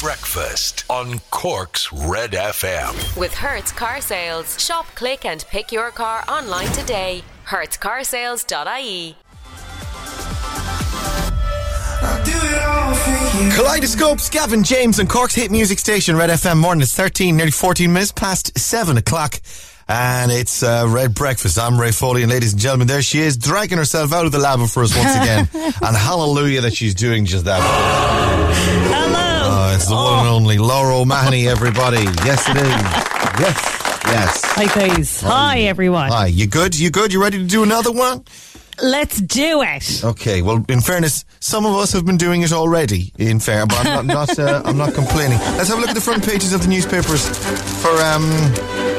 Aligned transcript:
Breakfast 0.00 0.84
on 0.88 1.18
Cork's 1.30 1.92
Red 1.92 2.30
FM. 2.30 3.16
With 3.18 3.34
Hertz 3.34 3.72
Car 3.72 4.00
Sales. 4.00 4.62
Shop, 4.64 4.86
click, 4.94 5.24
and 5.24 5.44
pick 5.48 5.72
your 5.72 5.90
car 5.90 6.24
online 6.28 6.68
today. 6.68 7.24
HertzCarsales.ie. 7.46 9.16
Kaleidoscopes, 13.56 14.30
Gavin 14.30 14.62
James 14.62 15.00
and 15.00 15.10
Cork's 15.10 15.34
hit 15.34 15.50
music 15.50 15.80
station, 15.80 16.14
Red 16.14 16.30
FM 16.30 16.58
morning. 16.58 16.82
It's 16.82 16.94
13, 16.94 17.36
nearly 17.36 17.50
14 17.50 17.92
minutes 17.92 18.12
past 18.12 18.56
7 18.56 18.98
o'clock. 18.98 19.40
And 19.88 20.30
it's 20.30 20.62
uh, 20.62 20.86
Red 20.88 21.12
Breakfast. 21.12 21.58
I'm 21.58 21.80
Ray 21.80 21.90
Foley, 21.90 22.22
and 22.22 22.30
ladies 22.30 22.52
and 22.52 22.62
gentlemen, 22.62 22.86
there 22.86 23.02
she 23.02 23.18
is, 23.18 23.36
dragging 23.36 23.78
herself 23.78 24.12
out 24.12 24.26
of 24.26 24.32
the 24.32 24.38
lab 24.38 24.60
for 24.68 24.84
us 24.84 24.96
once 24.96 25.16
again. 25.16 25.48
and 25.54 25.96
hallelujah 25.96 26.60
that 26.60 26.74
she's 26.74 26.94
doing 26.94 27.24
just 27.24 27.46
that. 27.46 27.60
Hello. 27.62 29.27
Oh, 29.78 29.80
it's 29.80 29.88
the 29.88 29.94
one 29.94 30.18
and 30.18 30.28
only 30.28 30.58
Laura 30.58 31.04
Mahony, 31.04 31.46
everybody. 31.46 32.02
Yes, 32.24 32.48
it 32.48 32.56
is. 32.56 32.66
Yes, 33.38 34.02
yes. 34.06 34.44
Hi, 34.46 34.66
guys. 34.66 35.20
Hi, 35.20 35.60
everyone. 35.60 36.10
Hi, 36.10 36.26
you 36.26 36.48
good? 36.48 36.76
You 36.76 36.90
good? 36.90 37.12
You 37.12 37.22
ready 37.22 37.38
to 37.38 37.44
do 37.44 37.62
another 37.62 37.92
one? 37.92 38.24
Let's 38.82 39.20
do 39.20 39.62
it. 39.62 40.02
Okay. 40.02 40.42
Well, 40.42 40.64
in 40.68 40.80
fairness, 40.80 41.24
some 41.38 41.64
of 41.64 41.76
us 41.76 41.92
have 41.92 42.04
been 42.04 42.16
doing 42.16 42.42
it 42.42 42.52
already. 42.52 43.12
In 43.18 43.38
fair, 43.38 43.66
but 43.66 43.86
I'm 43.86 44.08
not. 44.08 44.28
not 44.28 44.38
uh, 44.38 44.62
I'm 44.64 44.78
not 44.78 44.94
complaining. 44.94 45.38
Let's 45.38 45.68
have 45.68 45.78
a 45.78 45.80
look 45.80 45.90
at 45.90 45.94
the 45.94 46.00
front 46.00 46.24
pages 46.26 46.52
of 46.52 46.62
the 46.62 46.68
newspapers 46.68 47.28
for 47.80 47.94
um. 48.02 48.97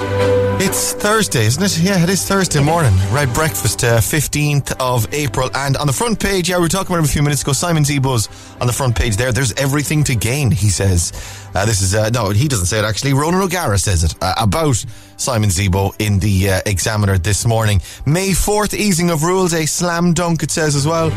It's 0.70 0.94
Thursday, 0.94 1.46
isn't 1.48 1.64
it? 1.64 1.80
Yeah, 1.80 2.04
it 2.04 2.10
is 2.10 2.24
Thursday 2.24 2.62
morning. 2.62 2.94
Red 3.12 3.34
breakfast, 3.34 3.84
uh, 3.84 3.98
15th 3.98 4.72
of 4.80 5.12
April. 5.12 5.50
And 5.56 5.76
on 5.76 5.88
the 5.88 5.94
front 5.94 6.20
page, 6.20 6.48
yeah, 6.48 6.58
we 6.58 6.62
were 6.62 6.70
talking 6.70 6.94
about 6.94 7.04
it 7.04 7.10
a 7.10 7.12
few 7.12 7.24
minutes 7.24 7.42
ago. 7.42 7.54
Simon 7.54 7.82
Zebo's 7.82 8.30
on 8.62 8.68
the 8.68 8.74
front 8.74 8.96
page 8.96 9.18
there. 9.18 9.32
There's 9.32 9.52
everything 9.54 10.04
to 10.04 10.14
gain, 10.14 10.52
he 10.52 10.70
says. 10.70 11.12
Uh, 11.54 11.66
this 11.66 11.82
is, 11.82 11.96
uh, 11.96 12.10
no, 12.10 12.30
he 12.30 12.48
doesn't 12.48 12.68
say 12.68 12.80
it 12.80 12.86
actually. 12.86 13.14
Ronan 13.14 13.42
O'Gara 13.42 13.78
says 13.78 14.04
it 14.04 14.16
uh, 14.22 14.34
about 14.38 14.84
Simon 15.18 15.50
Zebo 15.50 15.94
in 16.00 16.20
the 16.20 16.50
uh, 16.50 16.62
Examiner 16.66 17.18
this 17.18 17.46
morning. 17.46 17.82
May 18.06 18.30
4th, 18.30 18.74
easing 18.74 19.10
of 19.10 19.24
rules, 19.24 19.54
a 19.54 19.66
slam 19.66 20.14
dunk, 20.14 20.44
it 20.44 20.52
says 20.52 20.76
as 20.76 20.88
well. 20.88 21.12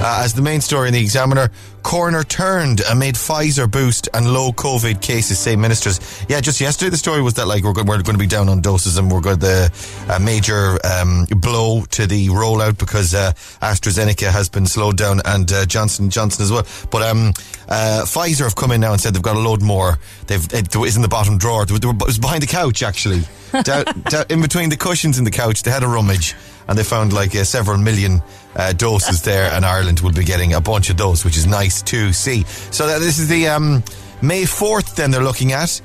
Uh, 0.00 0.22
as 0.24 0.32
the 0.32 0.42
main 0.42 0.60
story 0.60 0.88
in 0.88 0.94
the 0.94 1.00
Examiner, 1.00 1.50
corner 1.82 2.22
turned 2.22 2.82
amid 2.90 3.14
Pfizer 3.14 3.68
boost 3.68 4.08
and 4.14 4.32
low 4.32 4.52
COVID 4.52 5.00
cases, 5.00 5.38
say 5.38 5.56
ministers. 5.56 6.24
Yeah, 6.28 6.40
just 6.40 6.60
yesterday 6.60 6.90
the 6.90 6.96
story 6.96 7.22
was 7.22 7.34
that 7.34 7.46
like 7.46 7.64
we're, 7.64 7.72
we're 7.72 8.02
going 8.02 8.04
to 8.04 8.18
be 8.18 8.26
down 8.26 8.48
on 8.48 8.60
doses 8.60 8.98
and 8.98 9.10
we're 9.10 9.22
going 9.22 9.40
to 9.40 9.72
a 10.10 10.20
major 10.20 10.78
um, 10.86 11.26
blow 11.30 11.84
to 11.92 12.06
the 12.06 12.28
rollout 12.28 12.78
because 12.78 13.14
uh, 13.14 13.32
AstraZeneca 13.62 14.30
has 14.30 14.48
been 14.48 14.66
slowed 14.66 14.98
down 14.98 15.20
and 15.24 15.50
uh, 15.50 15.64
Johnson 15.66 16.10
Johnson 16.10 16.42
as 16.42 16.52
well. 16.52 16.66
But 16.90 17.02
um, 17.02 17.32
uh, 17.68 18.04
Pfizer 18.04 18.44
have 18.44 18.54
come 18.54 18.70
in 18.70 18.80
now 18.80 18.92
and 18.92 19.00
said 19.00 19.14
they've 19.14 19.22
got 19.22 19.36
a 19.36 19.40
load 19.40 19.62
more. 19.62 19.77
They've 20.26 20.46
it 20.52 20.74
was 20.76 20.96
in 20.96 21.02
the 21.02 21.08
bottom 21.08 21.38
drawer. 21.38 21.62
It 21.62 21.84
was 21.84 22.18
behind 22.18 22.42
the 22.42 22.46
couch 22.46 22.82
actually, 22.82 23.22
down, 23.62 23.84
down, 24.08 24.24
in 24.30 24.40
between 24.40 24.68
the 24.70 24.76
cushions 24.76 25.18
in 25.18 25.24
the 25.24 25.30
couch. 25.30 25.62
They 25.62 25.70
had 25.70 25.82
a 25.82 25.88
rummage 25.88 26.34
and 26.68 26.78
they 26.78 26.84
found 26.84 27.12
like 27.12 27.34
uh, 27.34 27.44
several 27.44 27.78
million 27.78 28.22
uh, 28.56 28.72
doses 28.72 29.22
there, 29.22 29.50
and 29.52 29.64
Ireland 29.64 30.00
will 30.00 30.12
be 30.12 30.24
getting 30.24 30.54
a 30.54 30.60
bunch 30.60 30.90
of 30.90 30.96
those, 30.96 31.24
which 31.24 31.36
is 31.36 31.46
nice 31.46 31.82
to 31.82 32.12
see. 32.12 32.44
So 32.70 32.86
that 32.86 32.98
this 32.98 33.18
is 33.18 33.28
the 33.28 33.48
um, 33.48 33.82
May 34.20 34.44
fourth. 34.44 34.96
Then 34.96 35.10
they're 35.10 35.24
looking 35.24 35.52
at 35.52 35.80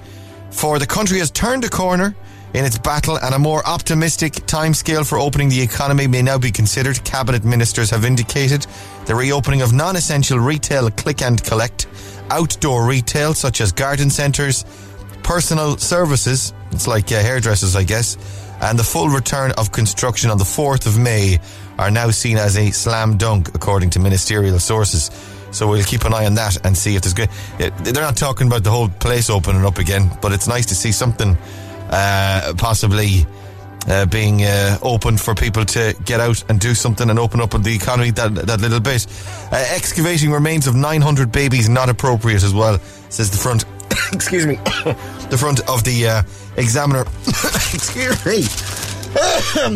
for 0.53 0.79
the 0.79 0.87
country 0.87 1.19
has 1.19 1.31
turned 1.31 1.65
a 1.65 1.69
corner 1.69 2.15
in 2.53 2.65
its 2.65 2.77
battle, 2.77 3.17
and 3.17 3.33
a 3.33 3.39
more 3.39 3.65
optimistic 3.67 4.33
timescale 4.45 5.07
for 5.07 5.17
opening 5.17 5.49
the 5.49 5.59
economy 5.59 6.05
may 6.05 6.21
now 6.21 6.37
be 6.37 6.51
considered. 6.51 7.03
Cabinet 7.03 7.43
ministers 7.43 7.89
have 7.89 8.05
indicated 8.05 8.67
the 9.05 9.15
reopening 9.15 9.63
of 9.63 9.73
non-essential 9.73 10.37
retail, 10.37 10.89
click 10.91 11.21
and 11.23 11.43
collect, 11.43 11.87
outdoor 12.37 12.87
retail 12.87 13.33
such 13.33 13.61
as 13.61 13.71
garden 13.71 14.09
centres, 14.09 14.65
personal 15.23 15.77
services. 15.77 16.53
It's 16.71 16.87
like 16.87 17.11
uh, 17.11 17.21
hairdressers, 17.21 17.75
I 17.75 17.83
guess 17.83 18.17
and 18.63 18.79
the 18.79 18.83
full 18.83 19.09
return 19.09 19.51
of 19.57 19.71
construction 19.71 20.29
on 20.29 20.37
the 20.37 20.45
4th 20.45 20.87
of 20.87 20.97
May 20.97 21.39
are 21.77 21.91
now 21.91 22.09
seen 22.11 22.37
as 22.37 22.57
a 22.57 22.71
slam 22.71 23.17
dunk, 23.17 23.53
according 23.53 23.89
to 23.91 23.99
ministerial 23.99 24.57
sources. 24.57 25.11
So 25.51 25.67
we'll 25.67 25.83
keep 25.83 26.05
an 26.05 26.13
eye 26.13 26.25
on 26.25 26.35
that 26.35 26.65
and 26.65 26.75
see 26.75 26.95
if 26.95 27.01
there's 27.01 27.13
good. 27.13 27.29
They're 27.57 27.93
not 27.93 28.15
talking 28.15 28.47
about 28.47 28.63
the 28.63 28.71
whole 28.71 28.87
place 28.87 29.29
opening 29.29 29.65
up 29.65 29.79
again, 29.79 30.09
but 30.21 30.31
it's 30.31 30.47
nice 30.47 30.65
to 30.67 30.75
see 30.75 30.93
something 30.93 31.37
uh, 31.89 32.53
possibly 32.57 33.25
uh, 33.87 34.05
being 34.05 34.43
uh, 34.43 34.77
open 34.81 35.17
for 35.17 35.35
people 35.35 35.65
to 35.65 35.95
get 36.05 36.19
out 36.19 36.43
and 36.49 36.59
do 36.59 36.73
something 36.73 37.09
and 37.09 37.19
open 37.19 37.41
up 37.41 37.51
the 37.51 37.75
economy 37.75 38.11
that 38.11 38.33
that 38.35 38.61
little 38.61 38.79
bit. 38.79 39.05
Uh, 39.51 39.65
excavating 39.75 40.31
remains 40.31 40.67
of 40.67 40.75
900 40.75 41.31
babies 41.31 41.69
not 41.69 41.89
appropriate 41.89 42.43
as 42.43 42.53
well, 42.53 42.79
says 43.09 43.31
the 43.31 43.37
front. 43.37 43.65
excuse 44.13 44.45
me, 44.45 44.55
the 45.29 45.37
front 45.39 45.59
of 45.69 45.83
the 45.83 46.07
uh, 46.07 46.23
Examiner. 46.57 47.01
excuse 47.73 48.25
me. 48.25 48.41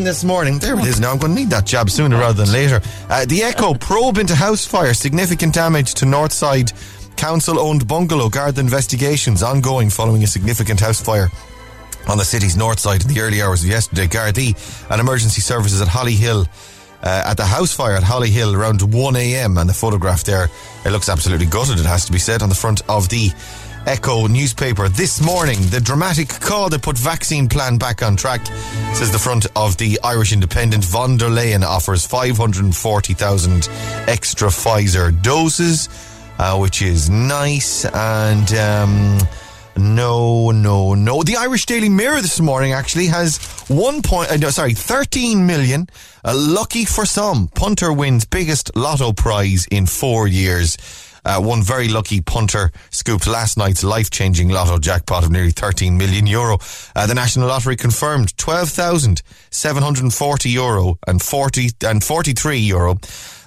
this 0.04 0.24
morning, 0.24 0.58
there 0.58 0.80
it 0.80 0.86
is. 0.86 1.00
Now 1.00 1.12
I'm 1.12 1.20
going 1.20 1.36
to 1.36 1.40
need 1.40 1.52
that 1.52 1.66
job 1.66 1.90
sooner 1.92 2.18
rather 2.18 2.44
than 2.44 2.52
later. 2.52 2.82
Uh, 3.08 3.26
the 3.26 3.44
Echo 3.44 3.76
probe 3.76 4.18
into 4.18 4.34
house 4.36 4.66
fire, 4.66 4.94
significant 4.96 5.54
damage 5.54 5.94
to 5.96 6.06
Northside 6.06 6.74
council-owned 7.18 7.88
bungalow. 7.88 8.30
Guard 8.30 8.58
investigations 8.58 9.44
ongoing 9.44 9.90
following 9.90 10.24
a 10.24 10.28
significant 10.28 10.80
house 10.80 11.02
fire 11.02 11.30
on 12.08 12.18
the 12.18 12.26
city's 12.26 12.56
north 12.56 12.80
side 12.80 13.02
in 13.02 13.08
the 13.14 13.20
early 13.20 13.42
hours 13.42 13.64
of 13.64 13.70
yesterday. 13.70 14.08
Gardaí 14.08 14.56
and 14.92 15.02
emergency 15.02 15.42
services 15.42 15.82
at 15.82 15.88
Hollyhill. 15.88 16.48
Uh, 17.04 17.22
at 17.28 17.38
the 17.38 17.46
house 17.46 17.72
fire 17.72 17.96
at 17.96 18.02
Hollyhill 18.02 18.56
around 18.56 18.80
1am 18.80 19.62
and 19.62 19.70
the 19.70 19.74
photograph 19.74 20.24
there 20.24 20.50
it 20.84 20.90
looks 20.90 21.10
absolutely 21.10 21.46
gutted 21.46 21.80
it 21.80 21.86
has 21.86 22.06
to 22.06 22.12
be 22.12 22.18
said 22.18 22.42
on 22.42 22.50
the 22.50 22.56
front 22.56 22.82
of 22.90 23.08
the 23.10 23.30
Echo 23.86 24.26
newspaper 24.26 24.90
this 24.90 25.22
morning 25.22 25.60
the 25.70 25.80
dramatic 25.80 26.28
call 26.28 26.70
that 26.70 26.82
put 26.82 26.98
vaccine 26.98 27.48
plan 27.48 27.78
back 27.78 28.02
on 28.02 28.16
track 28.16 28.44
says 28.96 29.12
the 29.12 29.20
front 29.20 29.46
of 29.56 29.78
the 29.78 30.00
Irish 30.04 30.34
Independent 30.34 30.84
von 30.84 31.18
der 31.18 31.30
Leyen 31.30 31.64
offers 31.64 32.04
540,000 32.06 33.70
extra 34.08 34.50
Pfizer 34.50 35.12
doses 35.22 35.90
uh, 36.40 36.58
which 36.58 36.82
is 36.82 37.12
nice 37.12 37.86
and 37.86 38.52
um, 38.56 39.20
no, 39.78 40.52
no, 40.52 40.94
no. 40.94 41.24
The 41.24 41.38
Irish 41.38 41.66
Daily 41.66 41.90
Mirror 41.90 42.22
this 42.22 42.40
morning 42.40 42.72
actually 42.74 43.08
has 43.08 43.40
one 43.68 44.02
point, 44.02 44.32
uh, 44.32 44.38
no, 44.38 44.50
sorry, 44.50 44.74
13 44.74 45.46
million. 45.46 45.88
Uh, 46.24 46.34
lucky 46.36 46.86
for 46.86 47.06
some. 47.06 47.50
Punter 47.50 47.92
wins 47.94 48.26
biggest 48.26 48.76
lotto 48.76 49.14
prize 49.14 49.68
in 49.72 49.86
four 49.86 50.28
years. 50.28 50.78
Uh, 51.26 51.40
one 51.42 51.62
very 51.62 51.90
lucky 51.90 52.22
punter 52.22 52.72
scooped 52.90 53.28
last 53.28 53.58
night's 53.58 53.84
life-changing 53.84 54.48
lotto 54.48 54.80
jackpot 54.80 55.26
of 55.26 55.32
nearly 55.32 55.52
13 55.52 55.98
million 55.98 56.26
euro. 56.26 56.58
Uh, 56.96 57.06
the 57.06 57.14
National 57.14 57.50
Lottery 57.50 57.76
confirmed 57.76 58.38
12,740 58.38 60.50
euro 60.50 60.98
and 61.06 61.22
40 61.22 61.70
and 61.86 62.02
43 62.02 62.58
euro 62.60 62.96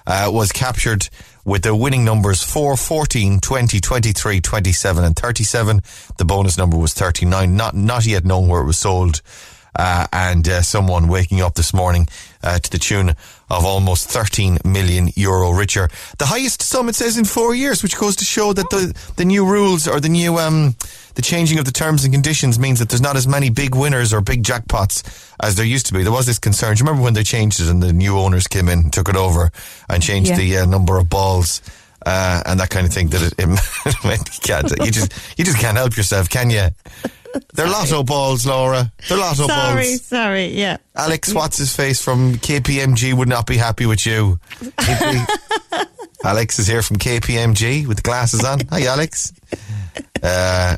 uh, 0.07 0.29
was 0.31 0.53
captured 0.53 1.09
with 1.51 1.63
the 1.63 1.75
winning 1.75 2.05
numbers 2.05 2.45
4, 2.45 2.77
14, 2.77 3.41
20, 3.41 3.81
23, 3.81 4.41
27 4.41 5.05
and 5.05 5.17
37. 5.17 5.81
The 6.17 6.25
bonus 6.25 6.57
number 6.57 6.77
was 6.77 6.95
39, 6.95 7.57
not, 7.57 7.75
not 7.75 8.07
yet 8.07 8.25
known 8.25 8.47
where 8.47 8.61
it 8.61 8.67
was 8.67 8.79
sold. 8.79 9.21
Uh, 9.75 10.07
and 10.13 10.49
uh, 10.49 10.63
someone 10.63 11.09
waking 11.09 11.41
up 11.41 11.55
this 11.55 11.75
morning 11.75 12.07
uh, 12.45 12.61
to 12.61 12.71
the 12.71 12.79
tune 12.79 13.17
of 13.51 13.65
almost 13.65 14.09
13 14.09 14.59
million 14.65 15.11
euro 15.17 15.51
richer. 15.51 15.89
The 16.19 16.27
highest 16.27 16.63
sum 16.63 16.89
it 16.89 16.95
says 16.95 17.19
in 17.19 17.25
four 17.25 17.55
years, 17.55 17.83
which 17.83 17.97
goes 17.99 18.15
to 18.17 18.25
show 18.25 18.53
that 18.53 18.71
the, 18.71 18.95
the 19.17 19.25
new 19.25 19.45
rules 19.45 19.89
or 19.89 19.99
the 20.01 20.09
new, 20.09 20.39
um, 20.39 20.77
the 21.17 21.23
changing 21.23 21.59
of 21.59 21.65
the 21.65 21.73
terms 21.73 22.05
and 22.05 22.13
conditions 22.15 22.59
means 22.59 22.79
that 22.79 22.89
there's 22.89 23.01
not 23.01 23.17
as 23.17 23.27
many 23.27 23.51
big 23.51 23.75
winners 23.75 24.13
or 24.15 24.21
big 24.21 24.45
jackpots 24.45 25.03
as 25.43 25.57
there 25.57 25.67
used 25.67 25.87
to 25.87 25.93
be. 25.95 26.03
There 26.05 26.13
was 26.13 26.27
this 26.27 26.39
concern. 26.39 26.75
Do 26.77 26.81
you 26.81 26.87
remember 26.87 27.03
when 27.03 27.15
they 27.15 27.25
changed 27.25 27.61
it 27.61 27.69
and 27.69 27.83
the 27.83 27.93
new 27.93 28.17
owners 28.19 28.47
came 28.47 28.69
in, 28.69 28.91
took 28.91 29.09
it 29.09 29.17
over 29.17 29.51
and 29.89 30.01
changed 30.03 30.31
Yeah. 30.31 30.37
the 30.37 30.57
uh, 30.59 30.67
number 30.67 30.97
of 30.99 31.11
balls? 31.11 31.61
Uh, 32.07 32.43
and 32.47 32.59
that 32.61 32.71
kind 32.71 32.87
of 32.87 32.93
thing 32.95 33.09
that 33.09 33.21
it, 33.21 33.35
it 33.37 34.81
you 34.87 34.91
just, 34.91 35.13
you 35.39 35.45
just 35.45 35.59
can't 35.59 35.77
help 35.77 35.97
yourself, 35.97 36.31
can 36.31 36.49
you? 36.49 36.69
They're 37.55 37.69
lotto 37.69 38.03
balls, 38.03 38.47
Laura. 38.47 38.93
They're 39.09 39.19
lotto 39.19 39.47
Sorry, 39.47 39.49
balls. 39.49 39.77
sorry. 39.77 39.97
Sorry, 39.97 40.47
yeah. 40.59 40.77
Alex, 40.97 41.33
what's 41.33 41.59
his 41.59 41.75
face 41.75 42.03
from 42.03 42.35
KPMG 42.37 43.15
would 43.15 43.29
not 43.29 43.47
be 43.47 43.57
happy 43.57 43.87
with 43.87 44.05
you. 44.07 44.39
Alex 46.25 46.59
is 46.59 46.67
here 46.67 46.83
from 46.83 46.97
KPMG 46.99 47.87
with 47.87 47.99
the 47.99 48.03
glasses 48.03 48.45
on. 48.45 48.61
Hi, 48.71 48.85
Alex. 48.85 49.33
Uh, 50.23 50.77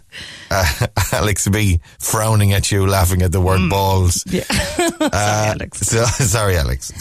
uh, 0.51 0.87
Alex 1.13 1.47
would 1.47 1.53
be 1.53 1.81
frowning 1.99 2.53
at 2.53 2.71
you, 2.71 2.87
laughing 2.87 3.23
at 3.23 3.33
the 3.33 3.41
word 3.41 3.69
balls. 3.69 4.25
Yeah. 4.27 4.45
Uh, 5.03 5.55
Alex. 5.57 5.81
So, 5.81 6.05
sorry, 6.05 6.57
Alex. 6.57 6.93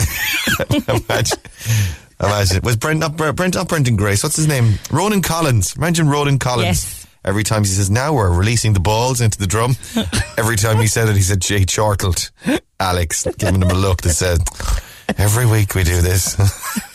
imagine, 0.87 1.37
imagine. 2.19 2.61
Was 2.63 2.75
Brent 2.75 2.99
not 2.99 3.15
Brent, 3.15 3.35
Brent, 3.35 3.53
not 3.53 3.67
Brendan 3.69 3.95
Grace? 3.95 4.23
What's 4.23 4.35
his 4.37 4.47
name? 4.47 4.79
Ronan 4.91 5.21
Collins. 5.21 5.75
Imagine 5.75 6.09
Ronan 6.09 6.39
Collins. 6.39 6.83
Yes. 6.83 7.00
Every 7.23 7.43
time 7.43 7.61
he 7.63 7.67
says, 7.69 7.89
now 7.89 8.13
we're 8.13 8.31
releasing 8.35 8.73
the 8.73 8.79
balls 8.79 9.21
into 9.21 9.37
the 9.37 9.47
drum. 9.47 9.75
Every 10.37 10.55
time 10.55 10.77
he 10.79 10.87
said 10.87 11.07
it, 11.09 11.15
he 11.15 11.21
said, 11.21 11.39
Jay 11.41 11.65
chortled. 11.65 12.31
Alex, 12.79 13.27
giving 13.37 13.61
him 13.61 13.69
a 13.69 13.75
look 13.75 14.01
that 14.01 14.13
said, 14.13 14.39
every 15.19 15.45
week 15.45 15.75
we 15.75 15.83
do 15.83 16.01
this. 16.01 16.35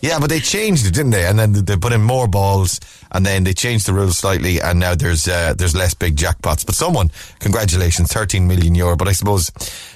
Yeah, 0.00 0.18
but 0.20 0.28
they 0.28 0.40
changed 0.40 0.86
it, 0.86 0.92
didn't 0.92 1.12
they? 1.12 1.24
And 1.26 1.38
then 1.38 1.52
they 1.52 1.76
put 1.76 1.92
in 1.92 2.02
more 2.02 2.28
balls, 2.28 2.78
and 3.12 3.24
then 3.24 3.44
they 3.44 3.54
changed 3.54 3.86
the 3.86 3.94
rules 3.94 4.18
slightly, 4.18 4.60
and 4.60 4.78
now 4.78 4.94
there's 4.94 5.26
uh, 5.26 5.54
there's 5.56 5.74
less 5.74 5.94
big 5.94 6.16
jackpots. 6.16 6.66
But 6.66 6.74
someone, 6.74 7.10
congratulations, 7.38 8.12
13 8.12 8.46
million 8.46 8.74
euro. 8.74 8.96
But 8.96 9.08
I 9.08 9.12
suppose, 9.12 9.50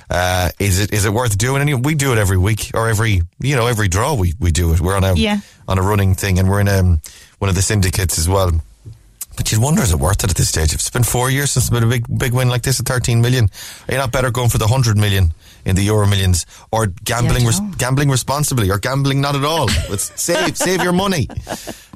uh, 0.09 0.51
is 0.59 0.81
it 0.81 0.93
is 0.95 1.05
it 1.05 1.13
worth 1.13 1.37
doing? 1.37 1.61
Any, 1.61 1.75
we 1.75 1.95
do 1.95 2.13
it 2.13 2.19
every 2.19 2.39
week 2.39 2.71
or 2.75 2.89
every 2.89 3.21
you 3.41 3.57
know 3.57 3.67
every 3.67 3.89
draw 3.89 4.15
we, 4.15 4.33
we 4.41 4.51
do 4.51 4.73
it. 4.73 4.81
We're 4.81 4.97
on 4.97 5.05
a 5.05 5.15
Yeah. 5.15 5.41
on 5.67 5.79
a 5.79 5.83
running 5.83 6.15
thing, 6.15 6.39
and 6.39 6.49
we're 6.49 6.61
in 6.61 6.69
um, 6.69 7.01
one 7.39 7.49
of 7.49 7.55
the 7.55 7.63
syndicates 7.63 8.19
as 8.19 8.29
well. 8.29 8.53
But 9.37 9.53
you'd 9.53 9.63
wonder, 9.63 9.83
is 9.83 9.93
it 9.93 9.99
worth 9.99 10.25
it 10.25 10.31
at 10.31 10.37
this 10.37 10.49
stage? 10.49 10.73
It's 10.73 10.91
been 10.91 11.05
four 11.05 11.31
years 11.31 11.53
since 11.53 11.67
it's 11.67 11.71
been 11.71 11.85
a 11.85 11.87
big, 11.87 12.07
big 12.19 12.33
win 12.33 12.49
like 12.49 12.63
this 12.63 12.81
at 12.81 12.87
13 12.87 13.21
million. 13.21 13.49
Are 13.89 13.93
you 13.93 13.99
not 13.99 14.11
better 14.11 14.31
going 14.31 14.49
for 14.49 14.59
the 14.59 14.67
100 14.67 14.97
million 14.97 15.33
in 15.65 15.77
the 15.77 15.83
Euro 15.83 16.07
Millions 16.07 16.47
or 16.73 16.87
gambling, 17.05 17.43
Yeah, 17.43 17.49
res- 17.49 17.61
gambling 17.77 18.11
responsibly 18.11 18.71
or 18.71 18.79
gambling 18.79 19.21
not 19.21 19.35
at 19.37 19.45
all? 19.45 19.67
Let's 19.91 20.11
save, 20.21 20.57
save 20.57 20.83
your 20.83 20.93
money. 20.93 21.29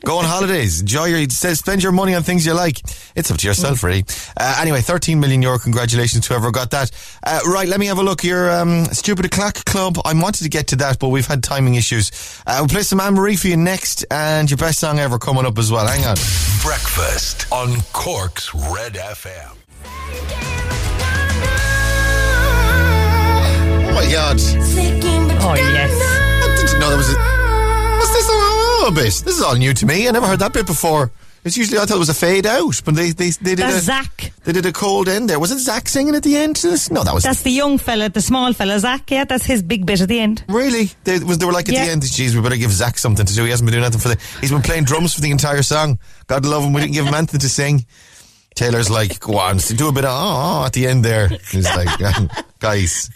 Go 0.05 0.19
on 0.19 0.25
holidays. 0.25 0.81
Enjoy 0.81 1.05
your, 1.05 1.21
s- 1.21 1.59
spend 1.61 1.83
your 1.83 1.93
money 1.93 2.15
on 2.15 2.23
things 2.23 2.45
you 2.45 2.55
like. 2.55 2.81
It's 3.15 3.31
up 3.31 3.37
to 3.39 3.47
yourself, 3.47 3.83
really. 3.85 4.05
Uh, 4.39 4.59
anyway, 4.61 4.81
13 4.81 5.21
million 5.21 5.43
euro. 5.43 5.59
Congratulations 5.59 6.27
to 6.27 6.33
whoever 6.35 6.51
got 6.51 6.71
that. 6.73 6.91
Uh, 7.25 7.41
right, 7.47 7.69
let 7.69 7.79
me 7.79 7.87
have 7.87 7.99
a 7.99 8.03
look. 8.03 8.25
Your 8.25 8.51
um, 8.51 8.85
Stupid 8.87 9.27
O'Clock 9.27 9.65
Club. 9.65 9.99
I 10.05 10.13
wanted 10.15 10.43
to 10.43 10.49
get 10.49 10.67
to 10.69 10.77
that, 10.77 10.99
but 10.99 11.09
we've 11.11 11.27
had 11.27 11.43
timing 11.43 11.77
issues. 11.77 12.11
Uh, 12.47 12.57
we'll 12.61 12.69
play 12.69 12.83
some 12.83 12.99
Anne 13.01 13.15
Marie 13.15 13.37
for 13.37 13.47
you 13.49 13.57
next, 13.57 14.05
and 14.11 14.51
your 14.51 14.59
best 14.59 14.81
song 14.81 14.99
ever 14.99 15.19
coming 15.19 15.47
up 15.47 15.57
as 15.59 15.71
well. 15.71 15.87
Hang 15.87 16.05
on. 16.05 16.17
Breakfast 16.63 17.47
on 17.53 17.81
Cork's 17.93 18.53
Red 18.55 18.95
FM. 18.95 20.52
Oh 23.93 23.95
my 23.95 24.11
god. 24.11 24.39
Oh, 25.45 25.55
yes. 25.55 25.93
I 25.93 26.57
didn't 26.57 26.81
know 26.81 26.89
there 26.89 26.97
was 26.99 27.13
a. 27.13 27.17
What's 27.99 28.13
this? 28.13 28.27
Oh, 28.31 28.91
bit. 28.95 29.05
This 29.05 29.37
is 29.37 29.43
all 29.43 29.55
new 29.57 29.75
to 29.75 29.87
me. 29.87 30.09
I 30.09 30.11
never 30.13 30.27
heard 30.27 30.39
that 30.39 30.53
bit 30.55 30.67
before. 30.67 31.11
It's 31.45 31.57
usually 31.57 31.79
I 31.79 31.85
thought 31.87 31.97
it 31.97 31.99
was 31.99 32.09
a 32.09 32.15
fade 32.15 32.47
out, 32.47 32.81
but 32.85 32.95
they 32.95 33.11
they, 33.11 33.31
they 33.31 33.57
did 33.57 33.59
That's 33.59 33.77
a 33.79 33.81
Zach. 33.81 34.33
they 34.45 34.53
did 34.53 34.65
a 34.65 34.73
cold 34.73 35.09
end 35.09 35.29
there. 35.29 35.41
Was 35.41 35.51
it 35.51 35.59
Zach 35.59 35.89
singing 35.89 36.15
at 36.15 36.23
the 36.23 36.37
end? 36.37 36.55
to 36.57 36.69
this? 36.69 36.89
No, 36.91 37.03
that 37.03 37.13
was 37.13 37.25
That's 37.25 37.43
the 37.43 37.51
young 37.51 37.79
fella, 37.79 38.09
the 38.09 38.21
small 38.23 38.53
fella, 38.53 38.79
Zach. 38.79 39.11
Yeah, 39.11 39.25
that's 39.25 39.45
his 39.45 39.61
big 39.61 39.85
bit 39.85 40.01
at 40.01 40.09
the 40.09 40.21
end. 40.21 40.45
really. 40.49 40.91
They 41.03 41.19
was 41.19 41.39
they 41.39 41.45
were 41.47 41.53
like 41.53 41.69
at 41.69 41.75
Yeah. 41.75 41.85
the 41.87 41.91
end. 41.91 42.03
Geez, 42.03 42.35
we 42.37 42.41
better 42.43 42.57
give 42.57 42.71
Zach 42.71 42.97
something 42.97 43.27
to 43.27 43.35
do. 43.35 43.43
He 43.45 43.51
hasn't 43.51 43.67
been 43.67 43.73
doing 43.73 43.83
nothing 43.83 43.99
for 44.01 44.09
the. 44.11 44.19
He's 44.41 44.53
been 44.53 44.63
playing 44.63 44.85
drums 44.85 45.15
for 45.15 45.21
the 45.21 45.33
entire 45.33 45.63
song. 45.63 45.99
God 46.29 46.47
love 46.47 46.63
him. 46.63 46.73
We 46.73 46.81
didn't 46.81 46.95
give 46.95 47.07
him 47.07 47.15
anything 47.15 47.41
to 47.41 47.49
sing. 47.49 47.87
Taylor's 48.55 48.91
like, 48.91 49.21
go 49.21 49.39
on, 49.39 49.59
do 49.59 49.89
a 49.89 49.93
bit 49.93 50.05
of 50.05 50.11
oh, 50.11 50.61
oh 50.63 50.67
at 50.67 50.73
the 50.73 50.87
end 50.87 51.05
there. 51.05 51.29
He's 51.29 51.65
like, 51.65 51.89
guys, 52.59 53.11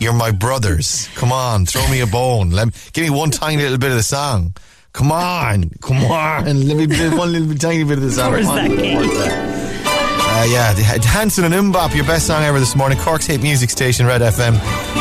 you're 0.00 0.12
my 0.12 0.30
brothers. 0.30 1.08
Come 1.14 1.32
on, 1.32 1.66
throw 1.66 1.86
me 1.88 2.00
a 2.00 2.06
bone. 2.06 2.50
Let 2.50 2.68
me, 2.68 2.72
give 2.92 3.04
me 3.04 3.10
one 3.10 3.30
tiny 3.30 3.62
little 3.62 3.78
bit 3.78 3.90
of 3.90 3.96
the 3.96 4.02
song. 4.02 4.54
Come 4.92 5.10
on, 5.10 5.70
come 5.82 6.04
on. 6.04 6.44
Let 6.68 6.76
me 6.76 7.16
one 7.16 7.32
little 7.32 7.54
tiny 7.56 7.84
bit 7.84 7.98
of 7.98 8.04
the 8.04 8.12
song. 8.12 9.63
Uh, 10.36 10.44
yeah, 10.50 10.72
the- 10.72 10.82
Hanson 10.82 11.44
and 11.44 11.54
MMMBop, 11.54 11.94
your 11.94 12.04
best 12.04 12.26
song 12.26 12.42
ever 12.42 12.58
this 12.58 12.74
morning. 12.74 12.98
Cork's 12.98 13.24
hit 13.26 13.40
music 13.40 13.70
station, 13.70 14.04
Red 14.04 14.20
FM, 14.20 14.54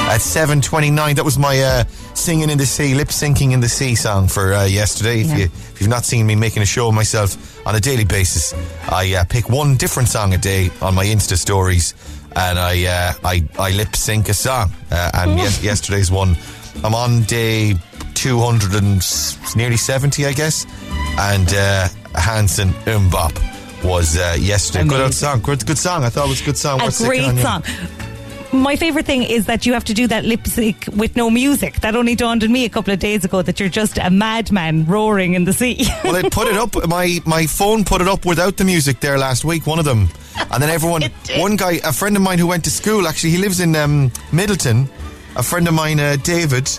at 0.08 0.22
7.29. 0.22 1.16
That 1.16 1.26
was 1.26 1.40
my 1.40 1.60
uh, 1.60 1.84
Singing 2.14 2.52
in 2.52 2.60
the 2.60 2.68
Sea, 2.68 2.94
Lip 2.94 3.08
Syncing 3.08 3.52
in 3.52 3.60
the 3.60 3.68
Sea 3.68 3.96
song 3.96 4.28
for 4.28 4.54
uh, 4.54 4.66
yesterday. 4.66 5.22
If, 5.22 5.28
Yeah. 5.28 5.38
you, 5.38 5.44
if 5.46 5.82
you've 5.82 5.90
not 5.90 6.06
seen 6.06 6.28
me 6.28 6.36
making 6.36 6.62
a 6.62 6.68
show 6.68 6.88
of 6.90 6.94
myself 6.94 7.66
on 7.66 7.74
a 7.76 7.80
daily 7.80 8.06
basis, 8.06 8.54
I 8.88 9.16
uh, 9.16 9.24
pick 9.24 9.50
one 9.50 9.76
different 9.76 10.08
song 10.08 10.36
a 10.36 10.38
day 10.38 10.70
on 10.84 10.94
my 10.94 11.04
Insta 11.06 11.36
stories 11.36 11.96
and 12.36 12.60
I 12.60 12.86
uh, 12.86 13.14
I, 13.24 13.44
I 13.58 13.72
lip 13.72 13.96
sync 13.96 14.30
a 14.30 14.36
song. 14.36 14.70
Uh, 14.92 15.10
and 15.16 15.40
yes, 15.40 15.64
yesterday's 15.64 16.12
one, 16.12 16.38
I'm 16.84 16.94
on 16.94 17.24
day 17.24 17.74
200 18.14 18.76
and 18.76 19.02
nearly 19.56 19.78
70, 19.78 20.28
I 20.28 20.34
guess. 20.34 20.68
And 21.18 21.52
uh, 21.56 21.88
Hanson 22.14 22.70
MMMBop 22.86 23.50
was 23.84 24.18
uh, 24.18 24.36
yesterday. 24.40 24.84
Good 24.84 24.94
old 24.94 25.02
Amazing. 25.02 25.28
song. 25.28 25.42
Good, 25.42 25.66
good 25.66 25.78
song. 25.78 26.04
I 26.04 26.10
thought 26.10 26.26
it 26.26 26.30
was 26.30 26.42
a 26.42 26.46
good 26.46 26.58
song. 26.58 26.82
A 26.82 26.92
sticking 26.92 27.36
great 27.36 27.42
song. 27.42 27.64
My 28.54 28.76
favourite 28.76 29.08
thing 29.08 29.24
is 29.24 29.48
that 29.48 29.66
you 29.66 29.74
have 29.74 29.84
to 29.86 29.96
do 29.96 30.06
that 30.08 30.26
lip 30.26 30.46
sync 30.46 30.88
with 30.96 31.16
no 31.16 31.32
music. 31.32 31.82
That 31.82 31.96
only 31.96 32.14
dawned 32.14 32.44
on 32.44 32.52
me 32.52 32.66
a 32.66 32.70
couple 32.70 32.94
of 32.94 33.00
days 33.00 33.26
ago 33.26 33.42
that 33.42 33.60
you're 33.60 33.68
just 33.68 33.98
a 33.98 34.12
madman 34.12 34.86
roaring 34.86 35.34
in 35.34 35.46
the 35.46 35.54
sea. 35.54 35.86
Well, 36.04 36.16
it 36.16 36.32
put 36.32 36.48
it 36.48 36.56
up. 36.56 36.88
My 36.88 37.20
my 37.26 37.48
phone 37.48 37.84
put 37.84 38.02
it 38.02 38.08
up 38.08 38.26
without 38.26 38.58
the 38.58 38.64
music 38.64 39.00
there 39.00 39.18
last 39.18 39.44
week. 39.44 39.66
One 39.66 39.80
of 39.80 39.86
them, 39.86 40.10
and 40.52 40.62
then 40.62 40.70
everyone. 40.70 41.02
One 41.38 41.56
guy, 41.56 41.80
a 41.84 41.92
friend 41.94 42.16
of 42.16 42.22
mine 42.22 42.38
who 42.38 42.46
went 42.46 42.64
to 42.66 42.70
school. 42.72 43.08
Actually, 43.08 43.32
he 43.32 43.38
lives 43.38 43.60
in 43.60 43.76
um, 43.76 44.12
Midleton. 44.32 44.88
A 45.36 45.42
friend 45.42 45.68
of 45.68 45.74
mine, 45.74 46.00
uh, 46.00 46.18
David. 46.22 46.70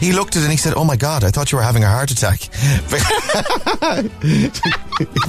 He 0.00 0.12
looked 0.12 0.34
at 0.34 0.40
it 0.40 0.44
and 0.44 0.50
he 0.50 0.56
said, 0.56 0.72
"Oh 0.74 0.84
my 0.84 0.96
God, 0.96 1.24
I 1.24 1.30
thought 1.30 1.52
you 1.52 1.58
were 1.58 1.62
having 1.62 1.84
a 1.84 1.88
heart 1.88 2.10
attack." 2.10 2.40
he 2.48 2.48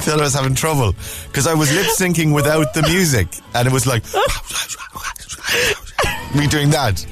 thought 0.00 0.18
I 0.18 0.22
was 0.22 0.34
having 0.34 0.54
trouble 0.54 0.94
because 1.28 1.46
I 1.46 1.52
was 1.52 1.70
lip 1.74 1.86
syncing 1.86 2.34
without 2.34 2.72
the 2.72 2.80
music, 2.82 3.28
and 3.54 3.68
it 3.68 3.72
was 3.72 3.86
like 3.86 4.02
me 6.34 6.46
doing 6.46 6.70
that. 6.70 7.04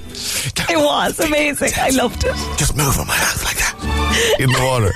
it 0.71 0.77
was 0.77 1.21
amazing. 1.21 1.73
I 1.77 1.91
loved 1.91 2.25
it. 2.25 2.35
Just 2.57 2.75
moving 2.77 3.07
my 3.07 3.15
hands 3.15 3.45
like 3.45 3.59
that 3.59 4.37
in 4.41 4.51
the 4.51 4.61
water. 4.65 4.93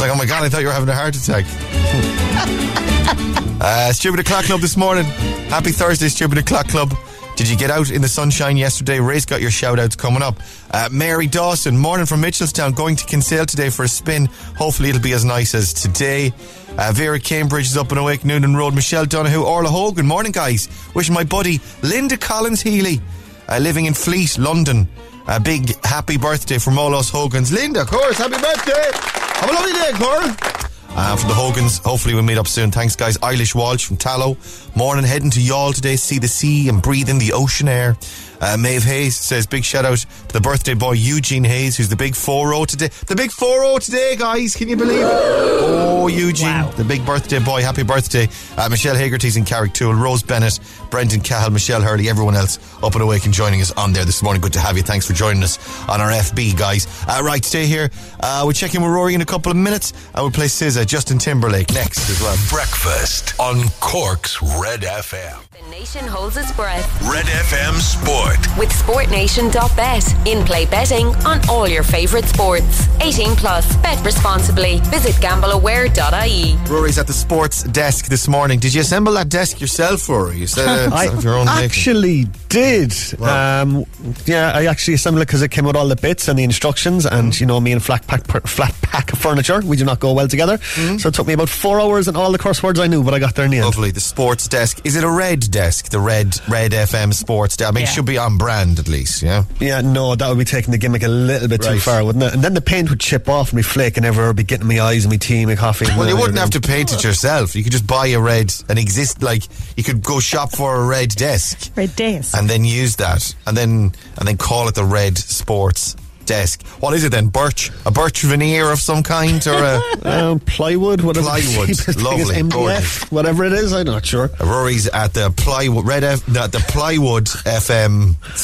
Like, 0.00 0.10
oh 0.10 0.16
my 0.16 0.26
god, 0.26 0.44
I 0.44 0.48
thought 0.48 0.60
you 0.60 0.68
were 0.68 0.72
having 0.72 0.88
a 0.88 0.94
heart 0.94 1.16
attack. 1.16 1.44
uh, 3.60 3.92
Stupid 3.92 4.20
O'Clock 4.20 4.44
Club 4.44 4.60
this 4.60 4.76
morning. 4.76 5.04
Happy 5.48 5.72
Thursday, 5.72 6.08
Stupid 6.08 6.38
O'Clock 6.38 6.68
Club. 6.68 6.94
Did 7.36 7.50
you 7.50 7.56
get 7.56 7.70
out 7.70 7.90
in 7.90 8.00
the 8.00 8.08
sunshine 8.08 8.56
yesterday? 8.56 8.98
Ray's 8.98 9.26
got 9.26 9.42
your 9.42 9.50
shout 9.50 9.78
outs 9.78 9.94
coming 9.94 10.22
up. 10.22 10.40
Uh, 10.70 10.88
Mary 10.90 11.26
Dawson, 11.26 11.76
morning 11.76 12.06
from 12.06 12.22
Mitchellstown, 12.22 12.74
going 12.74 12.96
to 12.96 13.04
Kinsale 13.04 13.44
today 13.44 13.68
for 13.68 13.84
a 13.84 13.88
spin. 13.88 14.24
Hopefully 14.56 14.88
it'll 14.88 15.02
be 15.02 15.12
as 15.12 15.22
nice 15.22 15.54
as 15.54 15.74
today. 15.74 16.32
Uh, 16.78 16.92
Vera 16.94 17.20
Cambridge 17.20 17.66
is 17.66 17.76
up 17.76 17.90
and 17.90 18.00
awake, 18.00 18.24
Noonan 18.24 18.56
Road. 18.56 18.74
Michelle 18.74 19.04
Donoghue, 19.04 19.42
Orla 19.44 19.68
Hogan. 19.68 20.06
Morning, 20.06 20.32
guys. 20.32 20.70
Wishing 20.94 21.14
my 21.14 21.24
buddy 21.24 21.60
Linda 21.82 22.16
Collins 22.16 22.62
Healy, 22.62 23.02
uh, 23.50 23.58
living 23.58 23.84
in 23.84 23.92
Fleet, 23.92 24.38
London, 24.38 24.88
a 25.28 25.38
big 25.38 25.74
happy 25.84 26.16
birthday 26.16 26.56
from 26.56 26.78
all 26.78 26.94
us 26.94 27.10
Hogans. 27.10 27.52
Linda, 27.52 27.82
of 27.82 27.88
course, 27.88 28.16
happy 28.16 28.40
birthday. 28.40 28.90
Have 28.94 29.50
a 29.50 29.52
lovely 29.52 29.72
day, 29.72 29.92
Cora. 29.92 30.75
Uh, 30.98 31.14
from 31.14 31.28
the 31.28 31.34
Hogans, 31.34 31.76
hopefully 31.76 32.14
we'll 32.14 32.22
meet 32.22 32.38
up 32.38 32.46
soon. 32.46 32.70
Thanks, 32.70 32.96
guys. 32.96 33.18
Eilish 33.18 33.54
Walsh 33.54 33.84
from 33.84 33.98
Tallow. 33.98 34.38
Morning, 34.74 35.04
heading 35.04 35.28
to 35.30 35.40
Youghal 35.40 35.74
today, 35.74 35.96
see 35.96 36.18
the 36.18 36.26
sea 36.26 36.70
and 36.70 36.80
breathe 36.80 37.10
in 37.10 37.18
the 37.18 37.34
ocean 37.34 37.68
air. 37.68 37.98
Uh, 38.40 38.56
Maeve 38.58 38.84
Hayes 38.84 39.16
says, 39.16 39.46
big 39.46 39.64
shout 39.64 39.84
out 39.84 39.98
to 39.98 40.32
the 40.32 40.40
birthday 40.40 40.74
boy 40.74 40.92
Eugene 40.92 41.44
Hayes, 41.44 41.76
who's 41.76 41.88
the 41.88 41.96
big 41.96 42.14
4 42.14 42.66
today. 42.66 42.88
The 43.06 43.16
big 43.16 43.30
4 43.30 43.80
today, 43.80 44.16
guys. 44.16 44.54
Can 44.54 44.68
you 44.68 44.76
believe 44.76 45.00
it? 45.00 45.04
Oh, 45.08 46.06
Eugene, 46.08 46.46
Wow. 46.48 46.70
the 46.76 46.84
big 46.84 47.04
birthday 47.04 47.38
boy. 47.38 47.62
Happy 47.62 47.82
birthday. 47.82 48.28
Uh, 48.56 48.68
Michelle 48.68 48.94
Hagerty's 48.94 49.36
in 49.36 49.44
Carricktool, 49.44 49.98
Rose 49.98 50.22
Bennett, 50.22 50.60
Brendan 50.90 51.20
Cahill, 51.20 51.50
Michelle 51.50 51.82
Hurley, 51.82 52.08
everyone 52.08 52.34
else 52.36 52.58
up 52.82 52.92
and 52.94 53.02
awake 53.02 53.24
and 53.24 53.34
joining 53.34 53.60
us 53.60 53.72
on 53.72 53.92
there 53.92 54.04
this 54.04 54.22
morning. 54.22 54.40
Good 54.40 54.52
to 54.54 54.60
have 54.60 54.76
you. 54.76 54.82
Thanks 54.82 55.06
for 55.06 55.12
joining 55.14 55.42
us 55.42 55.58
on 55.88 56.00
our 56.00 56.10
FB, 56.10 56.56
guys. 56.56 56.86
Uh, 57.08 57.20
right, 57.24 57.44
stay 57.44 57.66
here. 57.66 57.90
Uh, 58.20 58.42
we'll 58.44 58.52
check 58.52 58.74
in 58.74 58.82
with 58.82 58.90
Ruairi 58.90 59.14
in 59.14 59.20
a 59.22 59.26
couple 59.26 59.50
of 59.50 59.56
minutes 59.58 59.92
and 60.14 60.22
we'll 60.22 60.30
play 60.30 60.46
SZA, 60.46 60.86
Justin 60.86 61.18
Timberlake 61.18 61.72
next 61.72 62.08
as 62.10 62.20
well. 62.20 62.36
Breakfast 62.50 63.34
on 63.40 63.62
Cork's 63.80 64.40
Red 64.60 64.80
FM. 64.82 65.38
The 65.52 65.70
nation 65.70 66.06
holds 66.06 66.36
its 66.36 66.52
breath 66.52 66.86
Red 67.10 67.24
FM 67.26 67.74
Sport. 67.80 68.25
With 68.58 68.70
SportNation.bet. 68.70 70.26
In 70.26 70.44
play 70.44 70.66
betting 70.66 71.06
on 71.26 71.40
all 71.48 71.68
your 71.68 71.82
favourite 71.84 72.24
sports. 72.24 72.88
18 73.00 73.36
plus. 73.36 73.76
Bet 73.76 74.04
responsibly. 74.04 74.80
Visit 74.86 75.14
gambleaware.ie. 75.16 76.54
Ruairi's 76.66 76.98
at 76.98 77.06
the 77.06 77.12
sports 77.12 77.62
desk 77.64 78.06
this 78.06 78.26
morning. 78.26 78.58
Did 78.58 78.74
you 78.74 78.80
assemble 78.80 79.12
that 79.12 79.28
desk 79.28 79.60
yourself, 79.60 80.08
Rory? 80.08 80.38
You 80.38 80.46
said 80.48 80.66
uh, 80.90 80.90
I 80.94 81.06
of 81.06 81.22
your 81.22 81.34
own 81.34 81.46
making. 81.46 81.64
actually 81.64 82.24
did. 82.48 82.92
Wow. 83.18 83.62
Um, 83.62 83.84
yeah, 84.24 84.50
I 84.54 84.66
actually 84.66 84.94
assembled 84.94 85.22
it 85.22 85.26
because 85.26 85.42
it 85.42 85.50
came 85.50 85.64
with 85.64 85.76
all 85.76 85.86
the 85.86 85.96
bits 85.96 86.26
and 86.28 86.36
the 86.38 86.42
instructions. 86.44 87.06
And 87.06 87.38
you 87.38 87.46
know, 87.46 87.60
me 87.60 87.70
and 87.72 87.82
flat 87.82 88.06
pack 88.08 88.26
flat 88.26 88.74
pack 88.82 89.12
of 89.12 89.18
furniture, 89.20 89.60
we 89.64 89.76
do 89.76 89.84
not 89.84 90.00
go 90.00 90.12
well 90.14 90.26
together. 90.26 90.58
Mm-hmm. 90.58 90.96
So 90.98 91.08
it 91.10 91.14
took 91.14 91.26
me 91.28 91.34
about 91.34 91.48
four 91.48 91.80
hours 91.80 92.08
and 92.08 92.16
all 92.16 92.32
the 92.32 92.38
curse 92.38 92.62
words 92.62 92.80
I 92.80 92.86
knew, 92.88 93.04
but 93.04 93.14
I 93.14 93.18
got 93.20 93.34
there 93.36 93.44
in 93.44 93.50
the 93.52 93.58
end. 93.58 93.66
Lovely. 93.66 93.92
The 93.92 94.00
sports 94.00 94.48
desk. 94.48 94.80
Is 94.84 94.96
it 94.96 95.04
a 95.04 95.10
red 95.10 95.48
desk? 95.50 95.90
The 95.90 96.00
red 96.00 96.40
Red 96.48 96.72
FM 96.72 97.14
sports 97.14 97.56
desk. 97.56 97.68
I 97.70 97.72
mean, 97.74 97.84
it 97.84 97.86
Yeah. 97.86 97.92
should 97.92 98.06
be 98.06 98.15
on 98.18 98.38
brand 98.38 98.78
at 98.78 98.88
least. 98.88 99.22
Yeah. 99.22 99.44
Yeah, 99.60 99.80
no, 99.80 100.14
that 100.14 100.28
would 100.28 100.38
be 100.38 100.44
taking 100.44 100.72
the 100.72 100.78
gimmick 100.78 101.02
a 101.02 101.08
little 101.08 101.48
bit 101.48 101.62
too 101.62 101.78
far, 101.80 102.04
wouldn't 102.04 102.24
it? 102.24 102.34
And 102.34 102.42
then 102.42 102.54
the 102.54 102.60
paint 102.60 102.90
would 102.90 103.00
chip 103.00 103.28
off 103.28 103.50
and 103.50 103.56
be 103.56 103.62
flaking 103.62 104.04
everywhere, 104.04 104.32
be 104.32 104.42
getting 104.44 104.66
my 104.68 104.80
eyes 104.80 105.04
and 105.04 105.12
my 105.12 105.16
tea, 105.18 105.38
and 105.42 105.48
my 105.48 105.56
coffee. 105.56 105.86
Well, 105.96 106.08
you 106.08 106.16
wouldn't 106.16 106.38
have 106.38 106.50
to 106.50 106.60
paint 106.60 106.92
it 106.92 107.04
yourself. 107.04 107.54
You 107.56 107.62
could 107.62 107.72
just 107.72 107.86
buy 107.86 108.06
a 108.08 108.20
red 108.20 108.52
and 108.68 108.78
exist 108.78 109.22
like 109.22 109.42
you 109.76 109.82
could 109.84 110.02
go 110.02 110.20
shop 110.20 110.52
for 110.52 110.76
a 110.76 110.84
red 110.86 111.10
desk 111.10 111.70
Red 111.76 111.94
days. 111.96 112.34
and 112.34 112.48
then 112.48 112.64
use 112.64 112.96
that 112.96 113.34
and 113.46 113.56
then 113.56 113.92
and 114.18 114.26
then 114.28 114.36
call 114.36 114.68
it 114.68 114.74
the 114.74 114.84
red 114.84 115.16
sports 115.18 115.96
desk. 116.26 116.66
What 116.80 116.94
is 116.94 117.04
it 117.04 117.12
then? 117.12 117.28
Birch? 117.28 117.70
A 117.86 117.90
birch 117.90 118.22
veneer 118.22 118.70
of 118.70 118.80
some 118.80 119.02
kind, 119.02 119.44
or 119.46 119.62
a 119.62 119.80
Um, 120.02 120.40
plywood, 120.46 121.00
whatever. 121.00 121.26
Plywood. 121.28 121.96
Lovely. 122.02 122.34
MDF, 122.36 122.50
Gorgeous. 122.52 123.10
whatever 123.10 123.44
it 123.44 123.52
is. 123.52 123.72
I'm 123.72 123.86
not 123.86 124.04
sure. 124.04 124.28
Ruairi's 124.28 124.88
at 124.88 125.14
the 125.14 125.30
plywood 125.36 125.86
red 125.86 126.04
F, 126.04 126.26
no, 126.28 126.46
the 126.46 126.58
plywood 126.68 127.26
FM 127.26 128.16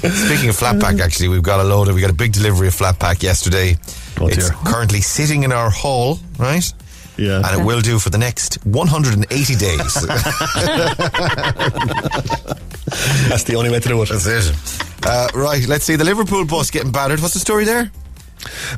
Speaking 0.00 0.48
of 0.48 0.56
flat 0.56 0.80
pack, 0.80 0.98
actually, 1.00 1.28
we've 1.28 1.42
got 1.42 1.60
a 1.60 1.64
load 1.64 1.88
of 1.88 1.94
we 1.94 2.00
got 2.00 2.10
a 2.10 2.14
big 2.14 2.32
delivery 2.32 2.68
of 2.68 2.74
flat 2.74 2.98
pack 2.98 3.22
yesterday. 3.22 3.76
Oh, 4.20 4.28
it's 4.28 4.48
dear. 4.48 4.56
currently 4.64 5.00
sitting 5.00 5.42
in 5.42 5.52
our 5.52 5.70
hall, 5.70 6.18
right? 6.38 6.72
Yeah. 7.16 7.42
And 7.44 7.60
it 7.60 7.64
will 7.64 7.80
do 7.80 7.98
for 7.98 8.10
the 8.10 8.18
next 8.18 8.64
180 8.64 9.54
days. 9.56 9.94
That's 13.28 13.44
the 13.44 13.56
only 13.56 13.70
way 13.70 13.80
to 13.80 13.88
do 13.88 14.02
it. 14.02 14.08
That's 14.08 14.26
it. 14.26 15.06
Uh, 15.06 15.28
right, 15.34 15.66
let's 15.66 15.84
see. 15.84 15.96
The 15.96 16.04
Liverpool 16.04 16.44
bus 16.44 16.70
getting 16.70 16.92
battered. 16.92 17.20
What's 17.20 17.34
the 17.34 17.40
story 17.40 17.64
there? 17.64 17.90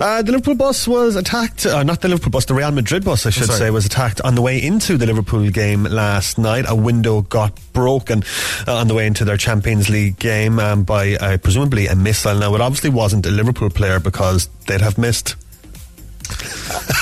Uh, 0.01 0.23
the 0.23 0.33
Liverpool 0.33 0.55
bus 0.55 0.89
was 0.89 1.15
attacked, 1.15 1.67
uh, 1.67 1.83
not 1.83 2.01
the 2.01 2.09
Liverpool 2.09 2.31
bus, 2.31 2.47
the 2.47 2.55
Real 2.55 2.73
Madrid 2.73 3.05
bus, 3.05 3.27
I 3.27 3.31
should 3.31 3.49
say, 3.49 3.71
was 3.71 3.87
attacked 3.87 4.21
on 4.23 4.35
the 4.35 4.43
way 4.43 4.61
into 4.61 4.97
the 4.97 5.07
Liverpool 5.07 5.49
game 5.51 5.85
last 5.85 6.37
night. 6.39 6.65
A 6.67 6.75
window 6.75 7.23
got 7.23 7.61
broken 7.73 8.25
uh, 8.67 8.75
on 8.77 8.89
the 8.89 8.95
way 8.95 9.07
into 9.07 9.25
their 9.25 9.37
Champions 9.37 9.89
League 9.89 10.19
game 10.19 10.59
um, 10.59 10.83
by 10.83 11.15
uh, 11.15 11.37
presumably 11.39 11.87
a 11.87 11.95
missile. 11.95 12.39
Now, 12.39 12.55
it 12.55 12.61
obviously 12.61 12.91
wasn't 12.91 13.25
a 13.27 13.31
Liverpool 13.31 13.71
player 13.71 14.01
because 14.01 14.49
they'd 14.67 14.81
have 14.81 14.99
missed. 14.99 15.37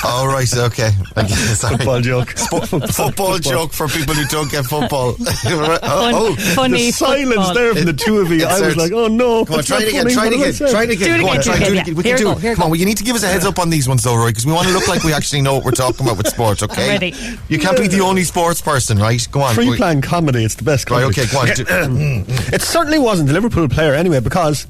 All 0.05 0.27
right, 0.29 0.51
okay. 0.57 0.91
I 1.17 1.23
guess- 1.23 1.61
sorry. 1.61 1.77
Football 1.77 2.01
joke. 2.01 2.31
Football 2.31 3.39
joke 3.39 3.73
for 3.73 3.87
people 3.89 4.15
who 4.15 4.25
don't 4.27 4.51
get 4.51 4.65
football. 4.65 5.15
oh, 5.21 5.79
Fun, 5.79 6.15
oh. 6.15 6.35
funny 6.55 6.87
the 6.87 6.91
silence 6.91 7.29
football. 7.35 7.55
there 7.55 7.75
from 7.75 7.85
the 7.85 7.93
two 7.93 8.19
of 8.19 8.31
you. 8.31 8.39
It 8.39 8.45
I 8.45 8.61
was 8.61 8.77
like, 8.77 8.93
oh 8.93 9.09
no. 9.09 9.45
Come 9.45 9.55
on, 9.55 9.59
that's 9.59 9.69
try 9.69 9.79
not 9.79 9.87
it 9.87 9.89
again. 9.91 10.09
Try 10.09 10.27
it 10.27 10.33
I 10.33 10.35
again. 10.37 10.53
said? 10.53 10.71
Try 10.71 10.83
it 10.85 10.91
again. 10.91 11.09
Do 11.09 11.15
it 11.15 11.21
Go 11.21 11.29
on, 11.29 11.37
again, 11.37 11.43
try 11.43 11.57
do 11.59 11.63
it 11.63 11.69
again, 11.71 11.83
again. 11.83 11.95
We 11.95 12.03
can 12.03 12.17
do 12.19 12.29
we 12.29 12.35
go, 12.35 12.41
here 12.41 12.53
it. 12.53 12.55
Come 12.57 12.65
on, 12.65 12.71
well, 12.71 12.81
you 12.81 12.87
need 12.87 12.97
to 12.99 13.05
give 13.05 13.17
us 13.17 13.23
a 13.23 13.29
heads 13.29 13.45
up 13.45 13.59
on 13.59 13.71
these 13.71 13.89
ones, 13.89 14.03
though, 14.03 14.17
Roy, 14.17 14.29
because 14.29 14.47
we 14.47 14.53
want 14.53 14.67
to 14.69 14.73
look 14.75 14.89
like 14.89 15.03
we 15.05 15.13
actually 15.13 15.43
know 15.43 15.55
what 15.55 15.65
we're 15.65 15.71
talking 15.73 16.07
about 16.07 16.17
with 16.17 16.29
sports, 16.29 16.63
Okay, 16.63 16.89
Ready. 16.89 17.15
You 17.49 17.59
can't 17.59 17.77
be 17.77 17.87
the 17.89 18.01
only 18.01 18.25
sports 18.25 18.61
person, 18.61 18.99
right? 18.99 19.27
Go 19.31 19.43
on. 19.43 19.55
Free 19.55 19.71
We- 19.71 19.77
plan 19.77 20.01
comedy. 20.01 20.45
It's 20.45 20.55
the 20.55 20.65
best 20.65 20.91
Right, 20.91 21.05
okay, 21.05 21.27
go 21.27 21.39
on. 21.41 21.49
Do- 21.55 22.25
It 22.53 22.63
certainly 22.63 22.99
wasn't 22.99 23.29
the 23.29 23.35
Liverpool 23.35 23.69
player 23.69 23.95
anyway 23.95 24.21
because 24.21 24.67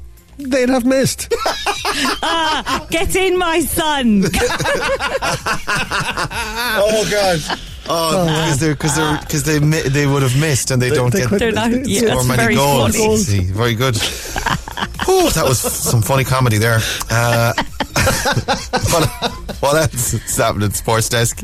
they'd 0.48 0.68
have 0.68 0.84
missed. 0.84 1.32
Ah, 2.22 2.86
Get 2.90 3.16
in, 3.16 3.36
my 3.36 3.60
son. 3.60 4.22
oh 6.76 7.08
God. 7.10 7.40
Oh, 7.92 8.26
because 8.26 8.58
they're 8.60 8.74
because 8.74 8.96
they're 8.96 9.18
because 9.20 9.42
they 9.44 9.58
mi- 9.58 9.88
they 9.88 10.06
would 10.06 10.22
have 10.22 10.38
missed 10.40 10.70
and 10.70 10.80
they, 10.80 10.90
don't 10.90 11.12
they 11.12 11.20
get 11.20 11.28
couldn't- 11.28 11.38
They're 11.40 11.52
not. 11.52 11.72
It's 11.72 11.88
Yeah, 11.88 11.98
score 12.00 12.14
that's 12.16 12.28
many 12.28 12.42
very 12.42 12.54
goals. 12.54 12.96
funny. 12.96 13.16
See, 13.16 13.40
very 13.52 13.74
good. 13.74 13.96
Ooh, 15.08 15.28
that 15.30 15.44
was 15.46 15.58
some 15.58 16.02
funny 16.02 16.24
comedy 16.24 16.58
there. 16.58 16.78
Uh, 17.10 17.52
what, 18.90 19.08
what 19.60 19.76
else 19.76 20.14
is 20.14 20.36
happening 20.36 20.68
at 20.68 20.74
Sports 20.76 21.08
Desk? 21.08 21.42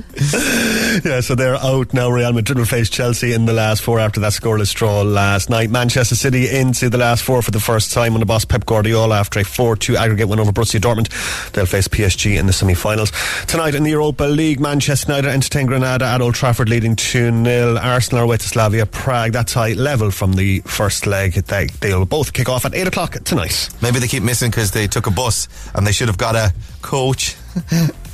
Yeah, 1.05 1.21
so 1.21 1.35
they're 1.35 1.57
out 1.57 1.93
now. 1.93 2.09
Real 2.11 2.33
Madrid 2.33 2.59
will 2.59 2.65
face 2.65 2.88
Chelsea 2.88 3.33
in 3.33 3.45
the 3.47 3.53
last 3.53 3.83
four 3.83 3.99
after 3.99 4.21
that 4.21 4.33
scoreless 4.33 4.73
draw 4.75 5.03
last 5.03 5.50
night. 5.50 5.71
Manchester 5.71 6.15
City 6.15 6.49
into 6.49 6.88
the 6.88 6.99
last 6.99 7.25
four 7.25 7.43
for 7.43 7.50
the 7.50 7.61
first 7.61 7.93
time 7.93 8.15
on 8.15 8.21
the 8.21 8.26
boss 8.26 8.45
Pep 8.45 8.65
Guardiola 8.67 9.19
after 9.19 9.41
a 9.41 9.43
4-2 9.45 9.97
aggregate 9.97 10.29
win 10.29 10.38
over 10.38 10.53
Borussia 10.53 10.81
Dortmund. 10.81 11.09
They'll 11.53 11.67
face 11.67 11.88
PSG 11.88 12.38
in 12.38 12.47
the 12.47 12.53
semi-finals. 12.53 13.11
Tonight 13.47 13.75
in 13.75 13.83
the 13.83 13.91
Europa 13.91 14.25
League, 14.25 14.61
Manchester 14.61 15.12
United 15.12 15.29
entertain 15.31 15.67
Granada 15.67 16.05
at 16.07 16.21
Old 16.23 16.36
Trafford 16.37 16.69
leading 16.69 16.95
2-0. 16.97 17.83
Arsenal 17.83 18.21
are 18.21 18.25
away 18.25 18.37
to 18.37 18.47
Slavia 18.47 18.85
Prague. 18.85 19.33
That's 19.33 19.55
high 19.55 19.73
level 19.73 20.11
from 20.11 20.35
the 20.35 20.61
first 20.61 21.07
leg. 21.07 21.33
They, 21.33 21.69
they'll 21.81 22.05
both 22.05 22.35
kick 22.35 22.50
off 22.50 22.66
at 22.66 22.75
8 22.75 22.88
o'clock 22.88 23.12
tonight. 23.25 23.71
Maybe 23.81 24.00
they 24.00 24.07
keep 24.07 24.23
missing 24.23 24.50
because 24.50 24.71
they 24.71 24.87
took 24.87 25.07
a 25.07 25.11
bus 25.11 25.49
and 25.75 25.87
they 25.87 25.93
should 25.93 26.09
have 26.09 26.19
got 26.19 26.37
a 26.37 26.52
coach. 26.83 27.37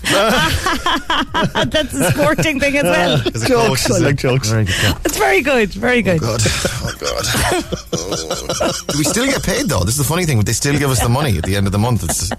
That's 0.05 1.95
a 1.95 2.13
sporting 2.13 2.61
thing 2.61 2.77
as 2.77 2.85
well. 2.85 3.15
a 3.27 3.31
Jokes, 3.31 3.89
coach 3.89 3.91
is 3.91 4.01
like 4.01 4.17
jokes. 4.17 4.51
Very 4.51 4.67
good, 4.67 4.75
yeah. 4.83 4.99
It's 5.05 5.19
very 5.19 5.43
good. 5.43 5.71
Very 5.71 5.99
oh, 5.99 6.03
good. 6.03 6.21
God. 6.21 6.43
Oh, 6.85 8.47
God. 8.59 8.75
Do 8.89 8.99
we 8.99 9.05
still 9.05 9.27
get 9.27 9.43
paid, 9.43 9.67
though? 9.67 9.81
This 9.81 9.95
is 9.95 9.99
the 9.99 10.05
funny 10.05 10.27
thing. 10.27 10.41
They 10.41 10.53
still 10.53 10.79
give 10.79 10.91
us 10.91 11.03
the 11.03 11.09
money 11.09 11.39
at 11.39 11.45
the 11.45 11.57
end 11.57 11.67
of 11.67 11.73
the 11.73 11.79
month. 11.79 12.05
It's, 12.05 12.31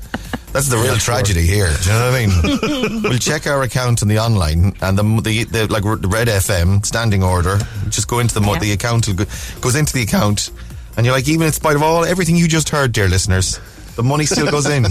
that's 0.54 0.68
the 0.70 0.78
real 0.78 0.96
tragedy 0.98 1.42
here. 1.42 1.70
Do 1.82 1.90
you 1.90 1.96
know 1.98 2.12
what 2.12 2.22
I 2.22 2.26
mean? 2.26 3.02
we'll 3.04 3.18
check 3.20 3.48
our 3.48 3.64
account 3.64 4.02
on 4.04 4.08
the 4.08 4.20
online 4.20 4.74
and 4.82 4.98
the, 4.98 5.04
the, 5.22 5.44
the 5.46 5.68
like 5.72 5.84
the 5.84 6.08
Red 6.08 6.28
FM 6.28 6.86
standing 6.86 7.24
order. 7.24 7.58
Just 7.90 8.08
go 8.08 8.20
into 8.20 8.34
the 8.36 8.42
mo- 8.42 8.54
Yeah. 8.54 8.60
the 8.60 8.72
account 8.74 9.08
go, 9.16 9.26
goes 9.62 9.76
into 9.76 9.94
the 9.94 10.04
account, 10.04 10.52
and 10.96 11.06
you're 11.06 11.16
like, 11.16 11.28
even 11.28 11.48
in 11.48 11.54
spite 11.54 11.76
of 11.76 11.82
all 11.84 12.06
everything 12.06 12.36
you 12.36 12.48
just 12.48 12.70
heard, 12.70 12.92
dear 12.94 13.08
listeners. 13.10 13.60
The 13.96 14.02
money 14.04 14.26
still 14.26 14.50
goes 14.50 14.66
in. 14.68 14.86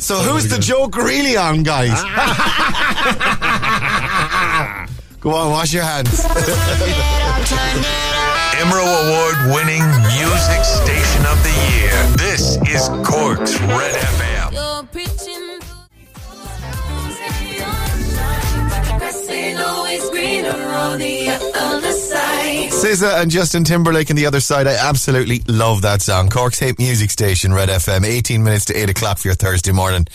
so 0.00 0.16
who's 0.16 0.48
the 0.48 0.58
joke 0.60 0.96
really 0.96 1.36
on, 1.36 1.62
guys? 1.62 1.90
Ah. 1.94 3.28
Go 5.20 5.30
on, 5.34 5.50
wash 5.52 5.72
your 5.72 5.84
hands. 5.84 6.20
Emerald 8.60 8.88
Award 8.88 9.36
winning 9.54 9.84
music 10.14 10.62
station 10.64 11.26
of 11.26 11.42
the 11.42 11.54
year. 11.74 11.92
This 12.16 12.56
is 12.68 12.88
Cork's 13.04 13.60
Red 13.60 13.94
FM. 13.94 14.52
You're 14.52 14.84
preaching 14.92 15.60
Grass 18.98 19.28
ain't 19.28 19.60
always 19.60 20.08
greener 20.10 20.50
on 20.50 20.98
the 20.98 21.28
other 21.56 21.92
side. 21.92 22.70
SZA 22.70 23.22
and 23.22 23.30
Justin 23.30 23.64
Timberlake 23.64 24.10
on 24.10 24.16
the 24.16 24.26
other 24.26 24.40
side. 24.40 24.66
I 24.66 24.76
absolutely 24.88 25.42
love 25.48 25.82
that 25.82 26.00
song. 26.02 26.28
Cork's 26.30 26.58
Hate 26.58 26.78
Music 26.78 27.10
Station, 27.10 27.52
Red 27.52 27.68
FM. 27.68 28.04
18 28.04 28.42
minutes 28.42 28.66
to 28.66 28.74
8 28.74 28.90
o'clock 28.90 29.18
for 29.18 29.28
your 29.28 29.34
Thursday 29.34 29.72
morning. 29.72 30.06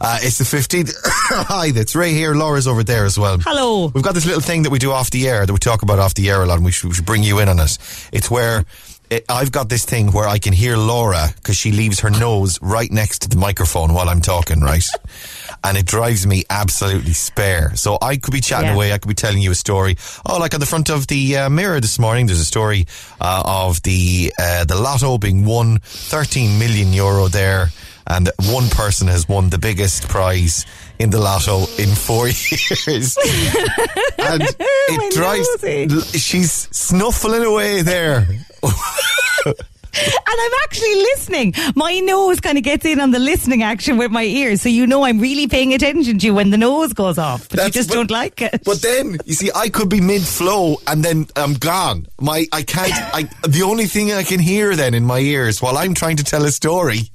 Uh, 0.00 0.18
it's 0.22 0.38
the 0.38 0.44
15th. 0.44 0.92
Hi, 1.04 1.70
that's 1.72 1.94
Ray 1.96 2.12
here. 2.12 2.34
Laura's 2.34 2.68
over 2.68 2.84
there 2.84 3.04
as 3.04 3.18
well. 3.18 3.38
Hello. 3.38 3.86
We've 3.88 4.04
got 4.04 4.14
this 4.14 4.26
little 4.26 4.40
thing 4.40 4.62
that 4.62 4.70
we 4.70 4.78
do 4.78 4.92
off 4.92 5.10
the 5.10 5.28
air 5.28 5.44
that 5.44 5.52
we 5.52 5.58
talk 5.58 5.82
about 5.82 5.98
off 5.98 6.14
the 6.14 6.30
air 6.30 6.42
a 6.42 6.46
lot, 6.46 6.56
and 6.56 6.64
we 6.64 6.70
should, 6.72 6.88
we 6.90 6.94
should 6.94 7.06
bring 7.06 7.22
you 7.24 7.40
in 7.40 7.48
on 7.48 7.58
it. 7.58 7.78
It's 8.12 8.30
where 8.30 8.64
it, 9.10 9.24
I've 9.28 9.50
got 9.50 9.68
this 9.68 9.84
thing 9.84 10.12
where 10.12 10.28
I 10.28 10.38
can 10.38 10.52
hear 10.52 10.76
Laura 10.76 11.28
because 11.36 11.56
she 11.56 11.72
leaves 11.72 11.98
her 12.00 12.10
nose 12.10 12.60
right 12.62 12.90
next 12.92 13.22
to 13.22 13.28
the 13.28 13.36
microphone 13.36 13.92
while 13.92 14.08
I'm 14.08 14.20
talking, 14.20 14.60
right? 14.60 14.84
and 15.64 15.76
it 15.76 15.86
drives 15.86 16.26
me 16.28 16.44
absolutely 16.48 17.14
spare. 17.14 17.74
So 17.74 17.98
I 18.00 18.18
could 18.18 18.32
be 18.32 18.40
chatting 18.40 18.68
Yeah. 18.68 18.74
away, 18.74 18.92
I 18.92 18.98
could 18.98 19.08
be 19.08 19.14
telling 19.14 19.42
you 19.42 19.50
a 19.50 19.54
story. 19.56 19.96
Oh, 20.26 20.38
like 20.38 20.54
on 20.54 20.60
the 20.60 20.66
front 20.66 20.90
of 20.90 21.08
the 21.08 21.38
uh, 21.38 21.50
mirror 21.50 21.80
this 21.80 21.98
morning, 21.98 22.26
there's 22.26 22.38
a 22.40 22.44
story 22.44 22.86
uh, 23.20 23.42
of 23.44 23.82
the 23.82 24.32
uh, 24.38 24.64
the 24.64 24.76
lotto 24.76 25.18
being 25.18 25.44
won, 25.44 25.78
13 25.82 26.56
million 26.58 26.92
euro 26.92 27.26
there, 27.28 27.70
and 28.08 28.30
one 28.46 28.68
person 28.70 29.06
has 29.08 29.28
won 29.28 29.50
the 29.50 29.58
biggest 29.58 30.08
prize 30.08 30.64
in 30.98 31.10
the 31.10 31.18
lotto 31.18 31.66
in 31.78 31.88
four 31.94 32.26
years. 32.28 33.16
and 34.18 34.42
it 34.42 35.14
drives. 35.14 35.48
nosy. 35.62 36.18
She's 36.18 36.52
snuffling 36.76 37.44
away 37.44 37.82
there. 37.82 38.26
And 40.30 40.36
I'm 40.40 40.52
actually 40.64 40.94
listening. 40.94 41.54
My 41.74 41.98
nose 42.00 42.38
kind 42.40 42.58
of 42.58 42.64
gets 42.64 42.84
in 42.84 43.00
on 43.00 43.10
the 43.10 43.18
listening 43.18 43.62
action 43.62 43.96
with 43.96 44.10
my 44.10 44.22
ears, 44.24 44.60
so 44.62 44.68
you 44.68 44.86
know 44.86 45.04
I'm 45.04 45.18
really 45.18 45.48
paying 45.48 45.72
attention 45.74 46.18
to 46.18 46.26
you 46.26 46.34
when 46.34 46.50
the 46.50 46.58
nose 46.58 46.92
goes 46.92 47.18
off. 47.18 47.48
But 47.48 47.56
That's- 47.56 47.74
you 47.74 47.80
just 47.80 47.88
but- 47.88 47.94
don't 47.94 48.10
like 48.10 48.42
it. 48.42 48.62
But 48.64 48.82
then 48.82 49.16
you 49.24 49.34
see, 49.34 49.50
I 49.54 49.68
could 49.70 49.88
be 49.88 50.00
mid 50.00 50.22
flow 50.22 50.76
and 50.86 51.02
then 51.04 51.26
I'm 51.36 51.54
gone. 51.54 52.06
My 52.20 52.46
I 52.52 52.62
can't. 52.62 52.92
I 53.14 53.22
the 53.48 53.62
only 53.62 53.86
thing 53.86 54.12
I 54.12 54.22
can 54.22 54.38
hear 54.40 54.76
then 54.76 54.94
in 54.94 55.04
my 55.04 55.18
ears 55.18 55.60
while 55.62 55.76
I'm 55.78 55.94
trying 55.94 56.16
to 56.18 56.24
tell 56.24 56.44
a 56.44 56.50
story 56.50 57.10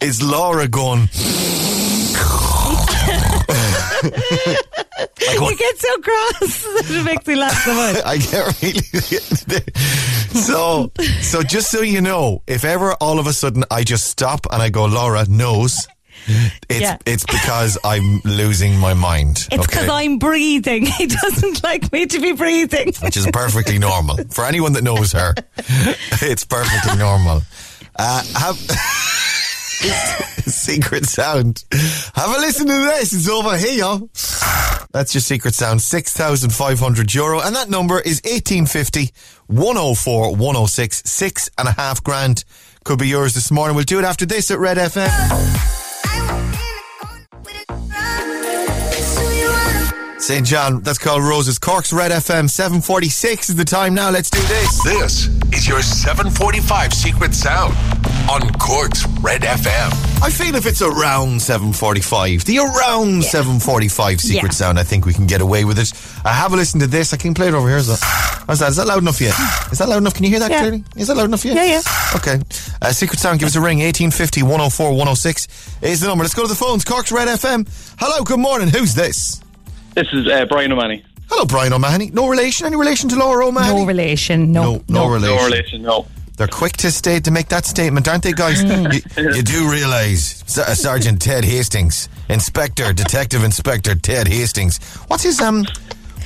is 0.00 0.22
Laura 0.22 0.68
going. 0.68 1.08
you 5.20 5.56
get 5.56 5.78
so 5.78 5.96
cross. 5.98 6.64
it 6.90 7.04
makes 7.04 7.26
me 7.26 7.34
laugh 7.36 7.52
so 7.64 7.74
much. 7.74 8.02
I 8.04 8.16
get 8.30 8.62
really 8.62 9.62
so 10.40 10.90
so 11.20 11.42
just 11.42 11.70
so 11.70 11.80
you 11.82 12.00
know, 12.00 12.42
if 12.46 12.64
ever 12.64 12.92
all 12.94 13.18
of 13.18 13.26
a 13.26 13.32
sudden 13.32 13.64
I 13.70 13.84
just 13.84 14.06
stop 14.06 14.46
and 14.52 14.62
I 14.62 14.70
go, 14.70 14.84
Laura 14.86 15.24
knows. 15.28 15.86
It's 16.68 16.80
Yeah. 16.80 16.98
it's 17.06 17.24
because 17.24 17.78
I'm 17.84 18.20
losing 18.24 18.76
my 18.78 18.92
mind. 18.92 19.48
It's 19.50 19.66
because 19.66 19.88
I'm 19.88 20.18
breathing. 20.18 20.84
He 20.86 21.06
doesn't 21.06 21.62
like 21.62 21.90
me 21.92 22.06
to 22.06 22.20
be 22.20 22.32
breathing. 22.32 22.92
which 23.02 23.16
is 23.16 23.26
perfectly 23.32 23.78
normal 23.78 24.16
for 24.30 24.44
anyone 24.44 24.72
that 24.74 24.82
knows 24.84 25.12
her. 25.12 25.34
It's 26.20 26.44
perfectly 26.44 26.98
normal. 26.98 27.42
Uh, 27.96 28.22
have 28.36 28.56
secret 30.46 31.06
sound. 31.06 31.64
Have 32.14 32.36
a 32.36 32.40
listen 32.40 32.66
to 32.66 32.72
this. 32.72 33.12
It's 33.12 33.28
over 33.28 33.56
here. 33.56 33.98
That's 34.92 35.14
your 35.14 35.20
secret 35.20 35.54
sound. 35.54 35.82
Six 35.82 36.12
thousand 36.12 36.50
five 36.50 36.78
hundred 36.78 37.12
euro, 37.14 37.40
and 37.40 37.54
that 37.54 37.68
number 37.68 38.00
is 38.00 38.20
eighteen 38.24 38.66
fifty 38.66 39.10
one 39.46 39.76
zero 39.76 39.94
four 39.94 40.34
one 40.34 40.54
zero 40.54 40.66
six. 40.66 41.02
Six 41.04 41.50
and 41.58 41.68
a 41.68 41.72
half 41.72 42.02
grand 42.02 42.44
could 42.84 42.98
be 42.98 43.08
yours 43.08 43.34
this 43.34 43.50
morning. 43.50 43.76
We'll 43.76 43.84
do 43.84 43.98
it 43.98 44.04
after 44.04 44.24
this 44.26 44.50
at 44.50 44.58
Red 44.58 44.78
FM. 44.78 45.77
SAINt 50.18 50.46
JHN, 50.48 50.82
that's 50.82 50.98
called 50.98 51.22
Roses. 51.22 51.58
Cork's 51.60 51.92
Red 51.92 52.10
FM, 52.10 52.50
746 52.50 53.50
is 53.50 53.54
the 53.56 53.64
time 53.64 53.94
now. 53.94 54.10
Let's 54.10 54.28
do 54.28 54.40
this. 54.40 54.82
This 54.82 55.26
is 55.54 55.66
your 55.68 55.80
745 55.80 56.92
Secret 56.92 57.32
Sound 57.34 57.72
on 58.28 58.40
Cork's 58.58 59.06
Red 59.20 59.42
FM. 59.42 59.92
I 60.20 60.28
feel 60.30 60.56
if 60.56 60.66
it's 60.66 60.82
around 60.82 61.40
745, 61.40 62.44
the 62.46 62.58
around 62.58 63.22
745 63.24 64.20
Secret 64.20 64.42
Yeah. 64.42 64.50
Sound, 64.50 64.78
I 64.78 64.82
think 64.82 65.06
we 65.06 65.14
can 65.14 65.26
get 65.28 65.40
away 65.40 65.64
with 65.64 65.78
it. 65.78 65.92
I 66.24 66.32
have 66.32 66.52
a 66.52 66.56
listen 66.56 66.80
to 66.80 66.88
this. 66.88 67.14
I 67.14 67.16
can 67.16 67.32
play 67.32 67.46
it 67.48 67.54
over 67.54 67.68
here. 67.68 67.78
Is 67.78 67.86
that, 67.86 68.00
how's 68.48 68.58
that? 68.58 68.70
Is 68.70 68.76
that 68.76 68.88
loud 68.88 68.98
enough 68.98 69.20
yet? 69.20 69.34
Is 69.72 69.78
that 69.78 69.88
loud 69.88 69.98
enough? 69.98 70.14
Can 70.14 70.24
you 70.24 70.30
hear 70.30 70.40
that 70.40 70.50
Yeah. 70.50 70.60
clearly? 70.60 70.84
Is 70.96 71.06
that 71.06 71.16
loud 71.16 71.26
enough 71.26 71.44
yet? 71.44 71.54
Yeah, 71.54 71.64
yeah. 71.64 71.82
Okay. 72.16 72.40
Uh, 72.82 72.90
Secret 72.92 73.20
Sound, 73.20 73.38
give 73.38 73.46
us 73.46 73.54
a 73.54 73.60
ring. 73.60 73.78
1850 73.78 74.42
104 74.42 74.90
106 74.90 75.78
is 75.82 76.00
the 76.00 76.08
number. 76.08 76.24
Let's 76.24 76.34
go 76.34 76.42
to 76.42 76.48
the 76.48 76.56
phones. 76.56 76.84
Cork's 76.84 77.12
Red 77.12 77.28
FM. 77.28 77.68
Hello, 78.00 78.24
good 78.24 78.40
morning. 78.40 78.68
Who's 78.68 78.94
this? 78.94 79.40
This 79.98 80.12
is 80.12 80.28
uh, 80.28 80.44
Brian 80.44 80.70
O'Mahony. 80.70 81.04
Hello, 81.28 81.44
Brian 81.44 81.72
O'Mahony. 81.72 82.10
No 82.10 82.28
relation? 82.28 82.68
Any 82.68 82.76
relation 82.76 83.08
to 83.08 83.16
Laura 83.16 83.48
O'Mahony? 83.48 83.80
No 83.80 83.84
relation. 83.84 84.52
No. 84.52 84.74
No, 84.88 85.08
no, 85.08 85.08
relation. 85.08 85.36
No 85.36 85.44
relation, 85.44 85.82
no. 85.82 86.06
They're 86.36 86.46
quick 86.46 86.74
to 86.76 86.92
state 86.92 87.24
to 87.24 87.32
make 87.32 87.48
that 87.48 87.66
statement, 87.66 88.06
aren't 88.06 88.22
they, 88.22 88.30
guys? 88.32 88.62
Mm. 88.62 88.94
you, 88.94 89.34
you 89.38 89.42
do 89.42 89.68
realise 89.68 90.44
Ser- 90.46 90.72
Sergeant 90.76 91.20
Ted 91.20 91.44
Hastings, 91.44 92.08
Inspector, 92.28 92.92
Detective 92.92 93.42
Inspector 93.42 93.92
Ted 93.96 94.28
Hastings. 94.28 94.78
What's 95.08 95.24
his 95.24 95.40
um, 95.40 95.66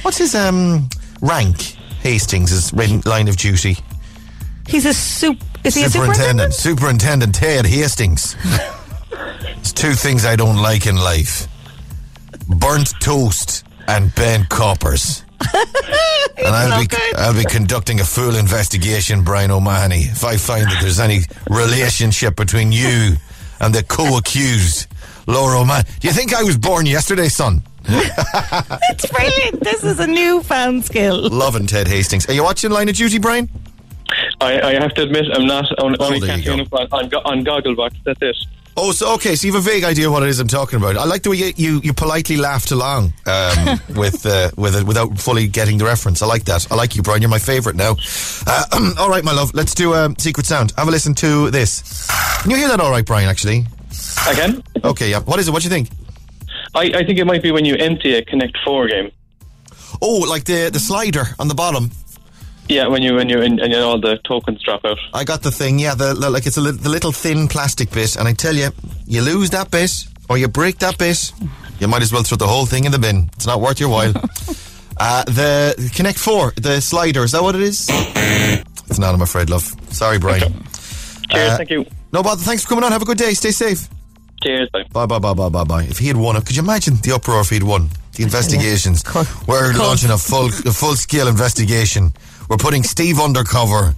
what's 0.02 0.19
his 0.19 0.35
um 0.35 0.91
rank? 1.23 1.57
Hastings' 2.02 2.75
rin- 2.75 3.00
line 3.07 3.26
of 3.26 3.38
duty. 3.38 3.79
He's 4.69 4.85
a 4.85 4.93
soup. 4.93 5.38
Is 5.64 5.76
he 5.76 5.85
a 5.85 5.88
Superintendent, 5.88 6.52
superintendent? 6.52 7.33
Superintendent 7.33 7.35
Ted 7.35 7.64
Hastings. 7.64 8.37
There's 9.11 9.73
two 9.73 9.93
things 9.93 10.26
I 10.26 10.37
don't 10.37 10.59
like 10.59 10.87
in 10.87 10.97
life: 10.97 11.49
burnt 12.59 12.92
toast 13.00 13.64
and 13.88 14.14
bent 14.14 14.49
coppers. 14.49 15.25
and 15.54 16.49
I'll 16.49 16.80
be 16.80 16.88
I'll 17.16 17.35
be 17.35 17.44
conducting 17.44 18.00
a 18.00 18.04
full 18.04 18.37
investigation, 18.37 19.25
Brian 19.25 19.50
O'Mahony, 19.50 20.02
if 20.02 20.25
I 20.25 20.37
find 20.37 20.64
that 20.66 20.78
there's 20.80 21.00
any 21.00 21.21
relationship 21.50 22.37
between 22.37 22.71
you 22.71 23.16
and 23.61 23.75
the 23.75 23.82
co-accused, 23.82 24.87
Laura 25.26 25.61
O'Mahony. 25.61 25.88
Do 26.00 26.09
you 26.09 26.14
think 26.14 26.35
I 26.35 26.42
was 26.42 26.56
born 26.56 26.87
yesterday, 26.87 27.28
son? 27.28 27.62
It's 27.88 29.06
brilliant. 29.11 29.61
This 29.64 29.82
is 29.82 29.99
a 29.99 30.06
new 30.06 30.37
newfound 30.37 30.85
skill. 30.85 31.28
Loving 31.28 31.66
Ted 31.66 31.88
Hastings. 31.88 32.28
Are 32.28 32.32
you 32.32 32.44
watching 32.44 32.71
Line 32.71 32.88
of 32.88 32.97
Duty, 32.97 33.18
Brian? 33.18 33.49
I, 34.40 34.61
I 34.61 34.73
have 34.75 34.94
to 34.94 35.02
admit, 35.02 35.25
I'm 35.32 35.47
not 35.47 35.66
on, 35.78 35.97
only 36.00 36.18
oh, 36.18 36.26
there 36.26 36.37
you 36.37 36.44
catching 36.44 36.61
up 36.61 36.73
on, 36.73 36.88
on, 36.92 37.09
go- 37.09 37.23
on 37.25 37.44
Gogglebox. 37.44 37.94
That's 38.04 38.21
it. 38.23 38.37
Oh, 38.76 38.91
so 38.93 39.14
okay. 39.14 39.35
So 39.35 39.47
you 39.47 39.52
have 39.52 39.67
a 39.67 39.71
vague 39.71 39.85
idea 39.85 40.11
what 40.11 40.23
it 40.23 40.31
is 40.31 40.41
I'm 40.41 40.49
talking 40.49 40.79
about. 40.79 40.97
I 40.97 41.05
like 41.05 41.23
the 41.23 41.31
way 41.31 41.37
you 41.37 41.52
you, 41.57 41.81
you 41.85 41.93
politely 41.93 42.37
laughed 42.37 42.71
along 42.71 43.12
um, 43.26 43.81
with 43.97 44.25
uh, 44.25 44.50
with 44.57 44.76
it 44.76 44.85
without 44.85 45.19
fully 45.19 45.47
getting 45.47 45.79
the 45.79 45.85
reference. 45.85 46.23
I 46.23 46.26
like 46.26 46.45
that. 46.45 46.71
I 46.71 46.75
like 46.75 46.97
you, 46.97 47.02
Brian. 47.02 47.21
You're 47.21 47.31
my 47.31 47.38
favourite 47.38 47.76
now. 47.76 47.97
Uh, 48.47 48.95
all 48.99 49.11
right, 49.11 49.25
my 49.25 49.33
love. 49.33 49.52
Let's 49.55 49.75
do 49.75 49.95
um, 49.95 50.17
Secret 50.17 50.47
Sound. 50.47 50.73
Have 50.79 50.88
a 50.88 50.91
listen 50.91 51.14
to 51.17 51.50
this. 51.50 52.07
Can 52.43 52.50
you 52.50 52.57
hear 52.57 52.69
that? 52.69 52.81
All 52.81 52.91
right, 52.91 53.05
Brian. 53.05 53.29
Actually, 53.29 53.67
Again? 54.29 54.62
okay. 54.85 55.11
Yeah. 55.11 55.21
What 55.21 55.38
is 55.38 55.49
it? 55.49 55.52
What 55.52 55.62
do 55.62 55.67
you 55.69 55.71
think? 55.71 55.91
I, 56.75 56.85
I 56.95 57.05
think 57.05 57.19
it 57.19 57.26
might 57.26 57.43
be 57.43 57.50
when 57.52 57.67
you 57.67 57.75
empty 57.76 58.14
a 58.14 58.25
Connect 58.25 58.57
4 58.64 58.88
game. 58.88 59.11
Oh, 60.00 60.25
like 60.29 60.45
the 60.45 60.71
the 60.73 60.81
slider 60.81 61.25
on 61.38 61.49
the 61.49 61.55
bottom. 61.55 61.91
Yeah, 62.69 62.87
when 62.87 63.02
you 63.02 63.14
when 63.14 63.28
you 63.28 63.42
and, 63.42 63.61
and 63.61 63.75
all 63.75 64.00
the 64.00 64.19
tokens 64.25 64.62
drop 64.62 64.85
out. 64.85 64.99
I 65.12 65.25
got 65.25 65.42
the 65.42 65.50
thing. 65.50 65.78
Yeah, 65.78 65.95
the, 65.95 66.14
the- 66.14 66.31
like 66.31 66.47
it's 66.47 66.57
a 66.57 66.61
li- 66.61 66.71
the 66.71 66.88
little 66.88 67.12
thin 67.12 67.49
plastic 67.49 67.90
bit, 67.90 68.16
and 68.16 68.26
I 68.28 68.33
tell 68.33 68.54
you, 68.54 68.71
you 69.07 69.21
lose 69.23 69.50
that 69.50 69.71
bit 69.71 69.92
or 70.28 70.38
you 70.38 70.49
break 70.49 70.78
that 70.78 70.97
bit, 70.99 71.33
you 71.81 71.88
might 71.88 72.02
as 72.02 72.12
well 72.12 72.23
throw 72.23 72.37
the 72.37 72.47
whole 72.47 72.64
thing 72.66 72.85
in 72.85 72.92
the 72.92 72.99
bin. 72.99 73.28
It's 73.35 73.47
not 73.47 73.61
worth 73.61 73.81
your 73.81 73.88
while. 73.90 74.12
uh, 74.97 75.25
the 75.25 75.90
Connect 75.95 76.19
Four, 76.19 76.52
the 76.57 76.81
slider, 76.81 77.25
is 77.25 77.33
that 77.33 77.42
what 77.42 77.54
it 77.57 77.62
is? 77.62 77.88
It's 78.88 78.99
not. 78.99 79.14
I'm 79.14 79.23
afraid, 79.23 79.50
love. 79.50 79.62
Sorry, 79.92 80.19
Brian. 80.19 80.52
Cheers, 81.31 81.50
Uh, 81.52 81.57
thank 81.57 81.71
you. 81.71 81.85
No 82.12 82.23
bother. 82.23 82.42
Thanks 82.42 82.62
for 82.62 82.69
coming 82.71 82.85
on. 82.85 82.92
Have 82.92 83.02
a 83.02 83.07
good 83.07 83.19
day. 83.19 83.33
Stay 83.35 83.50
safe. 83.50 83.88
Cheers, 84.42 84.69
bye. 84.73 84.85
Bye, 84.92 85.07
bye, 85.07 85.19
bye, 85.19 85.35
bye, 85.35 85.49
bye, 85.49 85.64
bye. 85.64 85.83
If 85.85 85.99
he 85.99 86.09
had 86.09 86.16
won 86.16 86.40
could 86.42 86.57
you 86.57 86.62
imagine 86.62 86.97
the 87.02 87.12
uproar 87.14 87.40
if 87.40 87.50
he'd 87.50 87.62
won? 87.62 87.88
The 88.16 88.23
investigations. 88.25 89.02
Cut. 89.02 89.26
We're 89.49 89.73
launching 89.73 90.11
a 90.11 90.19
full, 90.19 90.47
a 90.47 90.73
full 90.73 90.95
scale 90.97 91.28
investigation. 91.28 92.12
We're 92.52 92.59
putting 92.59 92.82
Steve 92.82 93.18
undercover. 93.18 93.94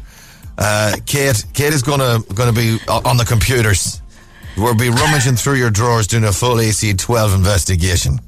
Uh, 0.56 0.92
Kate, 1.06 1.44
Kate 1.54 1.72
is 1.72 1.82
gonna 1.82 2.20
gonna 2.36 2.52
be 2.52 2.78
on 2.86 3.16
the 3.16 3.24
computers. 3.24 4.00
We'll 4.56 4.76
be 4.76 4.90
rummaging 4.90 5.34
through 5.34 5.54
your 5.54 5.70
drawers 5.70 6.06
doing 6.06 6.22
a 6.22 6.30
full 6.30 6.60
AC 6.60 6.94
12 6.94 7.34
investigation. 7.34 8.20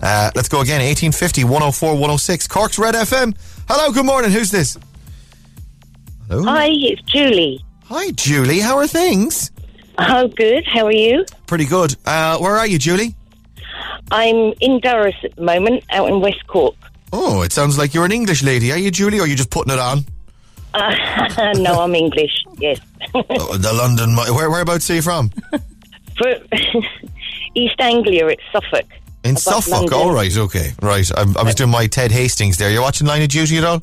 Uh, 0.00 0.30
let's 0.34 0.48
go 0.48 0.62
again. 0.62 0.80
1850 0.80 1.44
104 1.44 1.90
106. 1.92 2.48
Cork's 2.48 2.78
Red 2.78 2.94
FM. 2.94 3.36
Hello, 3.68 3.92
good 3.92 4.06
morning. 4.06 4.30
Who's 4.30 4.50
this? 4.50 4.78
Hello. 6.30 6.44
Hi, 6.44 6.68
it's 6.70 7.02
Julie. 7.02 7.62
Hi, 7.84 8.10
Julie. 8.12 8.60
How 8.60 8.78
are 8.78 8.86
things? 8.86 9.50
Oh, 9.98 10.28
good. 10.28 10.64
How 10.64 10.86
are 10.86 10.92
you? 10.92 11.26
Pretty 11.46 11.66
good. 11.66 11.94
Uh, 12.06 12.38
where 12.38 12.56
are 12.56 12.66
you, 12.66 12.78
Julie? 12.78 13.14
I'm 14.10 14.54
in 14.62 14.80
Durras 14.80 15.22
at 15.22 15.36
the 15.36 15.42
moment, 15.42 15.84
out 15.90 16.08
in 16.08 16.22
West 16.22 16.46
Cork. 16.46 16.74
Oh, 17.12 17.42
it 17.42 17.52
sounds 17.52 17.78
like 17.78 17.94
you're 17.94 18.04
an 18.04 18.12
English 18.12 18.42
lady. 18.42 18.72
Are 18.72 18.78
you, 18.78 18.90
Julie, 18.90 19.18
or 19.18 19.22
are 19.22 19.26
you 19.26 19.36
just 19.36 19.50
putting 19.50 19.72
it 19.72 19.78
on? 19.78 20.04
Uh, 20.74 21.52
no, 21.56 21.80
I'm 21.80 21.94
English. 21.94 22.44
Yes. 22.58 22.78
Oh, 23.14 23.56
the 23.56 23.72
London. 23.72 24.14
Where, 24.16 24.50
whereabouts 24.50 24.90
are 24.90 24.94
you 24.94 25.02
from? 25.02 25.30
East 27.54 27.80
Anglia, 27.80 28.26
it's 28.26 28.42
Suffolk. 28.52 28.86
In 29.24 29.36
Suffolk. 29.36 29.92
All 29.92 30.12
right, 30.12 30.36
okay. 30.36 30.72
Right. 30.82 31.10
I, 31.16 31.22
I 31.38 31.42
was 31.42 31.54
doing 31.54 31.70
my 31.70 31.86
Ted 31.86 32.12
Hastings 32.12 32.58
there. 32.58 32.70
You're 32.70 32.82
watching 32.82 33.06
Line 33.06 33.22
of 33.22 33.28
Duty 33.28 33.58
at 33.58 33.64
all? 33.64 33.80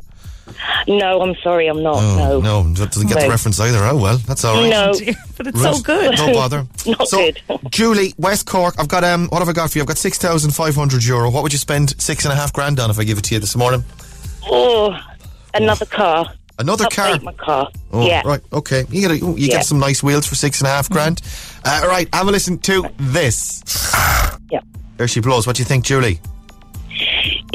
No, 0.88 1.21
I'm 1.21 1.36
sorry, 1.41 1.67
I'm 1.67 1.81
not. 1.81 1.95
Oh, 1.97 2.39
no. 2.39 2.63
no. 2.63 2.73
That 2.75 2.91
doesn't 2.91 3.08
get 3.08 3.19
the 3.21 3.29
reference 3.29 3.60
either. 3.60 3.79
Oh, 3.79 3.97
well, 3.97 4.17
that's 4.17 4.43
all 4.45 4.55
right. 4.62 4.69
No. 4.69 4.93
But 5.38 5.47
it's 5.47 5.60
Right. 5.60 5.75
so 5.75 5.81
good. 5.81 6.17
No 6.17 6.34
bother. 6.34 6.65
Not 6.86 7.08
so, 7.08 7.17
good. 7.17 7.41
Julie, 7.71 8.13
West 8.17 8.45
Cork. 8.45 8.75
I've 8.77 8.88
got 8.88 9.03
um. 9.03 9.27
What 9.29 9.39
have 9.39 9.49
I 9.49 9.53
got 9.53 9.71
for 9.71 9.77
you? 9.79 9.81
I've 9.84 9.88
got 9.88 9.97
six 9.97 10.17
thousand 10.17 10.51
five 10.51 10.75
hundred 10.75 11.03
euro. 11.03 11.29
What 11.31 11.43
would 11.43 11.51
you 11.51 11.60
spend 11.60 11.99
six 12.01 12.23
and 12.25 12.31
a 12.31 12.36
half 12.36 12.53
grand 12.53 12.79
on 12.79 12.89
if 12.89 12.99
I 12.99 13.03
give 13.03 13.17
it 13.17 13.23
to 13.25 13.34
you 13.34 13.39
this 13.39 13.55
morning? 13.55 13.84
Oh, 14.43 14.95
another 15.53 15.86
car. 15.86 16.27
Another 16.58 16.86
car. 16.89 17.19
My 17.19 17.34
car. 17.34 17.69
Oh, 17.91 18.05
yeah. 18.08 18.21
right. 18.23 18.39
Okay. 18.53 18.86
You 18.89 19.01
get 19.01 19.12
a, 19.12 19.17
you 19.17 19.34
Yeah. 19.38 19.58
get 19.58 19.65
some 19.65 19.79
nice 19.79 20.01
wheels 20.03 20.25
for 20.25 20.36
six 20.36 20.60
and 20.62 20.67
a 20.67 20.69
half 20.69 20.89
grand. 20.89 21.21
Uh, 21.65 21.86
right. 21.88 22.08
Have 22.13 22.27
a 22.27 22.31
listen 22.31 22.60
to 22.60 22.88
this. 22.97 23.62
Yeah. 24.49 24.62
There 24.97 25.08
she 25.08 25.19
blows. 25.19 25.45
What 25.47 25.58
do 25.58 25.62
you 25.63 25.65
think, 25.65 25.84
Julie? 25.84 26.21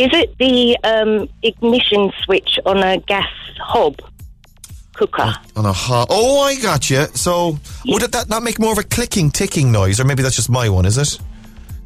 Is 0.00 0.08
it 0.14 0.38
the 0.38 0.78
um, 0.82 1.28
ignition 1.42 2.10
switch 2.24 2.58
on 2.64 2.78
a 2.78 2.96
gas 3.00 3.28
hob 3.58 4.00
cooker? 4.94 5.34
On 5.56 5.66
a 5.66 5.74
hot. 5.74 6.06
Oh, 6.08 6.40
I 6.40 6.58
got 6.58 6.88
you. 6.88 7.04
So, 7.12 7.58
would 7.84 8.10
that 8.10 8.30
not 8.30 8.42
make 8.42 8.58
more 8.58 8.72
of 8.72 8.78
a 8.78 8.82
clicking, 8.82 9.30
ticking 9.30 9.70
noise, 9.70 10.00
or 10.00 10.04
maybe 10.04 10.22
that's 10.22 10.36
just 10.36 10.48
my 10.48 10.70
one? 10.70 10.86
Is 10.86 10.96
it? 10.96 11.18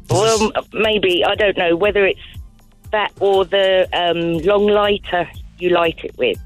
Well, 0.09 0.49
m- 0.55 0.63
maybe 0.71 1.25
I 1.25 1.35
don't 1.35 1.57
know 1.57 1.75
whether 1.75 2.05
it's 2.05 2.21
that 2.91 3.11
or 3.19 3.43
the 3.43 3.85
um, 3.91 4.37
long 4.45 4.67
lighter 4.67 5.29
you 5.59 5.71
light 5.71 5.99
it 6.05 6.17
with. 6.17 6.37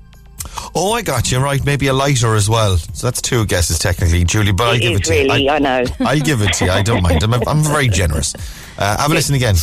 Oh, 0.74 0.94
I 0.94 1.04
got 1.04 1.32
you. 1.32 1.38
Right, 1.38 1.64
maybe 1.64 1.86
a 1.86 1.94
lighter 1.94 2.34
as 2.34 2.50
well. 2.50 2.78
So 2.78 3.06
that's 3.06 3.22
two 3.22 3.46
guesses 3.46 3.78
technically, 3.78 4.24
Julie. 4.24 4.54
But 4.54 4.70
I'll 4.70 4.80
give 4.80 4.96
it 4.96 5.04
to 5.04 5.14
you. 5.14 5.22
really, 5.22 5.50
I 5.52 5.60
know. 5.60 5.84
I'll 6.00 6.20
give 6.20 6.42
it 6.42 6.52
to 6.54 6.66
you. 6.66 6.72
I 6.72 6.82
don't 6.82 7.04
mind. 7.04 7.22
I'm, 7.22 7.34
I'm 7.48 7.62
very 7.62 7.90
generous. 7.90 8.34
Uh, 8.76 8.98
have 8.98 9.12
a 9.12 9.14
listen 9.20 9.36
again. 9.36 9.56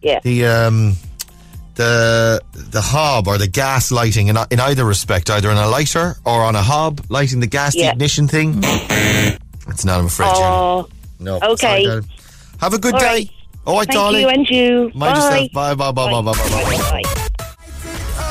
Yeah. 0.00 0.20
The 0.22 0.46
um, 0.46 0.96
the 1.74 2.40
the 2.52 2.80
hob 2.80 3.26
or 3.28 3.36
the 3.38 3.48
gas 3.48 3.90
lighting 3.90 4.28
in, 4.28 4.36
in 4.50 4.60
either 4.60 4.84
respect, 4.84 5.30
either 5.30 5.50
on 5.50 5.56
a 5.56 5.68
lighter 5.68 6.14
or 6.24 6.42
on 6.42 6.54
a 6.56 6.62
hob 6.62 7.00
lighting 7.08 7.40
the 7.40 7.46
gas, 7.46 7.74
the 7.74 7.88
ignition 7.90 8.28
thing. 8.28 8.60
It's 8.62 9.84
not. 9.84 9.98
I'm 10.00 10.06
afraid, 10.06 10.30
Oh. 10.34 10.88
No. 11.18 11.38
okay. 11.42 11.84
Sorry. 11.84 12.02
Have 12.60 12.74
a 12.74 12.78
good 12.78 12.94
All 12.94 13.00
day. 13.00 13.06
right. 13.06 13.30
All 13.66 13.76
right, 13.78 13.86
thank 13.86 13.94
darling. 13.96 14.20
you 14.22 14.28
and 14.28 14.48
you. 14.50 14.82
Mind 14.94 15.14
bye. 15.14 15.38
yourself. 15.38 15.52
Bye, 15.52 15.74
bye, 15.74 15.90
bye, 15.92 16.10
bye, 16.10 16.20
bye, 16.22 16.32
bye, 16.32 16.48
bye. 16.50 17.02
bye. 17.02 18.24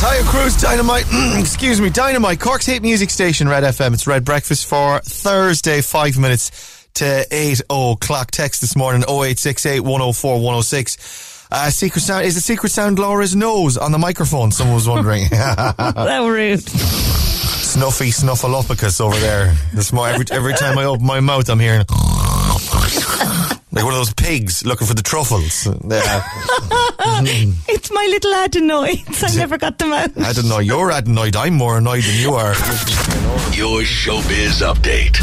Taio 0.00 0.22
Cruz, 0.24 0.56
Dynamite. 0.60 1.04
Excuse 1.38 1.80
me, 1.80 1.90
Dynamite. 1.90 2.40
Cork's 2.40 2.64
hit 2.64 2.80
music 2.82 3.10
station, 3.10 3.46
Red 3.48 3.64
FM. 3.64 3.92
It's 3.92 4.06
Red 4.06 4.24
Breakfast 4.24 4.66
for 4.66 5.00
Thursday, 5.00 5.82
five 5.82 6.16
minutes 6.16 6.79
to 6.94 7.26
eight 7.30 7.60
o'clock. 7.70 8.30
Text 8.30 8.60
this 8.60 8.76
morning 8.76 9.02
0868 9.02 9.80
104 9.80 10.34
106. 10.36 11.46
Uh, 11.52 11.68
secret 11.70 12.00
sound 12.00 12.24
is 12.24 12.34
the 12.36 12.40
secret 12.40 12.70
sound 12.70 12.98
Laura's 12.98 13.34
nose 13.34 13.76
on 13.76 13.90
the 13.92 13.98
microphone. 13.98 14.52
Someone 14.52 14.76
was 14.76 14.88
wondering. 14.88 15.24
that 15.30 16.20
rude. 16.24 16.60
Snuffy 16.60 18.10
snuffleupagus 18.10 19.00
over 19.00 19.16
there. 19.16 19.54
This 19.72 19.92
more 19.92 20.08
every 20.08 20.26
every 20.30 20.54
time 20.54 20.78
I 20.78 20.84
open 20.84 21.06
my 21.06 21.20
mouth, 21.20 21.48
I'm 21.48 21.60
hearing 21.60 21.84
like 23.72 23.84
one 23.84 23.92
of 23.92 23.98
those 23.98 24.14
pigs 24.14 24.64
looking 24.64 24.86
for 24.86 24.94
the 24.94 25.02
truffles. 25.02 25.66
Yeah. 25.66 26.22
It's 27.68 27.90
my 27.90 28.06
little 28.10 28.32
adenoids. 28.34 29.22
I 29.22 29.34
never 29.36 29.58
got 29.58 29.78
them 29.78 29.92
out. 29.92 30.16
I 30.18 30.32
don't 30.32 30.48
know. 30.48 30.58
You're 30.58 30.90
adenoid. 30.90 31.36
I'm 31.36 31.54
more 31.54 31.78
annoyed 31.78 32.02
than 32.04 32.16
you 32.16 32.32
are. 32.34 32.54
Your 33.54 33.82
showbiz 33.82 34.62
update. 34.62 35.18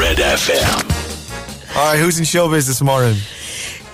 Red 0.00 0.16
FM. 0.16 1.76
All 1.76 1.92
right, 1.92 1.98
who's 1.98 2.18
in 2.18 2.24
showbiz 2.24 2.66
this 2.66 2.80
morning? 2.80 3.16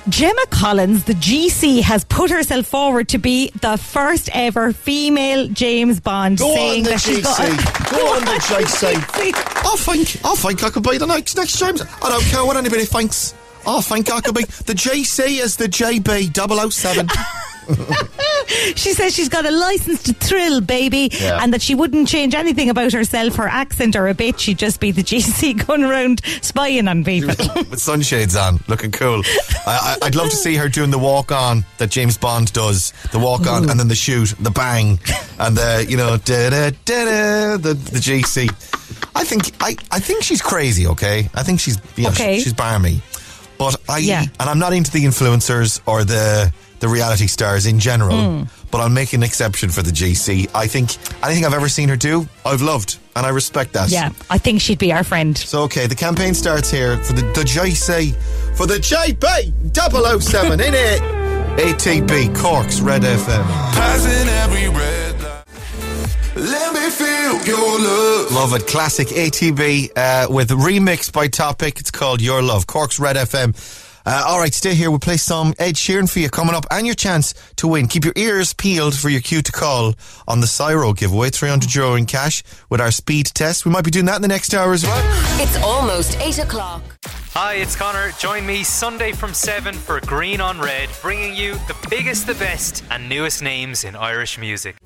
Gemma 0.09 0.47
Collins, 0.51 1.03
the 1.03 1.15
GC, 1.15 1.83
has 1.83 2.05
put 2.05 2.31
herself 2.31 2.67
forward 2.67 3.09
to 3.09 3.19
be 3.19 3.51
the 3.61 3.77
first 3.77 4.31
ever 4.33 4.73
female 4.73 5.49
James 5.49 5.99
Bond, 5.99 6.39
Go 6.39 6.55
saying 6.55 6.79
on 6.79 6.85
the 6.85 6.91
that 6.91 7.01
she's 7.01 7.23
got. 7.23 7.37
GC. 7.41 7.91
Go 7.91 8.07
on 8.15 8.21
the 8.21 8.31
GC. 8.41 8.95
I 8.95 9.77
think 9.77 10.25
I 10.25 10.35
think 10.37 10.63
I 10.63 10.71
could 10.71 10.85
be 10.85 10.97
the 10.97 11.07
next 11.07 11.37
next 11.37 11.59
James. 11.59 11.83
I 11.83 12.09
don't 12.09 12.23
care 12.27 12.45
what 12.45 12.57
anybody 12.57 12.85
thinks. 12.85 13.35
I 13.67 13.81
think 13.81 14.09
I 14.13 14.21
could 14.21 14.37
be 14.37 14.45
the 14.45 14.75
GC 14.75 15.41
is 15.43 15.57
the 15.57 15.67
JB 15.67 16.71
007. 16.73 17.09
She 18.77 18.93
says 18.93 19.15
she's 19.15 19.29
got 19.29 19.45
a 19.45 19.51
license 19.51 20.05
to 20.05 20.13
thrill, 20.13 20.61
baby, 20.61 21.09
Yeah. 21.13 21.43
and 21.43 21.53
that 21.53 21.63
she 21.63 21.75
wouldn't 21.75 22.07
change 22.09 22.35
anything 22.35 22.71
about 22.71 22.93
herself, 22.93 23.35
her 23.37 23.49
accent 23.49 23.97
or 23.97 24.07
a 24.09 24.15
bit. 24.15 24.39
She'd 24.39 24.59
just 24.59 24.79
be 24.81 24.93
the 24.93 25.03
GC 25.11 25.67
going 25.67 25.83
around 25.83 26.21
spying 26.43 26.87
on 26.87 27.03
people. 27.05 27.35
with 27.55 27.81
sunshades 27.81 28.37
on, 28.37 28.61
looking 28.69 28.93
cool. 28.93 29.23
I, 29.67 29.97
I'd 30.03 30.15
love 30.15 30.31
to 30.31 30.37
see 30.37 30.55
her 30.57 30.69
doing 30.69 30.91
the 30.91 30.99
walk 30.99 31.33
on 31.33 31.65
that 31.79 31.91
James 31.91 32.17
Bond 32.17 32.53
does. 32.53 32.93
The 33.13 33.19
walk 33.19 33.47
on, 33.47 33.69
and 33.69 33.79
then 33.81 33.89
the 33.89 33.95
shoot, 33.97 34.35
the 34.39 34.51
bang, 34.51 35.01
and 35.41 35.57
the 35.57 35.85
you 35.89 35.97
know 35.97 36.17
da 36.19 36.51
da 36.51 36.71
da 36.85 37.05
da 37.05 37.57
the 37.57 37.75
the 37.75 37.99
GC. 37.99 38.49
I 39.17 39.25
think 39.25 39.51
I, 39.61 39.77
I 39.91 39.99
think 39.99 40.23
she's 40.23 40.43
crazy. 40.43 40.87
Okay, 40.87 41.29
I 41.35 41.43
think 41.43 41.59
she's 41.61 41.79
you 41.97 42.05
know, 42.05 42.11
Okay. 42.11 42.37
she- 42.39 42.45
she's 42.45 42.53
barmy, 42.53 43.01
but 43.59 43.77
I 43.89 43.99
Yeah. 43.99 44.23
and 44.39 44.49
I'm 44.51 44.59
not 44.61 44.73
into 44.73 44.91
the 44.93 45.05
influencers 45.05 45.81
or 45.87 46.05
the 46.05 46.53
the 46.81 46.89
reality 46.89 47.27
stars 47.27 47.67
in 47.67 47.79
general. 47.79 48.47
But 48.71 48.79
I'll 48.81 48.89
make 48.89 49.13
an 49.13 49.23
exception 49.23 49.71
for 49.71 49.83
the 49.83 49.91
GC. 49.91 50.51
I 50.55 50.67
think 50.67 50.97
anything 51.25 51.45
I've 51.45 51.55
ever 51.55 51.69
seen 51.69 51.89
her 51.89 51.97
do, 51.97 52.29
I've 52.45 52.63
loved, 52.63 52.99
and 53.15 53.25
I 53.25 53.31
respect 53.31 53.73
that. 53.75 53.91
yeah, 53.91 54.11
I 54.29 54.39
think 54.39 54.61
she'd 54.61 54.79
be 54.79 54.93
our 54.93 55.05
friend. 55.05 55.37
So, 55.39 55.63
okay, 55.63 55.87
the 55.87 55.95
campaign 55.95 56.35
starts 56.35 56.71
here 56.71 56.97
for 56.99 57.13
the, 57.13 57.23
the 57.23 57.43
JC, 57.43 58.15
for 58.57 58.67
the 58.67 58.75
JB 58.75 60.21
007 60.23 60.61
in 60.61 60.75
it. 60.75 61.01
ATB, 61.57 62.37
Corks, 62.37 62.81
Red 62.81 63.03
FM. 63.03 63.45
Passing 63.73 64.29
every 64.29 64.69
red 64.69 65.23
light. 65.23 65.45
Let 66.37 66.75
me 66.75 66.91
feel 66.91 67.47
your 67.47 67.79
love. 67.81 68.33
Love 68.33 68.53
it. 68.55 68.67
Classic 68.67 69.09
ATB 69.09 69.91
uh, 69.97 70.27
with 70.31 70.51
remix 70.51 71.11
by 71.11 71.29
Topic. 71.29 71.81
It's 71.81 71.91
called 71.91 72.21
Your 72.21 72.43
Love. 72.43 72.67
Corks, 72.67 72.99
Red 73.01 73.17
FM. 73.17 73.55
Uh, 74.07 74.23
all 74.25 74.39
right, 74.39 74.55
stay 74.55 74.73
here. 74.75 74.89
We'll 74.89 75.01
play 75.01 75.17
some 75.17 75.53
Ed 75.59 75.75
Sheeran 75.75 76.09
for 76.09 76.21
you 76.21 76.31
coming 76.31 76.55
up 76.55 76.65
and 76.71 76.87
your 76.87 76.95
chance 76.95 77.35
to 77.57 77.67
win. 77.67 77.89
Keep 77.89 78.05
your 78.05 78.13
ears 78.15 78.53
peeled 78.53 78.95
for 78.95 79.09
your 79.09 79.21
cue 79.21 79.43
to 79.43 79.51
call 79.51 79.95
on 80.29 80.41
the 80.41 80.47
Cyro 80.47 80.93
giveaway. 80.93 81.31
300 81.31 81.75
euro 81.75 81.95
in 81.95 82.07
cash 82.07 82.45
with 82.71 82.81
our 82.81 82.93
speed 82.93 83.27
test. 83.27 83.65
We 83.65 83.73
might 83.73 83.85
be 83.85 83.91
doing 83.91 84.07
that 84.07 84.15
in 84.15 84.23
the 84.23 84.29
next 84.29 84.55
hour 84.55 84.73
as 84.73 84.85
well. 84.85 85.43
It's 85.43 85.57
almost 85.57 86.21
8 86.21 86.39
o'clock. 86.39 86.83
Hi, 87.33 87.55
it's 87.55 87.75
Connor. 87.75 88.13
Join 88.13 88.47
me 88.47 88.63
Sunday 88.63 89.11
from 89.11 89.35
7 89.35 89.75
for 89.75 90.01
Green 90.01 90.41
on 90.41 90.61
Red, 90.61 90.89
bringing 91.03 91.35
you 91.35 91.55
the 91.67 91.77
biggest, 91.91 92.29
the 92.29 92.35
best, 92.35 92.85
and 92.91 93.09
newest 93.09 93.43
names 93.43 93.83
in 93.83 93.97
Irish 93.97 94.39
music. 94.39 94.77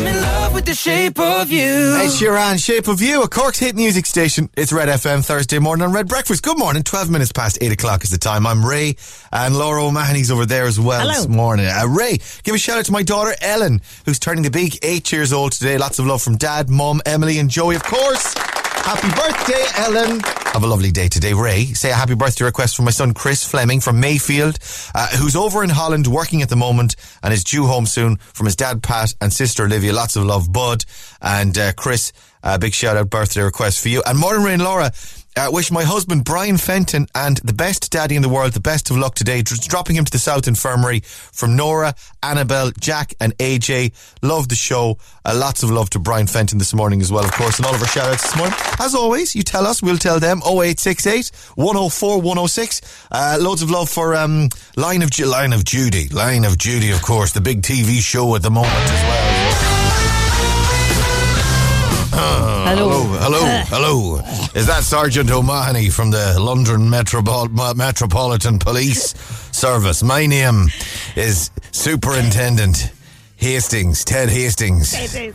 I'm 0.00 0.06
in 0.06 0.22
love 0.22 0.54
with 0.54 0.64
the 0.64 0.74
shape 0.74 1.20
of 1.20 1.50
you. 1.50 1.60
Ed 1.60 2.08
Sheeran, 2.08 2.58
Shape 2.58 2.88
of 2.88 3.02
You, 3.02 3.22
a 3.22 3.28
Cork's 3.28 3.58
hit 3.58 3.76
music 3.76 4.06
station. 4.06 4.48
It's 4.56 4.72
Red 4.72 4.88
FM 4.88 5.22
Thursday 5.22 5.58
morning 5.58 5.84
on 5.84 5.92
Red 5.92 6.08
Breakfast. 6.08 6.42
Good 6.42 6.58
morning. 6.58 6.82
12 6.82 7.10
minutes 7.10 7.32
past 7.32 7.58
8 7.60 7.70
o'clock 7.70 8.02
is 8.02 8.08
the 8.08 8.16
time. 8.16 8.46
I'm 8.46 8.64
Ray 8.64 8.96
and 9.30 9.54
Laura 9.54 9.84
O'Mahony's 9.84 10.30
over 10.30 10.46
there 10.46 10.64
as 10.64 10.80
well 10.80 11.00
Hello. 11.00 11.12
this 11.12 11.28
morning. 11.28 11.66
Uh, 11.66 11.86
Ray, 11.86 12.16
give 12.44 12.54
a 12.54 12.58
shout 12.58 12.78
out 12.78 12.86
to 12.86 12.92
my 12.92 13.02
daughter 13.02 13.34
Ellen, 13.42 13.82
who's 14.06 14.18
turning 14.18 14.42
the 14.42 14.50
big 14.50 14.78
eight 14.82 15.12
years 15.12 15.34
old 15.34 15.52
today. 15.52 15.76
Lots 15.76 15.98
of 15.98 16.06
love 16.06 16.22
from 16.22 16.38
dad, 16.38 16.70
mum, 16.70 17.02
Emily 17.04 17.38
and 17.38 17.50
Joey, 17.50 17.76
of 17.76 17.82
course. 17.82 18.34
Happy 18.82 19.08
birthday, 19.08 19.64
Ellen. 19.76 20.20
Have 20.52 20.64
a 20.64 20.66
lovely 20.66 20.90
day 20.90 21.08
today, 21.08 21.32
Ray. 21.32 21.66
Say 21.66 21.90
a 21.90 21.94
happy 21.94 22.14
birthday 22.14 22.44
request 22.44 22.74
from 22.74 22.86
my 22.86 22.90
son 22.90 23.14
Chris 23.14 23.44
Fleming 23.44 23.80
from 23.80 24.00
Mayfield, 24.00 24.58
uh, 24.94 25.06
who's 25.16 25.36
over 25.36 25.62
in 25.62 25.70
Holland 25.70 26.06
working 26.08 26.42
at 26.42 26.48
the 26.48 26.56
moment 26.56 26.96
and 27.22 27.32
is 27.32 27.44
due 27.44 27.66
home 27.66 27.86
soon 27.86 28.16
from 28.16 28.46
his 28.46 28.56
dad 28.56 28.82
Pat 28.82 29.14
and 29.20 29.32
sister 29.32 29.64
Olivia. 29.64 29.92
Lots 29.92 30.16
of 30.16 30.24
love, 30.24 30.52
Bud 30.52 30.84
and 31.22 31.56
uh, 31.56 31.72
Chris. 31.74 32.12
A 32.42 32.58
big 32.58 32.72
shout 32.74 32.96
out 32.96 33.10
birthday 33.10 33.42
request 33.42 33.80
for 33.80 33.90
you. 33.90 34.02
And 34.06 34.18
Morning 34.18 34.42
Rain 34.42 34.60
Laura. 34.60 34.90
Uh, 35.40 35.50
wish 35.50 35.70
my 35.70 35.82
husband 35.84 36.22
Brian 36.22 36.58
Fenton 36.58 37.06
and 37.14 37.38
the 37.38 37.54
best 37.54 37.90
daddy 37.90 38.14
in 38.14 38.20
the 38.20 38.28
world 38.28 38.52
the 38.52 38.60
best 38.60 38.90
of 38.90 38.98
luck 38.98 39.14
today. 39.14 39.40
Dr- 39.40 39.58
dropping 39.62 39.96
him 39.96 40.04
to 40.04 40.12
the 40.12 40.18
South 40.18 40.46
Infirmary 40.46 41.00
from 41.00 41.56
Nora, 41.56 41.94
Annabelle, 42.22 42.72
Jack, 42.78 43.14
and 43.20 43.34
AJ. 43.38 43.92
Love 44.20 44.50
the 44.50 44.54
show. 44.54 44.98
Uh, 45.24 45.34
lots 45.34 45.62
of 45.62 45.70
love 45.70 45.88
to 45.90 45.98
Brian 45.98 46.26
Fenton 46.26 46.58
this 46.58 46.74
morning 46.74 47.00
as 47.00 47.10
well, 47.10 47.24
of 47.24 47.32
course, 47.32 47.56
and 47.56 47.64
all 47.64 47.74
of 47.74 47.80
our 47.80 47.88
shout 47.88 48.12
outs 48.12 48.22
this 48.24 48.36
morning. 48.36 48.54
As 48.80 48.94
always, 48.94 49.34
you 49.34 49.42
tell 49.42 49.66
us, 49.66 49.82
we'll 49.82 49.96
tell 49.96 50.20
them 50.20 50.42
0868 50.44 51.30
104 51.54 52.16
106. 52.18 53.06
Uh, 53.10 53.38
loads 53.40 53.62
of 53.62 53.70
love 53.70 53.88
for 53.88 54.14
um, 54.14 54.50
Line 54.76 55.00
of 55.00 55.10
Ju- 55.10 55.24
Line 55.24 55.54
of 55.54 55.64
Judy. 55.64 56.08
Line 56.10 56.44
of 56.44 56.58
Judy, 56.58 56.90
of 56.90 57.00
course, 57.00 57.32
the 57.32 57.40
big 57.40 57.62
TV 57.62 58.00
show 58.00 58.34
at 58.34 58.42
the 58.42 58.50
moment 58.50 58.74
as 58.74 59.02
well. 59.04 59.39
Hello. 62.12 63.04
Hello, 63.20 63.38
uh. 63.40 63.64
hello. 63.66 64.16
Is 64.54 64.66
that 64.66 64.82
Sergeant 64.82 65.30
O'Mahony 65.30 65.88
from 65.90 66.10
the 66.10 66.36
London 66.40 66.82
Metropol- 66.88 67.76
Metropolitan 67.76 68.58
Police 68.58 69.14
Service? 69.52 70.02
My 70.02 70.26
name 70.26 70.68
is 71.16 71.50
Superintendent 71.72 72.92
Hastings, 73.36 74.04
Ted 74.04 74.28
Hastings. 74.28 74.92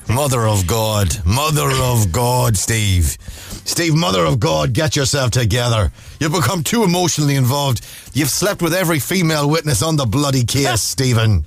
Mother 0.09 0.47
of 0.47 0.67
God, 0.67 1.25
Mother 1.25 1.69
of 1.71 2.11
God, 2.11 2.57
Steve. 2.57 3.17
Steve, 3.65 3.95
Mother 3.95 4.25
of 4.25 4.39
God, 4.39 4.73
get 4.73 4.95
yourself 4.95 5.31
together. 5.31 5.91
You've 6.19 6.31
become 6.31 6.63
too 6.63 6.83
emotionally 6.83 7.35
involved. 7.35 7.85
You've 8.13 8.29
slept 8.29 8.61
with 8.61 8.73
every 8.73 8.99
female 8.99 9.49
witness 9.49 9.81
on 9.83 9.95
the 9.97 10.05
bloody 10.05 10.45
case, 10.45 10.81
Stephen. 10.95 11.45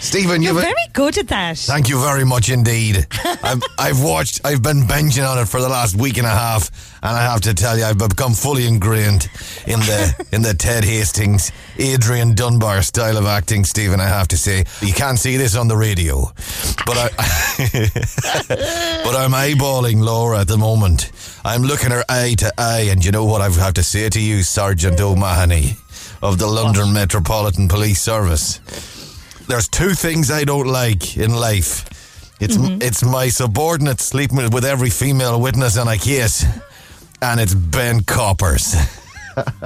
Stephen, 0.00 0.42
You're 0.42 0.54
very 0.54 0.74
good 0.92 1.18
at 1.18 1.26
that. 1.28 1.58
Thank 1.58 1.88
you 1.88 2.00
very 2.00 2.24
much 2.24 2.50
indeed. 2.50 3.06
I've, 3.42 3.62
I've 3.78 4.00
watched, 4.00 4.40
I've 4.44 4.62
been 4.62 4.82
binging 4.82 5.28
on 5.28 5.38
it 5.38 5.46
for 5.48 5.60
the 5.60 5.68
last 5.68 5.96
week 5.96 6.18
and 6.18 6.26
a 6.26 6.30
half, 6.30 6.70
and 7.02 7.16
I 7.16 7.22
have 7.22 7.40
to 7.42 7.54
tell 7.54 7.76
you, 7.76 7.84
I've 7.84 7.98
become 7.98 8.32
fully 8.32 8.66
ingrained 8.66 9.28
in 9.66 9.80
the 9.80 10.26
in 10.32 10.42
the 10.42 10.54
Ted 10.54 10.84
Hastings, 10.84 11.50
Adrian 11.78 12.34
Dunbar 12.36 12.82
style 12.82 13.16
of 13.16 13.26
acting. 13.26 13.64
Stephen, 13.64 14.00
I 14.00 14.06
have 14.06 14.28
to 14.28 14.36
say, 14.36 14.64
you 14.80 14.92
can't 14.92 15.18
see 15.18 15.36
this 15.36 15.56
on 15.56 15.66
the 15.66 15.76
radio, 15.76 16.32
but 16.86 16.96
I, 16.96 17.08
but 19.04 19.16
I'm 19.16 19.32
eyeballing 19.32 20.00
Laura 20.04 20.40
at 20.40 20.48
the 20.48 20.58
moment. 20.58 21.10
I'm 21.44 21.62
looking 21.62 21.90
her 21.90 22.04
eye 22.08 22.34
to 22.38 22.52
eye, 22.58 22.88
and 22.90 23.04
you 23.04 23.12
know 23.12 23.24
what 23.24 23.40
I 23.40 23.44
have 23.44 23.56
got 23.56 23.74
to 23.76 23.82
say 23.82 24.08
to 24.08 24.20
you, 24.20 24.42
Sergeant 24.42 25.00
O'Mahony 25.00 25.76
of 26.20 26.38
the 26.38 26.46
London 26.46 26.92
Metropolitan 26.92 27.68
Police 27.68 28.00
Service 28.00 28.60
there's 29.48 29.68
two 29.68 29.94
things 29.94 30.30
I 30.30 30.44
don't 30.44 30.66
like 30.66 31.16
in 31.16 31.34
life. 31.34 31.88
It's 32.40 32.56
mm-hmm. 32.56 32.82
it's 32.82 33.02
my 33.02 33.28
subordinate 33.28 34.00
sleeping 34.00 34.50
with 34.50 34.64
every 34.64 34.90
female 34.90 35.40
witness 35.40 35.76
in 35.76 35.88
a 35.88 35.96
case, 35.96 36.44
and 37.20 37.40
it's 37.40 37.54
Ben 37.54 38.04
Coppers. 38.04 38.76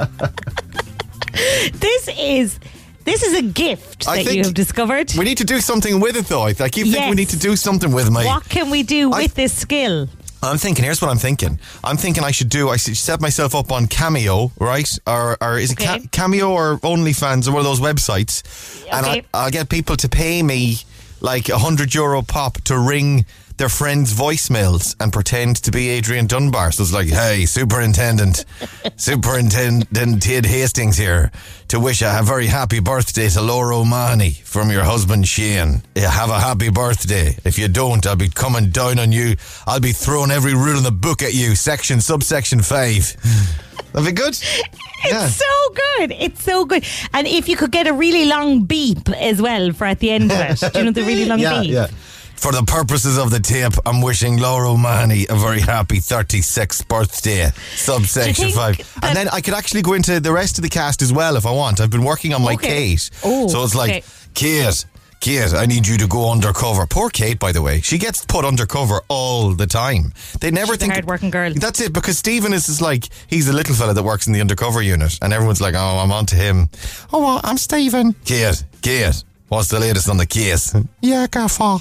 This 1.72 2.08
is 2.18 2.60
this 3.04 3.22
is 3.22 3.38
a 3.38 3.42
gift 3.42 4.06
I 4.06 4.22
that 4.22 4.34
you 4.34 4.42
have 4.42 4.52
discovered. 4.52 5.14
We 5.16 5.24
need 5.24 5.38
to 5.38 5.44
do 5.44 5.60
something 5.60 5.98
with 5.98 6.14
it, 6.14 6.26
though. 6.26 6.42
I, 6.42 6.50
I 6.60 6.68
keep 6.68 6.86
thinking 6.86 7.08
we 7.08 7.16
need 7.16 7.30
to 7.30 7.38
do 7.38 7.56
something 7.56 7.90
with 7.90 8.10
my. 8.10 8.26
What 8.26 8.46
can 8.50 8.68
we 8.68 8.82
do 8.82 9.10
I- 9.12 9.22
with 9.22 9.34
this 9.34 9.58
skill? 9.58 10.08
I'm 10.42 10.58
thinking. 10.58 10.84
Here's 10.84 11.00
what 11.00 11.10
I'm 11.10 11.18
thinking. 11.18 11.60
I'm 11.84 11.96
thinking 11.96 12.24
I 12.24 12.32
should 12.32 12.48
do. 12.48 12.68
I 12.68 12.76
should 12.76 12.96
set 12.96 13.20
myself 13.20 13.54
up 13.54 13.70
on 13.70 13.86
Cameo, 13.86 14.50
right? 14.58 14.98
Or, 15.06 15.36
or 15.40 15.58
is 15.58 15.72
it 15.72 16.10
Cameo 16.10 16.50
or 16.50 16.78
OnlyFans 16.78 17.46
or 17.46 17.52
one 17.52 17.60
of 17.60 17.64
those 17.64 17.80
websites? 17.80 18.42
And 18.90 19.06
I, 19.06 19.22
I'll 19.32 19.50
get 19.50 19.68
people 19.68 19.96
to 19.96 20.08
pay 20.08 20.42
me 20.42 20.78
like 21.20 21.48
a 21.48 21.58
hundred 21.58 21.94
euro 21.94 22.22
pop 22.22 22.54
to 22.62 22.76
ring 22.76 23.24
their 23.56 23.68
friends' 23.68 24.12
voicemails 24.12 24.96
and 25.00 25.12
pretend 25.12 25.56
to 25.56 25.70
be 25.70 25.88
Adrian 25.88 26.26
Dunbar. 26.26 26.72
So 26.72 26.82
it's 26.82 26.92
like, 26.92 27.08
hey, 27.08 27.46
Superintendent, 27.46 28.44
Superintendent 28.96 30.22
Ted 30.22 30.46
Hastings 30.46 30.96
here 30.96 31.30
to 31.68 31.80
wish 31.80 32.02
a 32.02 32.20
very 32.22 32.46
happy 32.46 32.80
birthday 32.80 33.28
to 33.28 33.40
Laura 33.40 33.78
O'Mahony 33.78 34.30
from 34.30 34.70
your 34.70 34.84
husband 34.84 35.26
Shane. 35.26 35.82
Yeah, 35.94 36.10
have 36.10 36.30
a 36.30 36.38
happy 36.38 36.70
birthday. 36.70 37.36
If 37.44 37.58
you 37.58 37.68
don't, 37.68 38.06
I'll 38.06 38.16
be 38.16 38.28
coming 38.28 38.70
down 38.70 38.98
on 38.98 39.12
you. 39.12 39.36
I'll 39.66 39.80
be 39.80 39.92
throwing 39.92 40.30
every 40.30 40.54
rule 40.54 40.76
in 40.76 40.82
the 40.82 40.92
book 40.92 41.22
at 41.22 41.34
you. 41.34 41.54
Section, 41.54 42.00
subsection 42.00 42.62
five. 42.62 43.16
That'd 43.92 44.06
be 44.06 44.12
good. 44.12 44.38
It's 45.04 45.36
so 45.36 45.74
good. 45.74 46.12
It's 46.12 46.42
so 46.42 46.64
good. 46.64 46.84
And 47.12 47.26
if 47.26 47.48
you 47.48 47.56
could 47.56 47.72
get 47.72 47.86
a 47.86 47.92
really 47.92 48.24
long 48.24 48.64
beep 48.64 49.08
as 49.10 49.42
well 49.42 49.72
for 49.72 49.84
at 49.84 49.98
the 49.98 50.10
end 50.10 50.30
of 50.32 50.38
it. 50.38 50.72
Do 50.72 50.78
you 50.78 50.84
know 50.86 50.92
the 50.92 51.02
really 51.02 51.24
long 51.26 51.38
yeah, 51.38 51.60
beep? 51.60 51.70
yeah. 51.70 51.86
For 52.42 52.50
the 52.50 52.64
purposes 52.64 53.18
of 53.18 53.30
the 53.30 53.38
tape, 53.38 53.74
I'm 53.86 54.02
wishing 54.02 54.36
Laura 54.36 54.72
O'Mahony 54.72 55.26
a 55.30 55.36
very 55.36 55.60
happy 55.60 55.98
36th 55.98 56.88
birthday, 56.88 57.52
subsection 57.76 58.50
5. 58.50 58.98
And 59.04 59.16
then 59.16 59.28
I 59.28 59.40
could 59.40 59.54
actually 59.54 59.82
go 59.82 59.92
into 59.92 60.18
the 60.18 60.32
rest 60.32 60.58
of 60.58 60.62
the 60.62 60.68
cast 60.68 61.02
as 61.02 61.12
well 61.12 61.36
if 61.36 61.46
I 61.46 61.52
want. 61.52 61.80
I've 61.80 61.90
been 61.90 62.02
working 62.02 62.34
on 62.34 62.42
my 62.42 62.54
Okay. 62.54 62.96
Kate. 62.96 63.10
Oh, 63.22 63.46
so 63.46 63.62
it's 63.62 63.76
like, 63.76 63.90
okay. 63.90 64.04
Kate, 64.34 64.84
Kate, 65.20 65.54
I 65.54 65.66
need 65.66 65.86
you 65.86 65.96
to 65.98 66.08
go 66.08 66.32
undercover. 66.32 66.84
Poor 66.84 67.10
Kate, 67.10 67.38
by 67.38 67.52
the 67.52 67.62
way. 67.62 67.80
She 67.80 67.96
gets 67.96 68.24
put 68.24 68.44
undercover 68.44 69.02
all 69.06 69.54
the 69.54 69.68
time. 69.68 70.12
They 70.40 70.50
never 70.50 70.72
She's 70.72 70.80
think. 70.80 70.94
hard-working 70.94 71.30
girl. 71.30 71.52
That's 71.54 71.80
it, 71.80 71.92
because 71.92 72.18
Stephen 72.18 72.52
is 72.52 72.66
just 72.66 72.80
like, 72.82 73.08
he's 73.28 73.46
the 73.46 73.52
little 73.52 73.76
fella 73.76 73.94
that 73.94 74.02
works 74.02 74.26
in 74.26 74.32
the 74.32 74.40
undercover 74.40 74.82
unit, 74.82 75.16
and 75.22 75.32
everyone's 75.32 75.60
like, 75.60 75.76
oh, 75.76 75.98
I'm 76.02 76.10
on 76.10 76.26
to 76.26 76.34
him. 76.34 76.70
Oh, 77.12 77.20
well, 77.20 77.40
I'm 77.44 77.56
Stephen. 77.56 78.14
Kate, 78.24 78.64
Kate, 78.82 79.22
what's 79.52 79.68
the 79.68 79.78
latest 79.78 80.08
on 80.08 80.16
the 80.16 80.24
case? 80.26 80.74
Yeah, 81.02 81.26
Gaffer. 81.30 81.78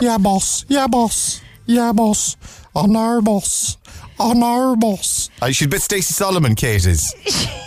yeah, 0.00 0.18
boss. 0.18 0.64
Yeah, 0.68 0.86
boss. 0.88 1.40
Yeah, 1.66 1.92
boss. 1.92 2.36
On 2.74 2.94
our 2.96 3.20
boss. 3.22 3.76
On 4.18 4.42
our 4.42 4.74
boss. 4.76 5.30
I 5.40 5.52
should 5.52 5.70
bet 5.70 5.82
Stacey 5.82 6.12
Solomon, 6.14 6.54
Kate 6.56 6.84
is. 6.86 7.14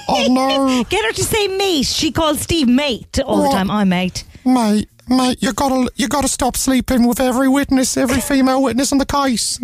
oh, 0.10 0.28
no. 0.30 0.84
Get 0.90 1.06
her 1.06 1.14
to 1.14 1.24
say 1.24 1.48
mate. 1.48 1.86
She 1.86 2.12
calls 2.12 2.42
Steve 2.42 2.68
mate 2.68 3.20
all 3.22 3.38
the 3.38 3.44
What? 3.44 3.54
time. 3.54 3.72
I'm 3.72 3.88
mate. 3.90 4.26
Mate, 4.44 4.90
mate, 5.08 5.38
you 5.42 5.54
gotta, 5.54 5.90
you 5.96 6.08
gotta 6.10 6.28
stop 6.28 6.58
sleeping 6.58 7.08
with 7.08 7.20
every 7.22 7.48
witness, 7.48 7.96
every 7.96 8.20
female 8.20 8.62
witness 8.64 8.92
on 8.92 8.98
the 8.98 9.06
case. 9.06 9.60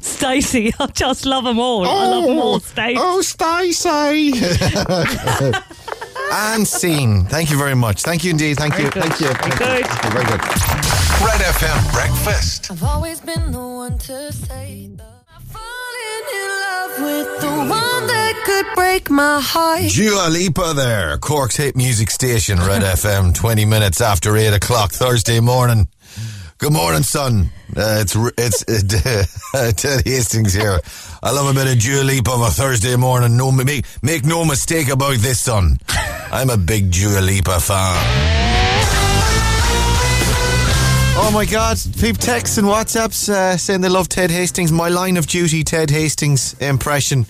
Stacey, 0.00 0.72
I 0.78 0.86
just 0.86 1.26
love 1.26 1.44
them 1.44 1.58
all. 1.58 1.84
I 1.86 2.06
love 2.06 2.24
them 2.24 2.38
all, 2.38 2.54
oh, 2.54 2.58
Stacey. 2.60 2.96
Oh, 2.98 3.20
Stacey. 3.20 4.32
and 6.32 6.66
scene. 6.66 7.24
Thank 7.26 7.50
you 7.50 7.58
very 7.58 7.74
much. 7.74 8.02
Thank 8.02 8.24
you 8.24 8.30
indeed. 8.30 8.56
Thank 8.56 8.78
you. 8.78 8.90
good. 8.90 9.02
Thank 9.02 9.20
you. 9.20 9.26
Very 9.28 9.38
Thank 9.38 9.52
you. 9.60 9.66
good. 9.66 9.86
Thank 9.86 10.04
you. 10.04 10.10
Very 10.10 10.24
good. 10.24 10.40
Red 11.20 11.40
FM 11.40 11.92
Breakfast. 11.92 12.70
I've 12.70 12.82
always 12.82 13.20
been 13.20 13.52
the 13.52 13.58
one 13.60 13.98
to 13.98 14.32
say 14.32 14.88
that 14.96 15.24
I'm 15.34 15.42
falling 15.42 16.24
in 16.40 16.48
love 16.48 16.92
with 17.00 17.40
the 17.40 17.48
one 17.48 18.06
that 18.06 18.42
could 18.46 18.66
break 18.74 19.10
my 19.10 19.40
heart. 19.40 19.90
Dua 19.92 20.28
Lipa 20.30 20.72
there. 20.74 21.18
Cork's 21.18 21.56
hit 21.56 21.76
music 21.76 22.10
station, 22.10 22.58
Red 22.58 22.82
FM, 22.82 23.34
20 23.34 23.64
minutes 23.66 24.00
after 24.00 24.36
8 24.36 24.54
o'clock 24.54 24.92
Thursday 24.92 25.40
morning. 25.40 25.88
Good 26.60 26.74
morning, 26.74 27.02
son. 27.02 27.48
Uh, 27.74 28.04
it's 28.06 28.14
it's 28.36 29.06
uh, 29.54 29.72
Ted 29.76 30.06
Hastings 30.06 30.52
here. 30.52 30.78
I 31.22 31.30
love 31.30 31.50
a 31.50 31.58
bit 31.58 31.74
of 31.74 31.82
Dua 31.82 32.02
Lipa 32.02 32.30
on 32.30 32.46
a 32.46 32.50
Thursday 32.50 32.96
morning. 32.96 33.38
No, 33.38 33.50
make, 33.50 33.86
make 34.02 34.26
no 34.26 34.44
mistake 34.44 34.90
about 34.90 35.16
this, 35.16 35.40
son. 35.40 35.78
I'm 36.30 36.50
a 36.50 36.58
big 36.58 36.92
Dua 36.92 37.22
fan. 37.60 37.96
Oh 41.16 41.30
my 41.32 41.46
God! 41.46 41.78
People 41.98 42.20
texts 42.20 42.58
and 42.58 42.68
WhatsApps 42.68 43.30
uh, 43.30 43.56
saying 43.56 43.80
they 43.80 43.88
love 43.88 44.10
Ted 44.10 44.30
Hastings. 44.30 44.70
My 44.70 44.90
line 44.90 45.16
of 45.16 45.26
duty, 45.26 45.64
Ted 45.64 45.88
Hastings 45.88 46.52
impression. 46.60 47.24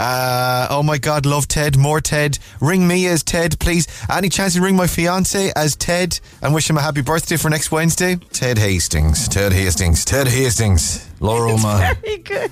Uh, 0.00 0.66
oh 0.70 0.82
my 0.82 0.96
God, 0.96 1.26
love 1.26 1.46
Ted. 1.46 1.76
More 1.76 2.00
Ted. 2.00 2.38
Ring 2.58 2.88
me 2.88 3.06
as 3.06 3.22
Ted, 3.22 3.60
please. 3.60 3.86
Any 4.10 4.30
chance 4.30 4.54
to 4.54 4.62
ring 4.62 4.74
my 4.74 4.86
fiance 4.86 5.52
as 5.54 5.76
Ted 5.76 6.18
and 6.40 6.54
wish 6.54 6.70
him 6.70 6.78
a 6.78 6.80
happy 6.80 7.02
birthday 7.02 7.36
for 7.36 7.50
next 7.50 7.70
Wednesday? 7.70 8.16
Ted 8.32 8.56
Hastings. 8.56 9.28
Ted 9.28 9.52
Hastings. 9.52 10.06
Ted 10.06 10.26
Hastings. 10.26 11.06
Laura 11.20 11.52
O'Mahony. 11.52 12.00
Very 12.00 12.16
good. 12.16 12.50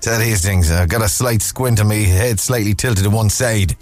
Ted 0.00 0.22
Hastings, 0.22 0.72
I've 0.72 0.88
got 0.88 1.02
a 1.02 1.08
slight 1.08 1.40
squint 1.40 1.80
on 1.80 1.86
me, 1.86 2.02
head 2.02 2.40
slightly 2.40 2.74
tilted 2.74 3.04
to 3.04 3.10
one 3.10 3.30
side, 3.30 3.76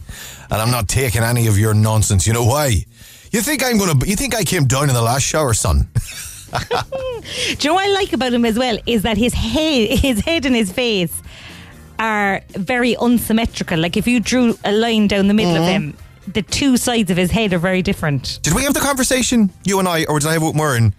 and 0.50 0.60
I'm 0.60 0.70
not 0.70 0.86
taking 0.86 1.22
any 1.22 1.46
of 1.46 1.58
your 1.58 1.72
nonsense. 1.72 2.26
You 2.26 2.34
know 2.34 2.44
why? 2.44 2.84
You 3.32 3.40
think 3.40 3.64
I'm 3.64 3.78
gonna? 3.78 4.04
You 4.06 4.16
think 4.16 4.34
I 4.34 4.42
came 4.42 4.66
down 4.66 4.88
in 4.88 4.94
the 4.94 5.02
last 5.02 5.22
shower, 5.22 5.54
son? 5.54 5.88
Do 6.52 7.56
you 7.60 7.70
know 7.70 7.74
what 7.74 7.88
I 7.88 7.92
like 7.92 8.12
about 8.12 8.32
him 8.32 8.44
as 8.44 8.58
well 8.58 8.78
is 8.86 9.02
that 9.02 9.16
his 9.16 9.34
head, 9.34 9.98
his 9.98 10.20
head 10.20 10.46
and 10.46 10.54
his 10.54 10.72
face 10.72 11.22
are 11.98 12.42
very 12.50 12.96
unsymmetrical. 12.96 13.78
Like 13.78 13.96
if 13.96 14.06
you 14.06 14.20
drew 14.20 14.58
a 14.64 14.72
line 14.72 15.08
down 15.08 15.28
the 15.28 15.34
middle 15.34 15.56
of 15.56 15.62
mm-hmm. 15.62 15.90
him, 15.90 15.96
the 16.26 16.42
two 16.42 16.76
sides 16.76 17.10
of 17.10 17.16
his 17.16 17.30
head 17.30 17.52
are 17.52 17.58
very 17.58 17.82
different. 17.82 18.40
Did 18.42 18.54
we 18.54 18.64
have 18.64 18.74
the 18.74 18.80
conversation, 18.80 19.50
you 19.64 19.78
and 19.78 19.88
I, 19.88 20.04
or 20.04 20.18
did 20.18 20.28
I 20.28 20.32
have 20.34 20.42
it 20.42 20.46
with 20.46 20.56
Murren, 20.56 20.92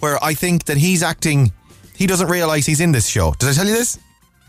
where 0.00 0.22
I 0.22 0.34
think 0.34 0.64
that 0.64 0.76
he's 0.76 1.02
acting? 1.02 1.52
He 1.94 2.06
doesn't 2.06 2.28
realise 2.28 2.66
he's 2.66 2.80
in 2.80 2.92
this 2.92 3.06
show. 3.06 3.34
Did 3.38 3.50
I 3.50 3.52
tell 3.52 3.66
you 3.66 3.72
this? 3.72 3.98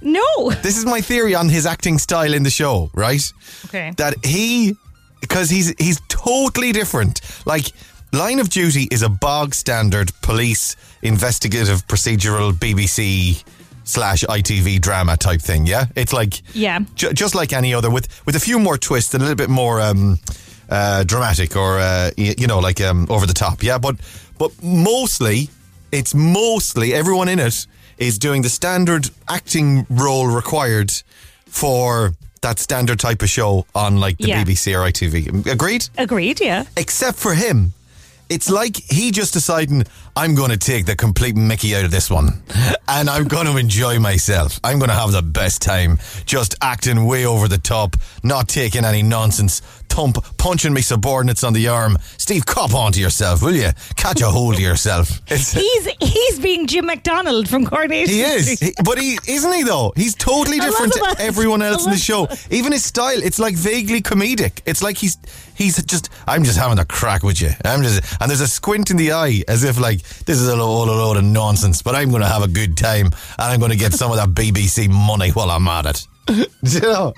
No. 0.02 0.52
This 0.62 0.78
is 0.78 0.86
my 0.86 1.02
theory 1.02 1.36
on 1.36 1.50
his 1.50 1.66
acting 1.66 1.98
style 1.98 2.34
in 2.34 2.44
the 2.44 2.50
show, 2.50 2.90
right? 2.94 3.22
Okay. 3.66 3.94
That 3.98 4.26
he, 4.26 4.76
because 5.22 5.50
he's 5.50 5.74
he's 5.78 6.02
totally 6.08 6.72
different. 6.72 7.22
Like 7.46 7.72
Line 8.12 8.40
of 8.40 8.50
Duty 8.50 8.88
is 8.92 9.02
a 9.02 9.10
bog 9.10 9.54
standard 9.54 10.12
police 10.22 10.76
investigative 11.02 11.86
procedural 11.88 12.52
BBC 12.52 13.44
slash 13.86 14.24
ITV 14.24 14.80
drama 14.82 15.16
type 15.18 15.42
thing. 15.42 15.66
Yeah, 15.68 15.86
it's 15.96 16.12
like 16.14 16.42
Yeah. 16.54 16.80
ju- 16.96 17.14
just 17.14 17.34
like 17.36 17.54
any 17.54 17.74
other 17.74 17.90
with 17.90 18.08
with 18.26 18.36
a 18.36 18.40
few 18.40 18.60
more 18.60 18.78
twists 18.78 19.14
and 19.14 19.22
a 19.24 19.26
little 19.26 19.38
bit 19.38 19.50
more 19.50 19.80
um, 19.80 20.20
uh, 20.70 21.04
dramatic 21.04 21.56
or 21.56 21.80
uh, 21.80 22.10
y- 22.18 22.36
you 22.38 22.48
know 22.48 22.60
like 22.60 22.82
um, 22.82 23.08
over 23.10 23.26
the 23.28 23.34
top. 23.34 23.64
Yeah, 23.64 23.78
but 23.80 23.96
but 24.38 24.52
mostly 24.62 25.50
it's 25.92 26.14
mostly 26.14 26.94
everyone 26.94 27.30
in 27.30 27.40
it 27.40 27.68
is 27.98 28.18
doing 28.20 28.42
the 28.44 28.50
standard 28.50 29.10
acting 29.28 29.86
role 29.90 30.28
required 30.28 30.92
for 31.46 32.14
that 32.42 32.60
standard 32.60 33.00
type 33.00 33.22
of 33.22 33.30
show 33.30 33.66
on 33.74 34.00
like 34.00 34.18
the 34.18 34.28
Yeah. 34.28 34.44
BBC 34.44 34.74
or 34.76 34.84
ITV. 34.92 35.46
Agreed? 35.46 35.88
Agreed, 35.98 36.42
yeah. 36.42 36.66
Except 36.76 37.18
for 37.18 37.34
him. 37.34 37.74
It's 38.30 38.50
like 38.50 38.76
he 38.78 39.12
just 39.12 39.34
deciding 39.34 39.84
I'm 40.16 40.34
going 40.34 40.50
to 40.50 40.58
take 40.58 40.86
the 40.88 40.96
complete 40.96 41.36
Mickey 41.36 41.76
out 41.76 41.86
of 41.86 41.92
this 41.92 42.10
one, 42.10 42.42
and 42.88 43.08
I'm 43.10 43.28
going 43.28 43.46
to 43.46 43.58
enjoy 43.58 44.00
myself. 44.00 44.60
I'm 44.64 44.80
going 44.80 44.90
to 44.90 44.96
have 44.96 45.12
the 45.12 45.22
best 45.22 45.62
time, 45.62 46.00
just 46.26 46.56
acting 46.62 47.06
way 47.06 47.26
over 47.26 47.48
the 47.48 47.58
top, 47.60 47.96
not 48.24 48.48
taking 48.48 48.84
any 48.84 49.04
nonsense, 49.04 49.60
thump, 49.90 50.18
punching 50.38 50.74
me 50.74 50.82
subordinates 50.82 51.44
on 51.44 51.54
the 51.54 51.68
arm. 51.68 51.98
Steve, 52.18 52.46
cop 52.48 52.74
onto 52.74 53.00
yourself, 53.00 53.44
will 53.44 53.56
you? 53.56 53.70
Catch 53.96 54.22
a 54.22 54.28
hold 54.30 54.56
of 54.56 54.60
yourself. 54.60 55.22
It's, 55.28 55.52
He's 55.66 55.86
he's 56.02 56.40
being 56.40 56.66
Jim 56.66 56.88
McDonald 56.88 57.48
from 57.48 57.66
Coronation 57.66 58.14
he 58.16 58.22
is, 58.22 58.60
He- 58.60 58.74
but 58.84 58.98
he 58.98 59.20
isn't 59.28 59.54
he 59.54 59.64
though. 59.64 59.94
He's 59.96 60.16
totally 60.16 60.60
different 60.60 60.94
to 60.94 61.16
everyone 61.20 61.62
else 61.62 61.86
in 61.86 61.92
the 61.92 61.98
show. 61.98 62.28
Even 62.50 62.72
his 62.72 62.84
style, 62.86 63.22
it's 63.22 63.38
like 63.38 63.56
vaguely 63.56 64.02
comedic. 64.02 64.62
It's 64.66 64.82
like 64.82 64.98
he's 64.98 65.18
he's 65.56 65.84
just 65.84 66.10
I'm 66.28 66.44
just 66.44 66.58
having 66.58 66.80
a 66.80 66.86
crack 66.86 67.24
with 67.24 67.42
you. 67.42 67.52
I'm 67.64 67.82
just 67.82 68.22
and 68.22 68.30
there's 68.30 68.42
a 68.42 68.48
squint 68.48 68.92
in 68.92 68.98
the 68.98 69.14
eye 69.14 69.44
as 69.48 69.64
if 69.64 69.80
like 69.80 70.02
this 70.26 70.40
is 70.40 70.48
a 70.48 70.56
load, 70.56 70.90
a 70.90 70.92
load 70.92 71.18
of 71.18 71.24
nonsense, 71.24 71.82
but 71.82 71.96
I'm 71.96 72.10
going 72.10 72.22
to 72.22 72.28
have 72.28 72.44
a 72.44 72.48
good 72.48 72.78
time 72.78 73.08
and 73.08 73.14
I'm 73.38 73.60
going 73.60 73.72
to 73.72 73.78
get 73.78 73.94
some 73.94 74.12
of 74.12 74.18
that 74.18 74.30
BBC 74.36 74.90
money 74.90 75.32
while 75.32 75.50
I'm 75.50 75.68
at 75.68 75.86
it. 75.86 76.08
you 76.62 76.82
know. 76.82 77.14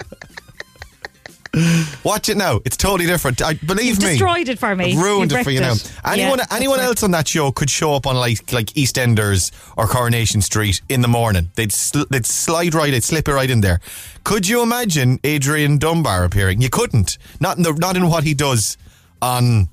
Watch 2.04 2.30
it 2.30 2.38
now. 2.38 2.60
It's 2.66 2.78
totally 2.78 3.06
different. 3.08 3.42
I 3.42 3.54
believe 3.56 3.86
You've 3.86 4.02
me. 4.02 4.10
destroyed 4.10 4.50
it 4.50 4.60
for 4.60 4.76
me. 4.76 4.94
I've 4.94 5.00
ruined 5.02 5.32
it 5.32 5.44
for 5.44 5.52
you 5.52 5.60
now. 5.62 5.74
it. 5.74 5.92
Anyone, 6.06 6.40
Yeah, 6.40 6.46
anyone 6.52 6.80
else 6.80 7.04
on 7.04 7.12
that 7.12 7.28
show 7.28 7.52
could 7.52 7.70
show 7.70 7.94
up 7.94 8.06
on 8.08 8.16
like 8.16 8.52
like 8.52 8.68
EastEnders 8.68 9.52
or 9.78 9.88
Coronation 9.88 10.42
Street 10.42 10.82
in 10.90 11.02
the 11.02 11.08
morning. 11.08 11.52
They'd 11.56 11.72
sl- 11.72 12.04
they'd 12.10 12.26
slide 12.26 12.74
right, 12.74 12.92
they'd 12.92 13.04
slip 13.04 13.28
it 13.28 13.34
right 13.34 13.50
in 13.50 13.62
there. 13.62 13.80
Could 14.24 14.48
you 14.48 14.62
imagine 14.62 15.20
Adrian 15.24 15.78
Dunbar 15.78 16.24
appearing? 16.24 16.62
You 16.62 16.70
couldn't. 16.70 17.18
Not 17.40 17.58
in 17.58 17.64
the, 17.64 17.74
not 17.74 17.96
in 17.96 18.08
what 18.10 18.24
he 18.24 18.34
does 18.34 18.78
on 19.22 19.70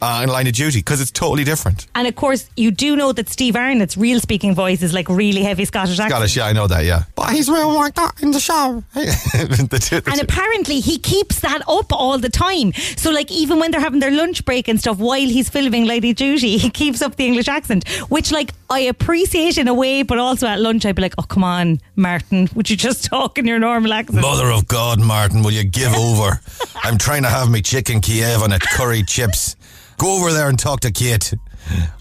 uh, 0.00 0.20
in 0.22 0.28
Line 0.28 0.46
of 0.46 0.52
Duty 0.52 0.78
because 0.80 1.00
it's 1.00 1.10
totally 1.10 1.44
different. 1.44 1.86
And 1.94 2.06
of 2.06 2.14
course, 2.14 2.48
you 2.56 2.70
do 2.70 2.96
know 2.96 3.12
that 3.12 3.28
Steve 3.28 3.56
Arnott's 3.56 3.96
real 3.96 4.20
speaking 4.20 4.54
voice 4.54 4.82
is 4.82 4.92
like 4.92 5.08
really 5.08 5.42
heavy 5.42 5.64
Scottish 5.64 5.98
accent. 5.98 6.10
Scottish, 6.10 6.36
yeah, 6.36 6.46
I 6.46 6.52
know 6.52 6.66
that, 6.66 6.84
yeah. 6.84 7.04
But 7.14 7.30
he's 7.32 7.48
real 7.48 7.72
like 7.74 7.94
that 7.94 8.22
in 8.22 8.30
the 8.32 8.40
show. 8.40 8.82
The 8.94 9.78
two- 9.80 10.00
the 10.00 10.10
And 10.10 10.20
two- 10.20 10.24
apparently 10.24 10.80
he 10.80 10.98
keeps 10.98 11.40
that 11.40 11.62
up 11.68 11.92
all 11.92 12.18
the 12.18 12.28
time. 12.30 12.72
So 12.96 13.10
like 13.10 13.30
even 13.30 13.58
when 13.58 13.70
they're 13.70 13.80
having 13.80 14.00
their 14.00 14.10
lunch 14.10 14.44
break 14.44 14.68
and 14.68 14.78
stuff 14.80 14.98
while 14.98 15.20
he's 15.28 15.48
filming 15.48 15.84
Lady 15.86 16.12
Duty, 16.12 16.56
he 16.64 16.70
keeps 16.70 17.02
up 17.02 17.16
the 17.16 17.26
English 17.26 17.48
accent, 17.48 17.88
which 18.10 18.30
like 18.32 18.52
I 18.70 18.80
appreciate 18.80 19.58
in 19.58 19.68
a 19.68 19.74
way, 19.74 20.02
but 20.02 20.18
also 20.18 20.46
at 20.46 20.60
lunch 20.60 20.86
I'd 20.86 20.94
be 20.96 21.02
like, 21.02 21.14
oh 21.18 21.22
come 21.22 21.44
on, 21.44 21.80
Martin, 21.96 22.48
would 22.54 22.70
you 22.70 22.76
just 22.76 23.04
talk 23.10 23.38
in 23.38 23.46
your 23.46 23.58
normal 23.58 23.92
accent? 23.92 24.20
Mother 24.20 24.50
of 24.50 24.66
God, 24.68 25.00
Martin, 25.00 25.42
will 25.42 25.50
you 25.52 25.64
give 25.64 25.92
over? 25.94 26.40
I'm 26.82 26.98
trying 26.98 27.22
to 27.24 27.28
have 27.28 27.50
me 27.50 27.60
chicken 27.62 28.00
Kiev 28.00 28.42
and 28.42 28.54
a 28.54 28.58
curry 28.58 29.02
chips. 29.02 29.56
Go 29.98 30.16
over 30.20 30.32
there 30.32 30.48
and 30.48 30.58
talk 30.58 30.80
to 30.80 30.90
Kate. 30.90 31.34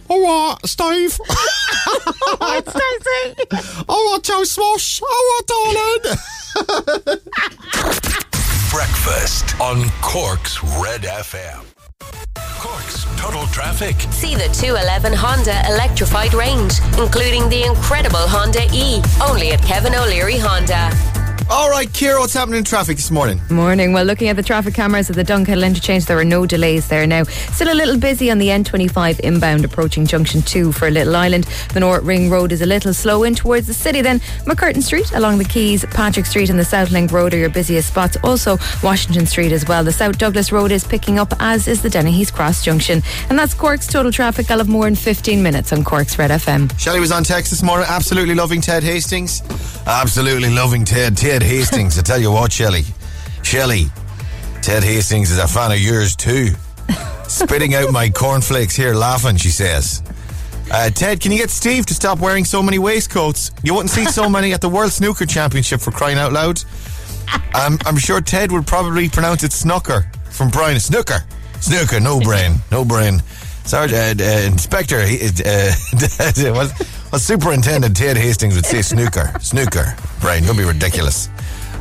Oh, 0.10 0.22
what, 0.22 0.66
Steve? 0.66 1.20
oh, 3.90 4.10
what, 4.10 4.24
Joe 4.24 4.46
Swash? 4.46 5.02
Oh, 5.04 5.44
what, 5.44 5.48
darling? 5.48 6.16
Breakfast 8.72 9.60
on 9.60 9.90
Cork's 10.02 10.64
Red 10.82 11.02
FM. 11.02 11.66
Cork's 12.60 13.06
Total 13.18 13.46
Traffic. 13.48 14.00
See 14.14 14.36
the 14.36 14.48
211 14.54 15.12
Honda 15.12 15.62
electrified 15.70 16.34
range, 16.34 16.80
including 16.98 17.50
the 17.50 17.64
incredible 17.66 18.26
Honda 18.28 18.66
E, 18.74 19.02
only 19.22 19.52
at 19.52 19.62
Kevin 19.62 19.94
O'Leary 19.94 20.38
Honda. 20.38 21.16
All 21.50 21.70
right, 21.70 21.88
Kira, 21.88 22.20
what's 22.20 22.34
happening 22.34 22.58
in 22.58 22.66
traffic 22.66 22.98
this 22.98 23.10
morning? 23.10 23.40
Morning. 23.50 23.94
Well, 23.94 24.04
looking 24.04 24.28
at 24.28 24.36
the 24.36 24.44
traffic 24.44 24.74
cameras 24.74 25.10
at 25.10 25.16
the 25.16 25.24
Dunkettle 25.24 25.66
interchange, 25.66 26.06
there 26.06 26.18
are 26.20 26.26
no 26.26 26.46
delays 26.46 26.90
there 26.90 27.08
now. 27.08 27.24
Still 27.24 27.72
a 27.72 27.74
little 27.74 27.98
busy 27.98 28.30
on 28.30 28.38
the 28.38 28.48
N25 28.50 29.22
inbound 29.22 29.64
approaching 29.64 30.06
Junction 30.06 30.42
2 30.42 30.74
for 30.74 30.92
Little 30.92 31.16
Island. 31.16 31.46
The 31.74 31.80
North 31.80 32.04
Ring 32.04 32.30
Road 32.30 32.52
is 32.52 32.62
a 32.62 32.66
little 32.66 32.94
slow 32.94 33.24
in 33.24 33.34
towards 33.34 33.66
the 33.66 33.74
city. 33.74 34.02
Then 34.02 34.20
MacCurtain 34.46 34.84
Street 34.84 35.10
along 35.14 35.38
the 35.38 35.46
Quays, 35.46 35.90
Patrick 35.92 36.26
Street 36.26 36.50
and 36.50 36.60
the 36.60 36.66
South 36.66 36.92
Link 36.92 37.14
Road 37.14 37.34
are 37.34 37.38
your 37.38 37.50
busiest 37.50 37.88
spots. 37.88 38.18
Also 38.26 38.58
Washington 38.84 39.26
Street 39.26 39.54
as 39.54 39.66
well. 39.66 39.86
The 39.86 39.94
South 39.94 40.18
Douglas 40.18 40.52
Road 40.52 40.74
is 40.74 40.84
picking 40.84 41.18
up, 41.18 41.34
as 41.40 41.70
is 41.70 41.82
the 41.82 41.90
Dennehy's 41.90 42.30
Cross 42.30 42.66
Junction. 42.66 43.02
And 43.30 43.40
that's 43.40 43.54
Cork's 43.54 43.88
total 43.88 44.12
traffic. 44.12 44.52
I'll 44.52 44.58
have 44.58 44.68
more 44.68 44.88
in 44.88 44.96
15 44.96 45.42
minutes 45.42 45.72
on 45.72 45.86
Cork's 45.86 46.20
Red 46.20 46.32
FM. 46.32 46.78
Shelley 46.78 47.00
was 47.00 47.14
on 47.14 47.24
text 47.24 47.52
this 47.52 47.64
morning, 47.64 47.86
absolutely 47.90 48.36
loving 48.36 48.60
Ted 48.60 48.84
Hastings. 48.84 49.42
Absolutely 49.88 50.50
loving 50.54 50.84
Ted. 50.84 51.16
Ted 51.16 51.37
Hastings. 51.43 51.97
I 51.97 52.02
tell 52.02 52.19
you 52.19 52.32
what, 52.32 52.52
Shelley. 52.52 52.84
Shelley, 53.43 53.86
Ted 54.62 54.84
Hastings 54.84 55.32
is 55.32 55.39
a 55.39 55.47
fan 55.47 55.71
of 55.71 55.80
yours 55.80 56.15
too. 56.15 56.50
Spitting 57.28 57.76
out 57.76 57.91
my 57.91 58.10
cornflakes 58.10 58.76
here 58.76 58.93
laughing, 58.93 59.38
she 59.38 59.50
says. 59.50 60.04
Uh, 60.71 60.89
Ted, 60.89 61.21
can 61.21 61.32
you 61.32 61.38
get 61.38 61.50
Steve 61.50 61.86
to 61.86 61.93
stop 61.93 62.19
wearing 62.19 62.43
so 62.43 62.62
many 62.62 62.78
waistcoats? 62.78 63.52
You 63.63 63.73
wouldn't 63.73 63.89
see 63.89 64.06
so 64.06 64.30
many 64.30 64.54
at 64.54 64.62
the 64.62 64.69
World 64.69 64.91
Snooker 64.91 65.26
Championship 65.26 65.80
for 65.80 65.91
crying 65.91 66.17
out 66.17 66.34
loud. 66.34 66.62
I'm, 67.54 67.78
I'm 67.86 67.97
sure 67.97 68.21
Ted 68.21 68.52
would 68.52 68.67
probably 68.67 69.10
pronounce 69.10 69.43
it 69.43 69.54
snooker 69.54 70.10
from 70.30 70.50
Brian. 70.50 70.80
Snooker. 70.80 71.23
Snooker, 71.62 72.00
no 72.00 72.19
brain. 72.19 72.56
No 72.71 72.86
brain. 72.86 73.21
Sergeant, 73.65 74.21
uh, 74.21 74.23
uh, 74.23 74.28
Inspector, 74.45 74.95
uh, 74.95 75.71
what 77.10 77.22
Superintendent 77.22 77.96
Ted 77.96 78.17
Hastings 78.17 78.56
would 78.56 78.65
say 78.65 78.82
snooker. 78.82 79.32
Snooker. 79.41 79.96
Brain, 80.22 80.43
don't 80.43 80.58
be 80.58 80.63
ridiculous. 80.63 81.30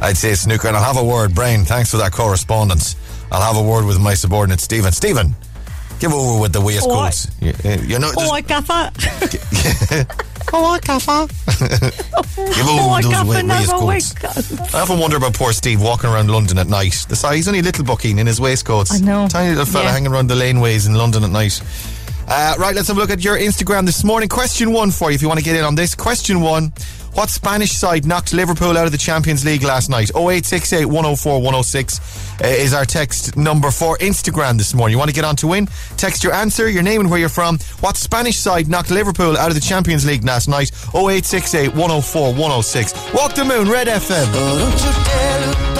I'd 0.00 0.16
say 0.16 0.34
snooker, 0.34 0.68
and 0.68 0.76
I'll 0.76 0.82
have 0.84 0.96
a 1.02 1.04
word. 1.04 1.34
Brain, 1.34 1.64
thanks 1.64 1.90
for 1.90 1.96
that 1.98 2.12
correspondence. 2.12 2.96
I'll 3.32 3.42
have 3.42 3.56
a 3.56 3.68
word 3.68 3.86
with 3.86 4.00
my 4.00 4.14
subordinate, 4.14 4.60
Stephen. 4.60 4.92
Stephen, 4.92 5.34
give 5.98 6.12
over 6.12 6.40
with 6.40 6.52
the 6.52 6.60
waistcoats. 6.60 7.28
You, 7.40 7.52
uh, 7.64 7.78
you 7.82 7.98
know, 7.98 8.10
Oh, 8.16 8.30
I 8.30 8.40
gaffer. 8.42 8.90
oh, 10.52 10.64
I 10.66 10.78
gaffer. 10.80 11.26
give 12.36 12.68
over 12.68 12.80
Oh, 12.80 12.90
I 12.90 13.02
those 13.02 13.68
wa- 13.68 13.74
oh, 13.78 13.86
waistcoats. 13.86 14.74
I 14.74 14.80
often 14.80 14.98
wonder 14.98 15.16
about 15.16 15.34
poor 15.34 15.52
Steve 15.52 15.80
walking 15.82 16.10
around 16.10 16.30
London 16.30 16.58
at 16.58 16.68
night. 16.68 17.04
The 17.08 17.16
size, 17.16 17.34
he's 17.36 17.48
only 17.48 17.60
a 17.60 17.62
little 17.62 17.84
bucking 17.84 18.18
in 18.18 18.26
his 18.26 18.40
waistcoats. 18.40 18.92
I 18.92 18.98
know. 19.04 19.26
Tiny 19.28 19.50
little 19.50 19.64
fella 19.64 19.86
Yeah. 19.86 19.92
hanging 19.92 20.12
around 20.12 20.28
the 20.28 20.34
laneways 20.36 20.86
in 20.86 20.94
London 20.94 21.24
at 21.24 21.30
night. 21.30 21.60
Uh, 22.28 22.54
right, 22.58 22.74
let's 22.74 22.88
have 22.88 22.96
a 22.96 23.00
look 23.00 23.10
at 23.10 23.22
your 23.22 23.38
Instagram 23.38 23.86
this 23.86 24.02
morning. 24.02 24.28
Question 24.28 24.72
one 24.72 24.90
for 24.90 25.10
you 25.10 25.14
if 25.14 25.22
you 25.22 25.28
want 25.28 25.38
to 25.38 25.44
get 25.44 25.54
in 25.54 25.64
on 25.64 25.76
this. 25.76 25.94
Question 25.94 26.40
one. 26.40 26.72
What 27.12 27.30
Spanish 27.30 27.72
side 27.72 28.04
knocked 28.04 28.34
Liverpool 28.34 28.76
out 28.76 28.84
of 28.84 28.92
the 28.92 28.98
Champions 28.98 29.44
League 29.44 29.62
last 29.62 29.88
night? 29.88 30.10
0868 30.10 30.84
104 30.84 31.36
106 31.36 32.00
uh, 32.42 32.46
is 32.46 32.74
our 32.74 32.84
text 32.84 33.36
number 33.36 33.70
for 33.70 33.96
Instagram 33.98 34.58
this 34.58 34.74
morning. 34.74 34.92
You 34.92 34.98
want 34.98 35.08
to 35.08 35.14
get 35.14 35.24
on 35.24 35.36
to 35.36 35.46
win? 35.46 35.66
Text 35.96 36.22
your 36.24 36.34
answer, 36.34 36.68
your 36.68 36.82
name 36.82 37.00
and 37.00 37.08
where 37.08 37.18
you're 37.18 37.30
from. 37.30 37.58
What 37.80 37.96
Spanish 37.96 38.36
side 38.36 38.68
knocked 38.68 38.90
Liverpool 38.90 39.36
out 39.38 39.48
of 39.48 39.54
the 39.54 39.60
Champions 39.62 40.04
League 40.04 40.24
last 40.24 40.48
night? 40.48 40.72
0868 40.94 41.68
104 41.68 42.32
106. 42.32 43.14
Walk 43.14 43.34
the 43.34 43.44
Moon, 43.44 43.70
Red 43.70 43.86
FM. 43.86 45.75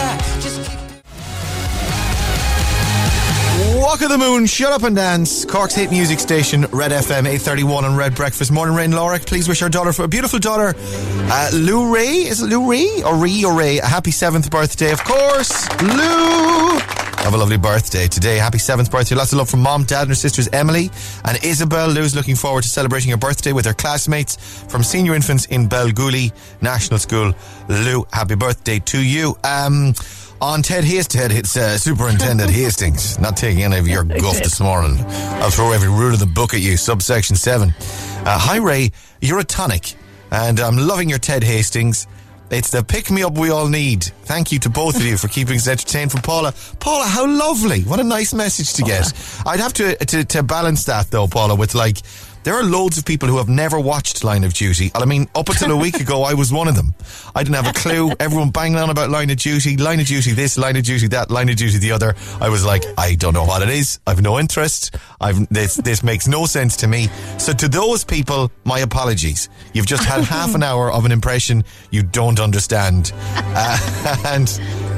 Walk 3.87 4.03
of 4.03 4.09
the 4.09 4.19
Moon, 4.19 4.47
Shut 4.47 4.73
Up 4.73 4.83
and 4.83 4.97
Dance, 4.97 5.45
Cork's 5.45 5.77
hit 5.77 5.93
music 5.93 6.19
station, 6.19 6.63
Red 6.73 6.91
FM 6.91 7.21
831 7.21 7.85
and 7.85 7.97
Red 7.97 8.17
Breakfast. 8.17 8.51
Morning, 8.51 8.75
Rain 8.75 8.91
Lorick. 8.91 9.25
Please 9.27 9.49
wish 9.49 9.63
our 9.63 9.69
daughter, 9.69 9.93
for 9.93 10.03
a 10.03 10.09
beautiful 10.09 10.41
daughter, 10.41 10.75
uh, 10.77 11.51
Lou 11.55 11.95
Ray. 11.95 12.27
Is 12.27 12.43
it 12.43 12.47
Lou 12.47 12.69
Ray 12.69 13.05
or 13.05 13.15
Ree 13.15 13.45
or 13.45 13.57
Ray? 13.57 13.79
A 13.79 13.87
happy 13.87 14.11
seventh 14.11 14.51
birthday, 14.51 14.91
of 14.91 15.05
course. 15.05 15.71
Lou! 15.81 16.81
Have 17.27 17.35
a 17.35 17.37
lovely 17.37 17.59
birthday 17.59 18.09
today. 18.09 18.39
Happy 18.39 18.59
seventh 18.59 18.91
birthday. 18.91 19.15
Lots 19.15 19.33
of 19.33 19.39
love 19.39 19.49
from 19.49 19.61
mom, 19.61 19.85
dad, 19.85 20.03
and 20.03 20.09
her 20.09 20.15
sisters 20.17 20.49
Emily 20.53 20.91
and 21.25 21.39
Isabel. 21.45 21.87
Lou's 21.89 22.17
looking 22.17 22.35
forward 22.35 22.63
to 22.63 22.69
celebrating 22.69 23.13
her 23.13 23.17
birthday 23.17 23.53
with 23.53 23.67
her 23.67 23.73
classmates 23.73 24.35
from 24.65 24.83
senior 24.83 25.15
infants 25.15 25.47
in 25.47 25.69
Belgooly 25.69 26.33
National 26.61 26.99
School. 26.99 27.33
Lou, 27.69 28.05
happy 28.13 28.35
birthday 28.35 28.81
to 28.81 29.01
you. 29.01 29.39
Um, 29.45 29.95
on 30.41 30.63
Ted 30.63 30.85
Hastings, 30.85 31.35
it's 31.35 31.57
uh, 31.57 31.79
Superintendent 31.79 32.51
Hastings. 32.51 33.19
Not 33.19 33.37
taking 33.37 33.65
any 33.65 33.79
of 33.79 33.89
your 33.89 34.05
guff 34.23 34.39
this 34.39 34.61
morning. 34.61 34.99
I'll 35.07 35.51
throw 35.51 35.73
every 35.73 35.89
rule 35.89 36.13
of 36.13 36.19
the 36.19 36.27
book 36.27 36.55
at 36.55 36.61
you. 36.61 36.77
Subsection 36.77 37.37
7. 37.37 37.71
Uh, 37.71 38.39
hi, 38.39 38.57
Ray. 38.57 38.91
You're 39.21 39.39
a 39.39 39.45
tonic. 39.45 39.95
And 40.31 40.61
I'm 40.61 40.77
loving 40.77 41.09
your 41.09 41.19
Ted 41.19 41.43
Hastings. 41.43 42.07
It's 42.51 42.71
the 42.71 42.85
pick 42.85 43.11
me 43.11 43.23
up 43.23 43.37
we 43.37 43.51
all 43.51 43.69
need. 43.69 44.05
Thank 44.05 44.53
you 44.53 44.59
to 44.61 44.71
both 44.71 44.97
of 44.97 45.03
you 45.05 45.17
for 45.17 45.29
keeping 45.29 45.57
us 45.57 45.67
entertained. 45.67 46.13
From 46.13 46.23
Paula, 46.23 46.55
Paula, 46.79 47.05
how 47.05 47.27
lovely! 47.27 47.83
What 47.83 47.99
a 47.99 48.05
nice 48.05 48.33
message 48.33 48.75
to 48.75 48.83
get. 48.83 49.13
I'd 49.47 49.59
have 49.59 49.73
to, 49.75 49.97
to 49.97 50.25
to 50.25 50.43
balance 50.45 50.85
that 50.85 51.11
though, 51.11 51.27
Paula, 51.27 51.57
with 51.57 51.75
like 51.75 51.99
there 52.47 52.55
are 52.55 52.63
loads 52.63 52.97
of 52.97 53.05
people 53.05 53.29
who 53.29 53.39
have 53.39 53.49
never 53.49 53.81
watched 53.81 54.23
Line 54.23 54.45
of 54.45 54.55
Duty. 54.55 54.93
I 54.95 55.05
mean, 55.05 55.29
up 55.35 55.49
until 55.49 55.73
a 55.73 55.77
week 55.77 55.99
ago, 56.01 56.23
I 56.23 56.35
was 56.35 56.53
one 56.53 56.69
of 56.69 56.77
them. 56.77 56.95
I 57.35 57.43
didn't 57.43 57.57
have 57.57 57.67
a 57.67 57.77
clue. 57.77 58.13
Everyone 58.21 58.51
banging 58.51 58.79
on 58.79 58.89
about 58.89 59.11
Line 59.11 59.31
of 59.31 59.37
Duty, 59.39 59.77
Line 59.77 59.99
of 59.99 60.07
Duty 60.07 60.31
this, 60.31 60.57
Line 60.57 60.77
of 60.77 60.85
Duty 60.85 61.09
that, 61.09 61.29
Line 61.29 61.49
of 61.49 61.57
Duty 61.57 61.79
the 61.79 61.91
other. 61.91 62.15
I 62.41 62.49
was 62.49 62.65
like, 62.65 62.85
I 62.97 63.17
don't 63.17 63.35
know 63.35 63.45
what 63.45 63.63
it 63.63 63.69
is. 63.69 63.99
I've 64.07 64.23
no 64.23 64.39
interest. 64.39 64.95
I've 65.21 65.49
this 65.49 65.75
this 65.75 66.05
makes 66.05 66.29
no 66.29 66.47
sense 66.47 66.77
to 66.77 66.87
me. 66.87 67.09
So 67.39 67.53
to 67.53 67.67
those 67.67 68.05
people, 68.05 68.53
my 68.63 68.79
apologies. 68.79 69.49
You've 69.73 69.87
just 69.87 70.05
had 70.05 70.23
half 70.23 70.55
an 70.55 70.63
hour 70.71 70.93
of 70.93 71.05
an 71.05 71.11
impression 71.11 71.65
you 71.91 72.05
don't 72.05 72.39
understand. 72.39 73.11
Uh, 73.35 74.23
and 74.27 74.47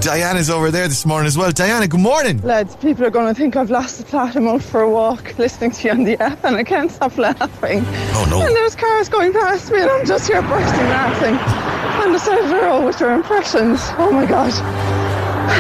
Diana's 0.01 0.49
over 0.49 0.71
there 0.71 0.87
this 0.87 1.05
morning 1.05 1.27
as 1.27 1.37
well. 1.37 1.51
Diana, 1.51 1.89
good 1.89 2.01
morning. 2.01 2.41
Lads, 2.43 2.77
people 2.77 3.05
are 3.05 3.11
going 3.11 3.27
to 3.27 3.35
think 3.35 3.57
I've 3.57 3.71
lost 3.71 3.99
the 3.99 4.05
plot. 4.05 4.37
I'm 4.37 4.47
out 4.47 4.63
for 4.63 4.83
a 4.83 4.91
walk 4.91 5.37
listening 5.39 5.73
to 5.73 5.89
you 5.89 5.91
on 5.93 6.05
the 6.05 6.21
app 6.23 6.45
and 6.45 6.57
I 6.57 6.63
can't 6.65 6.91
stop 6.91 7.19
laughing. 7.19 7.83
Oh, 7.85 8.27
no. 8.31 8.41
And 8.41 8.55
there's 8.55 8.77
cars 8.77 9.09
going 9.09 9.33
past 9.33 9.71
me 9.73 9.81
and 9.81 9.91
I'm 9.91 10.07
just 10.07 10.29
here 10.29 10.41
bursting 10.43 10.89
laughing 10.89 11.35
on 12.05 12.13
the 12.13 12.19
side 12.19 12.39
of 12.39 12.49
the 12.49 12.57
road 12.57 12.87
with 12.87 13.01
your 13.01 13.13
impressions. 13.13 13.81
Oh 13.99 14.13
my 14.13 14.25
God. 14.25 14.53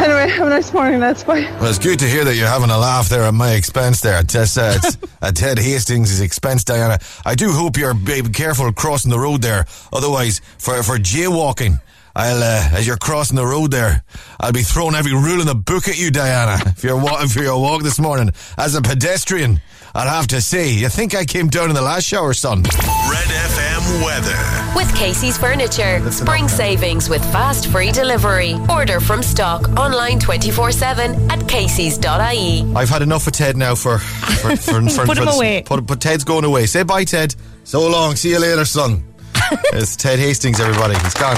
Anyway, 0.03 0.29
have 0.29 0.46
a 0.46 0.51
nice 0.51 0.72
morning, 0.72 1.01
lads. 1.01 1.24
Bye. 1.24 1.40
Well, 1.61 1.66
it's 1.66 1.79
good 1.79 1.98
to 1.98 2.07
hear 2.07 2.24
that 2.24 2.37
you're 2.37 2.46
having 2.46 2.70
a 2.70 2.79
laugh 2.79 3.09
there 3.09 3.22
at 3.22 3.35
my 3.35 3.55
expense 3.55 4.01
there. 4.01 4.20
It's, 4.20 4.57
uh, 4.57 4.79
it's 4.83 4.98
at 5.22 5.35
Ted 5.35 5.59
Hastings' 5.59 6.20
expense, 6.20 6.62
Diana. 6.62 6.98
I 7.24 7.35
do 7.35 7.51
hope 7.51 7.77
you're 7.77 7.94
be 7.94 8.22
careful 8.29 8.70
crossing 8.72 9.11
the 9.11 9.18
road 9.18 9.42
there. 9.42 9.66
Otherwise, 9.92 10.40
for, 10.59 10.83
for 10.83 10.96
jaywalking, 10.98 11.81
I'll, 12.20 12.42
uh, 12.42 12.68
as 12.76 12.85
you're 12.85 12.96
crossing 12.96 13.37
the 13.37 13.46
road 13.46 13.70
there, 13.70 14.02
I'll 14.40 14.50
be 14.52 14.62
throwing 14.62 14.96
every 14.96 15.12
rule 15.12 15.40
in 15.40 15.46
the 15.46 15.54
book 15.54 15.87
at 15.87 15.96
you, 15.96 16.11
Diana. 16.11 16.59
If 16.66 16.83
you're 16.83 17.00
walking 17.00 17.28
for 17.28 17.40
your 17.42 17.61
walk 17.61 17.85
this 17.85 18.00
morning 18.00 18.31
as 18.57 18.74
a 18.74 18.83
pedestrian, 18.83 19.61
I'd 19.94 20.09
have 20.09 20.26
to 20.28 20.40
say, 20.40 20.68
you 20.72 20.88
think 20.88 21.14
I 21.14 21.24
came 21.24 21.46
down 21.46 21.68
in 21.70 21.76
the 21.76 21.81
last 21.83 22.04
shower, 22.07 22.33
son? 22.35 22.62
Red 22.64 23.28
FM 23.28 24.04
weather. 24.04 24.72
With 24.76 24.92
Casey's 24.96 25.38
Furniture. 25.38 26.11
Spring 26.11 26.48
savings 26.48 27.09
with 27.09 27.22
fast 27.33 27.68
free 27.68 27.92
delivery. 27.92 28.57
Order 28.68 28.98
from 28.98 29.22
stock 29.22 29.68
online 29.78 30.18
24 30.18 30.72
7 30.72 31.31
at 31.31 31.48
Casey's.ie. 31.48 32.64
I've 32.74 32.88
had 32.88 33.02
enough 33.02 33.28
of 33.28 33.33
Ted 33.33 33.57
now 33.57 33.76
for 33.76 33.98
for, 33.98 34.57
for, 34.57 34.83
for 34.90 35.07
Put 35.07 35.18
him 35.18 35.24
for- 35.28 35.35
away. 35.35 35.62
Put, 35.64 35.87
but 35.87 36.00
Ted's 36.00 36.24
going 36.24 36.44
away. 36.44 36.66
Say 36.66 36.83
bye, 36.83 37.04
Ted. 37.04 37.37
So 37.62 37.87
long. 37.88 38.16
See 38.16 38.31
you 38.31 38.40
later, 38.40 38.64
son. 38.64 39.04
it's 39.72 39.94
Ted 39.94 40.18
Hastings, 40.18 40.59
everybody. 40.61 40.94
He's 40.98 41.14
gone. 41.14 41.37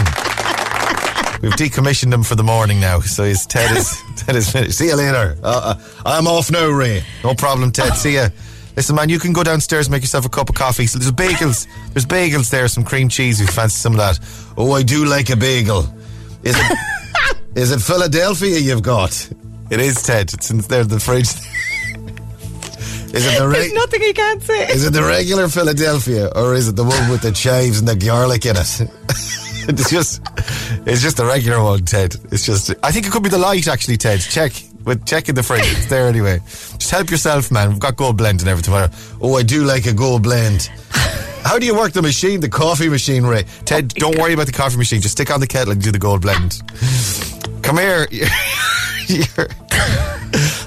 We've 1.41 1.53
decommissioned 1.53 2.13
him 2.13 2.23
for 2.23 2.35
the 2.35 2.43
morning 2.43 2.81
now, 2.81 3.01
so 3.01 3.25
he's 3.25 3.47
Ted 3.47 3.75
is 3.77 4.03
Ted 4.17 4.37
is 4.37 4.51
finished. 4.51 4.77
See 4.77 4.89
you 4.89 4.97
later. 4.97 5.39
Uh, 5.43 5.75
uh, 5.77 6.03
I'm 6.05 6.27
off 6.27 6.51
now, 6.51 6.69
Ray. 6.69 7.03
No 7.25 7.35
problem, 7.35 7.73
Ted. 7.73 7.95
See 7.95 8.15
ya. 8.15 8.29
Listen, 8.77 8.95
man, 8.95 9.09
you 9.09 9.19
can 9.19 9.33
go 9.33 9.43
downstairs 9.43 9.87
and 9.87 9.93
make 9.93 10.03
yourself 10.03 10.27
a 10.27 10.29
cup 10.29 10.49
of 10.49 10.55
coffee. 10.55 10.87
So 10.87 10.99
there's 10.99 11.13
bagels. 11.13 11.67
There's 11.93 12.07
bagels 12.07 12.51
there, 12.51 12.69
some 12.69 12.85
cream 12.85 13.09
cheese. 13.09 13.41
If 13.41 13.49
you 13.49 13.53
fancy 13.53 13.77
some 13.77 13.93
of 13.93 13.99
that. 13.99 14.19
Oh, 14.57 14.73
I 14.73 14.83
do 14.83 15.07
like 15.07 15.31
a 15.31 15.37
bagel. 15.37 15.87
Is 16.43 16.57
it? 16.59 16.79
is 17.55 17.73
it 17.73 17.81
Philadelphia 17.81 18.59
you've 18.59 18.83
got? 18.83 19.31
It 19.71 19.81
is, 19.81 20.03
Ted. 20.03 20.33
It's 20.35 20.51
in 20.51 20.59
there 20.59 20.83
in 20.83 20.89
the 20.89 21.01
fridge. 21.01 21.29
is 23.15 23.27
it 23.27 23.39
the 23.39 23.49
There's 23.49 23.73
nothing 23.73 24.03
he 24.03 24.13
can't 24.13 24.43
say. 24.43 24.69
Is 24.69 24.85
it 24.85 24.93
the 24.93 25.03
regular 25.03 25.49
Philadelphia 25.49 26.31
or 26.35 26.55
is 26.55 26.69
it 26.69 26.77
the 26.77 26.85
one 26.85 27.09
with 27.09 27.23
the 27.23 27.33
chives 27.33 27.79
and 27.79 27.89
the 27.89 27.97
garlic 27.97 28.45
in 28.45 28.57
it? 28.57 29.50
it's 29.79 29.91
just, 29.91 30.23
it's 30.87 31.03
just 31.03 31.17
the 31.17 31.25
regular 31.25 31.63
one, 31.63 31.85
Ted. 31.85 32.17
It's 32.33 32.45
just, 32.45 32.75
I 32.83 32.91
think 32.91 33.07
it 33.07 33.13
could 33.13 33.23
be 33.23 33.29
the 33.29 33.39
light 33.39 33.69
actually, 33.69 33.97
Ted. 33.97 34.21
Check, 34.21 34.53
but 34.83 35.07
check 35.07 35.29
in 35.29 35.35
the 35.35 35.43
fridge. 35.43 35.63
It's 35.65 35.87
there 35.87 36.09
anyway. 36.09 36.41
Just 36.47 36.91
help 36.91 37.11
yourself, 37.11 37.51
man. 37.51 37.71
We've 37.71 37.79
got 37.79 37.97
gold 37.97 38.17
blend 38.17 38.41
and 38.41 38.49
everything. 38.49 38.75
Oh, 39.23 39.37
I 39.37 39.43
do 39.43 39.65
like 39.65 39.87
a 39.87 39.93
gold 39.93 40.25
blend. 40.25 40.71
How 41.45 41.59
do 41.59 41.67
you 41.67 41.75
work 41.75 41.93
the 41.93 42.03
machine, 42.03 42.41
the 42.41 42.49
coffee 42.49 42.89
machine, 42.89 43.25
Ray? 43.25 43.45
Ted, 43.65 43.89
don't 43.95 44.17
worry 44.19 44.33
about 44.35 44.47
the 44.47 44.53
coffee 44.53 44.77
machine. 44.77 45.01
Just 45.01 45.13
stick 45.13 45.31
on 45.31 45.41
the 45.41 45.47
kettle 45.47 45.73
and 45.73 45.83
do 45.83 45.91
the 45.91 45.99
gold 45.99 46.23
blend. 46.23 46.63
Come 47.63 47.79
here. 47.79 48.07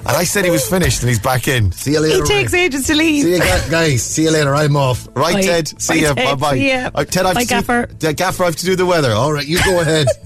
And 0.05 0.17
I 0.17 0.25
said 0.25 0.43
he 0.43 0.51
was 0.51 0.67
finished 0.69 1.01
and 1.01 1.07
he's 1.09 1.19
back 1.21 1.47
in. 1.47 1.71
See 1.71 1.93
you 1.93 2.01
later. 2.01 2.15
He 2.15 2.21
Ray. 2.23 2.27
takes 2.27 2.53
ages 2.53 2.87
to 2.87 2.95
leave. 2.95 3.23
See 3.23 3.31
you 3.31 3.39
guys. 3.39 4.03
See 4.03 4.23
you 4.23 4.31
later. 4.31 4.53
I'm 4.53 4.75
off. 4.75 5.07
Right, 5.15 5.35
Bye. 5.35 5.41
Ted. 5.41 5.81
See 5.81 5.93
Bye, 5.93 5.99
you. 6.09 6.13
Ted. 6.13 6.15
Bye 6.15 6.35
bye. 6.35 6.53
See 6.57 6.67
ya. 6.69 6.89
Uh, 6.93 7.05
Ted, 7.05 7.25
I 7.25 7.27
have 7.29 7.35
Bye, 7.35 7.41
to 7.43 7.47
see- 7.47 7.55
Gaffer. 7.55 7.89
Yeah, 8.01 8.11
Gaffer, 8.11 8.43
I 8.43 8.45
have 8.47 8.55
to 8.57 8.65
do 8.65 8.75
the 8.75 8.85
weather. 8.85 9.11
All 9.13 9.31
right, 9.31 9.47
you 9.47 9.63
go 9.63 9.79
ahead. 9.79 10.07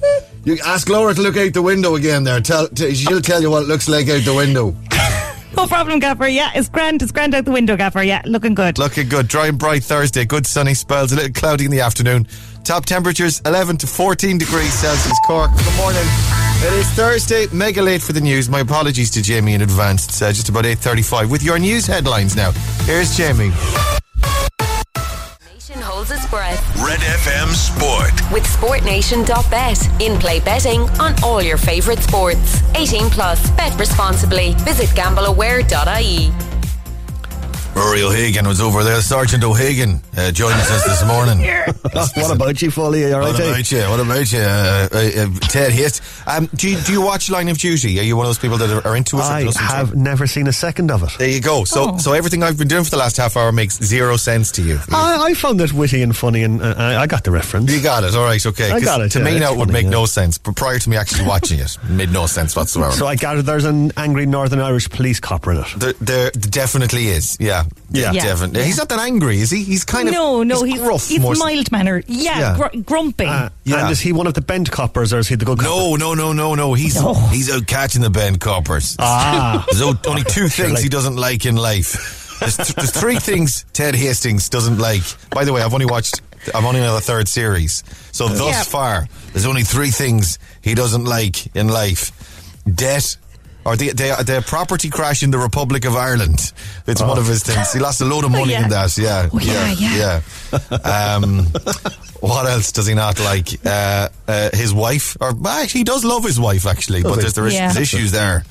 You 0.46 0.58
ask 0.66 0.88
Laura 0.88 1.14
to 1.14 1.22
look 1.22 1.36
out 1.36 1.52
the 1.54 1.62
window 1.62 1.96
again. 1.96 2.24
There, 2.24 2.40
tell 2.40 2.70
t- 2.70 2.96
she'll 2.96 3.20
tell 3.20 3.42
you 3.42 3.52
what 3.52 3.64
it 3.64 3.68
looks 3.68 3.90
like 3.90 4.08
out 4.08 4.24
the 4.24 4.34
window. 4.34 4.74
No 5.56 5.66
problem, 5.66 6.00
Gaffer. 6.00 6.28
Yeah, 6.28 6.52
it's 6.54 6.70
grand. 6.70 7.02
It's 7.02 7.12
grand 7.12 7.34
out 7.34 7.46
the 7.46 7.52
window, 7.52 7.76
Gaffer. 7.78 8.04
Yeah, 8.04 8.22
looking 8.26 8.54
good. 8.54 8.78
Looking 8.78 9.08
good. 9.10 9.28
Dry 9.28 9.48
and 9.48 9.58
bright 9.58 9.84
Thursday. 9.84 10.26
Good 10.26 10.46
sunny 10.46 10.74
spells. 10.74 11.12
A 11.12 11.16
little 11.16 11.32
cloudy 11.34 11.66
in 11.66 11.72
the 11.72 11.82
afternoon. 11.82 12.28
Top 12.64 12.86
temperatures 12.86 13.42
11 13.46 13.78
to 13.78 13.88
14 13.88 14.38
degrees 14.38 14.74
Celsius. 14.74 15.18
Cork. 15.26 15.50
Good 15.58 15.78
morning. 15.78 16.04
It 16.60 16.74
is 16.74 16.88
Thursday. 16.92 17.48
Mega 17.54 17.82
late 17.82 18.02
for 18.02 18.14
the 18.14 18.22
news. 18.22 18.50
My 18.50 18.60
apologies 18.60 19.10
to 19.12 19.22
Jamie 19.22 19.54
in 19.54 19.62
advance. 19.62 20.06
It's 20.06 20.22
uh, 20.22 20.30
just 20.32 20.50
about 20.50 20.66
8:35 20.66 21.30
with 21.30 21.44
your 21.44 21.60
news 21.60 21.86
headlines 21.88 22.36
now. 22.36 22.52
Here's 22.86 23.16
Jamie. 23.16 23.52
Nation 25.98 26.06
holds 26.06 26.12
its 26.12 26.30
breath 26.30 26.86
Red 26.86 27.00
FM 27.00 27.54
Sport. 27.56 28.32
with 28.32 28.44
SportNation.bet. 28.44 30.02
In-play 30.02 30.40
betting 30.42 30.82
on 31.00 31.16
all 31.24 31.42
your 31.42 31.58
favourite 31.58 32.00
sports. 32.00 32.62
18 32.76 33.10
plus. 33.10 33.50
Bet 33.52 33.78
responsibly. 33.80 34.54
Visit 34.60 34.90
gambleaware.ie. 34.90 36.57
Rory 37.78 38.02
O'Hagan 38.02 38.48
was 38.48 38.60
over 38.60 38.84
there. 38.84 39.00
Sergeant 39.02 39.44
O'Hagan 39.44 40.02
uh, 40.18 40.32
joining 40.32 40.58
us 40.58 40.84
this 40.86 41.06
morning. 41.06 41.40
what 41.94 42.32
about 42.36 42.60
you, 42.62 42.72
Foley? 42.72 43.14
All 43.14 43.20
right, 43.20 43.32
What 43.34 43.40
about 43.40 43.72
you? 43.72 43.82
What 43.82 44.00
about 44.00 44.32
you? 44.32 44.40
Uh, 44.40 44.90
uh, 44.92 44.98
uh, 44.98 45.40
Ted 45.48 45.72
Hit. 45.72 46.02
Um, 46.26 46.48
do, 46.56 46.70
you, 46.72 46.80
do 46.82 46.92
you 46.92 47.02
watch 47.02 47.30
Line 47.30 47.48
of 47.50 47.58
Duty? 47.60 48.00
Are 48.00 48.04
you 48.04 48.18
one 48.18 48.26
of 48.26 48.30
those 48.30 48.40
people 48.40 48.58
that 48.58 48.70
are, 48.72 48.86
are 48.88 48.96
into 48.98 49.18
it? 49.18 49.22
I 49.22 49.44
doesn't? 49.44 49.62
have 49.64 49.96
never 49.96 50.26
seen 50.26 50.48
a 50.48 50.54
second 50.54 50.90
of 50.92 51.04
it. 51.04 51.12
There 51.20 51.30
you 51.30 51.40
go. 51.40 51.64
So, 51.66 51.92
Oh. 51.94 51.98
so 52.00 52.14
everything 52.14 52.42
I've 52.42 52.58
been 52.58 52.68
doing 52.68 52.84
for 52.84 52.90
the 52.90 52.98
last 52.98 53.16
half 53.18 53.38
hour 53.38 53.52
makes 53.52 53.78
zero 53.78 54.18
sense 54.18 54.52
to 54.54 54.64
you. 54.64 54.80
I, 54.92 55.26
I 55.30 55.34
found 55.36 55.62
it 55.62 55.72
witty 55.72 56.02
and 56.02 56.16
funny, 56.18 56.42
and 56.44 56.62
uh, 56.62 56.74
I, 56.78 56.98
I 57.04 57.08
got 57.08 57.24
the 57.24 57.32
reference. 57.32 57.72
You 57.72 57.82
got 57.82 58.04
it. 58.04 58.16
All 58.16 58.24
right. 58.24 58.44
Okay. 58.44 58.68
I 58.72 58.80
'Cause 58.80 58.84
got 58.86 59.02
it, 59.02 59.12
To 59.12 59.20
yeah, 59.20 59.26
me 59.26 59.40
now, 59.40 59.54
it 59.54 59.58
would 59.58 59.68
funny, 59.70 59.74
make 59.74 59.84
yeah. 59.84 59.90
no 59.92 60.06
sense. 60.08 60.38
But 60.40 60.56
prior 60.56 60.80
to 60.80 60.90
me 60.90 60.98
actually 60.98 61.28
watching 61.28 61.60
it, 61.60 61.78
made 61.90 62.12
no 62.12 62.26
sense 62.26 62.56
whatsoever. 62.56 62.92
So 62.94 63.06
I 63.06 63.16
gather 63.16 63.44
there's 63.44 63.66
an 63.66 63.92
angry 63.98 64.26
Northern 64.26 64.60
Irish 64.60 64.90
police 64.90 65.20
copper 65.20 65.52
in 65.52 65.58
it. 65.60 65.68
there, 65.78 65.94
there 66.02 66.32
definitely 66.32 67.08
is. 67.10 67.38
Yeah. 67.40 67.66
Yeah. 67.90 68.12
Yeah. 68.12 68.24
Definitely. 68.26 68.64
He's 68.64 68.78
not 68.78 68.90
that 68.90 69.00
angry, 69.00 69.40
is 69.40 69.50
he? 69.52 69.64
He's 69.64 69.84
kind 69.86 70.08
of 70.08 70.14
no, 70.14 70.44
no, 70.44 70.64
he's 70.64 70.80
gruff. 70.80 71.08
he's 71.08 71.20
more 71.20 71.36
so- 71.36 71.44
mild 71.46 71.72
mannered. 71.72 72.06
Yeah, 72.08 72.40
Yeah. 72.40 72.58
Gr- 72.72 72.80
grumpy. 72.82 73.26
Uh, 73.26 73.50
Yeah. 73.64 73.82
And 73.84 73.92
is 73.92 74.00
he 74.00 74.12
one 74.14 74.28
of 74.28 74.34
the 74.34 74.42
bent 74.42 74.70
coppers, 74.72 75.14
or 75.14 75.20
is 75.20 75.28
he 75.28 75.36
the 75.36 75.46
good 75.46 75.60
copper? 75.60 75.70
No, 75.70 75.96
no, 75.96 76.14
no, 76.14 76.34
no, 76.34 76.56
no. 76.56 76.74
He's 76.74 76.96
No. 76.96 77.14
he's 77.14 77.52
out 77.52 77.66
catching 77.68 78.02
the 78.02 78.10
bend 78.10 78.40
coppers. 78.40 78.96
Ah. 79.00 79.66
There's 79.72 79.82
only 79.82 80.24
two 80.24 80.48
things 80.50 80.82
he 80.82 80.90
doesn't 80.90 81.16
like 81.16 81.46
in 81.46 81.56
life. 81.56 82.26
There's, 82.40 82.56
th- 82.58 82.76
there's 82.76 82.92
three 82.92 83.18
things 83.20 83.66
Ted 83.74 83.96
Hastings 83.96 84.48
doesn't 84.50 84.78
like. 84.78 85.02
By 85.32 85.44
the 85.44 85.54
way, 85.54 85.62
I've 85.64 85.74
only 85.74 85.88
watched. 85.88 86.22
I'm 86.54 86.66
only 86.66 86.82
on 86.82 86.94
the 86.94 87.02
third 87.02 87.28
series. 87.28 87.84
So 88.12 88.28
thus 88.28 88.40
Yeah. 88.56 88.64
far, 88.64 89.08
there's 89.34 89.46
only 89.48 89.64
three 89.64 89.90
things 89.90 90.38
he 90.62 90.76
doesn't 90.76 91.06
like 91.06 91.56
in 91.56 91.68
life: 91.68 92.12
debt. 92.72 93.18
Or 93.68 93.76
the, 93.76 93.90
the, 93.90 94.24
the 94.26 94.44
property 94.48 94.90
crash 94.90 95.24
in 95.24 95.32
the 95.32 95.38
Republic 95.38 95.84
of 95.84 95.94
Ireland. 95.98 96.54
It's 96.88 97.02
one 97.02 97.18
of 97.18 97.28
his 97.28 97.44
things. 97.44 97.74
He 97.74 97.80
lost 97.80 98.00
a 98.00 98.06
load 98.06 98.24
of 98.24 98.32
money 98.40 98.54
yeah. 98.54 98.64
in 98.64 98.70
that. 98.70 98.98
Yeah. 98.98 99.30
Oh, 99.34 99.40
yeah, 99.40 99.74
yeah. 99.74 100.22
yeah. 100.72 100.78
Um, 101.16 101.48
what 102.22 102.46
else 102.46 102.72
does 102.72 102.88
he 102.88 102.94
not 102.96 103.20
like? 103.20 103.50
Uh, 103.66 104.08
uh, 104.26 104.50
his 104.54 104.74
wife, 104.74 105.18
or 105.20 105.34
actually, 105.46 105.80
he 105.80 105.84
does 105.84 106.06
love 106.06 106.24
his 106.24 106.40
wife 106.40 106.66
actually, 106.66 107.04
but 107.04 107.20
there's, 107.20 107.34
there 107.34 107.46
is 107.46 107.56
Yeah. 107.56 107.78
issues 107.78 108.14
there. 108.14 108.46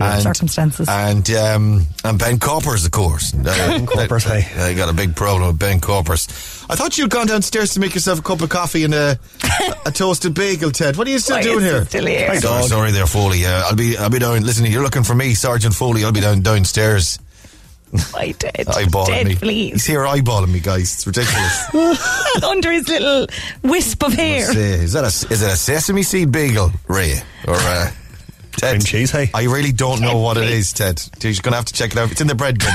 And, 0.00 0.22
Circumstances. 0.22 0.86
and 0.88 1.28
um, 1.30 1.86
and 2.04 2.18
Ben 2.18 2.38
Coppers, 2.38 2.84
of 2.84 2.92
course. 2.92 3.32
Ben 3.32 3.84
Coppers, 3.86 4.24
hey. 4.32 4.46
I 4.56 4.74
got 4.74 4.88
a 4.88 4.92
big 4.92 5.16
problem 5.16 5.48
with 5.48 5.58
Ben 5.58 5.80
Coppers. 5.80 6.28
I 6.70 6.76
thought 6.76 6.98
you'd 6.98 7.10
gone 7.10 7.26
downstairs 7.26 7.72
to 7.74 7.80
make 7.80 7.94
yourself 7.94 8.18
a 8.18 8.22
cup 8.22 8.42
of 8.42 8.50
coffee 8.50 8.84
and 8.84 8.92
a, 8.94 9.18
a 9.86 9.90
toasted 9.90 10.34
bagel, 10.34 10.70
Ted. 10.70 10.96
What 10.96 11.06
are 11.06 11.10
you 11.10 11.18
still 11.18 11.36
Why 11.36 11.42
doing 11.42 11.60
here? 11.64 11.84
still 11.86 12.06
here? 12.06 12.26
Sorry, 12.26 12.40
sorry, 12.40 12.62
sorry 12.64 12.90
there, 12.92 13.06
Foley. 13.06 13.46
Uh, 13.46 13.62
I'll 13.64 13.76
be 13.76 13.96
I'll 13.96 14.10
be 14.10 14.18
down. 14.18 14.42
Listen, 14.42 14.66
you're 14.66 14.82
looking 14.82 15.02
for 15.02 15.14
me, 15.14 15.34
Sergeant 15.34 15.74
Foley. 15.74 16.04
I'll 16.04 16.12
be 16.12 16.20
down 16.20 16.42
downstairs. 16.42 17.18
I 18.14 18.32
did. 18.38 18.52
Eyeballing 18.54 19.06
Dead, 19.06 19.26
me. 19.26 19.30
He's 19.32 19.38
please. 19.40 19.86
here 19.86 20.00
eyeballing 20.00 20.52
me, 20.52 20.60
guys. 20.60 20.92
It's 20.92 21.06
ridiculous. 21.06 21.74
Under 22.44 22.70
his 22.70 22.86
little 22.86 23.26
wisp 23.62 24.02
of 24.04 24.12
hair. 24.12 24.46
Let's 24.48 24.56
is 24.58 24.92
that 24.92 25.04
a 25.04 25.32
is 25.32 25.40
it 25.42 25.50
a 25.50 25.56
sesame 25.56 26.02
seed 26.02 26.30
bagel, 26.30 26.70
Ray, 26.86 27.14
or 27.46 27.54
uh, 27.54 27.90
Ted? 28.58 28.72
Cream 28.72 28.80
cheese, 28.82 29.10
hey? 29.10 29.30
I 29.32 29.44
really 29.44 29.72
don't 29.72 30.02
know 30.02 30.18
what 30.18 30.36
it 30.36 30.50
is, 30.50 30.74
Ted. 30.74 31.00
You're 31.22 31.32
going 31.40 31.52
to 31.52 31.56
have 31.56 31.64
to 31.64 31.72
check 31.72 31.92
it 31.92 31.98
out. 31.98 32.12
It's 32.12 32.20
in 32.20 32.26
the 32.26 32.34
bread 32.34 32.58
bin. 32.58 32.68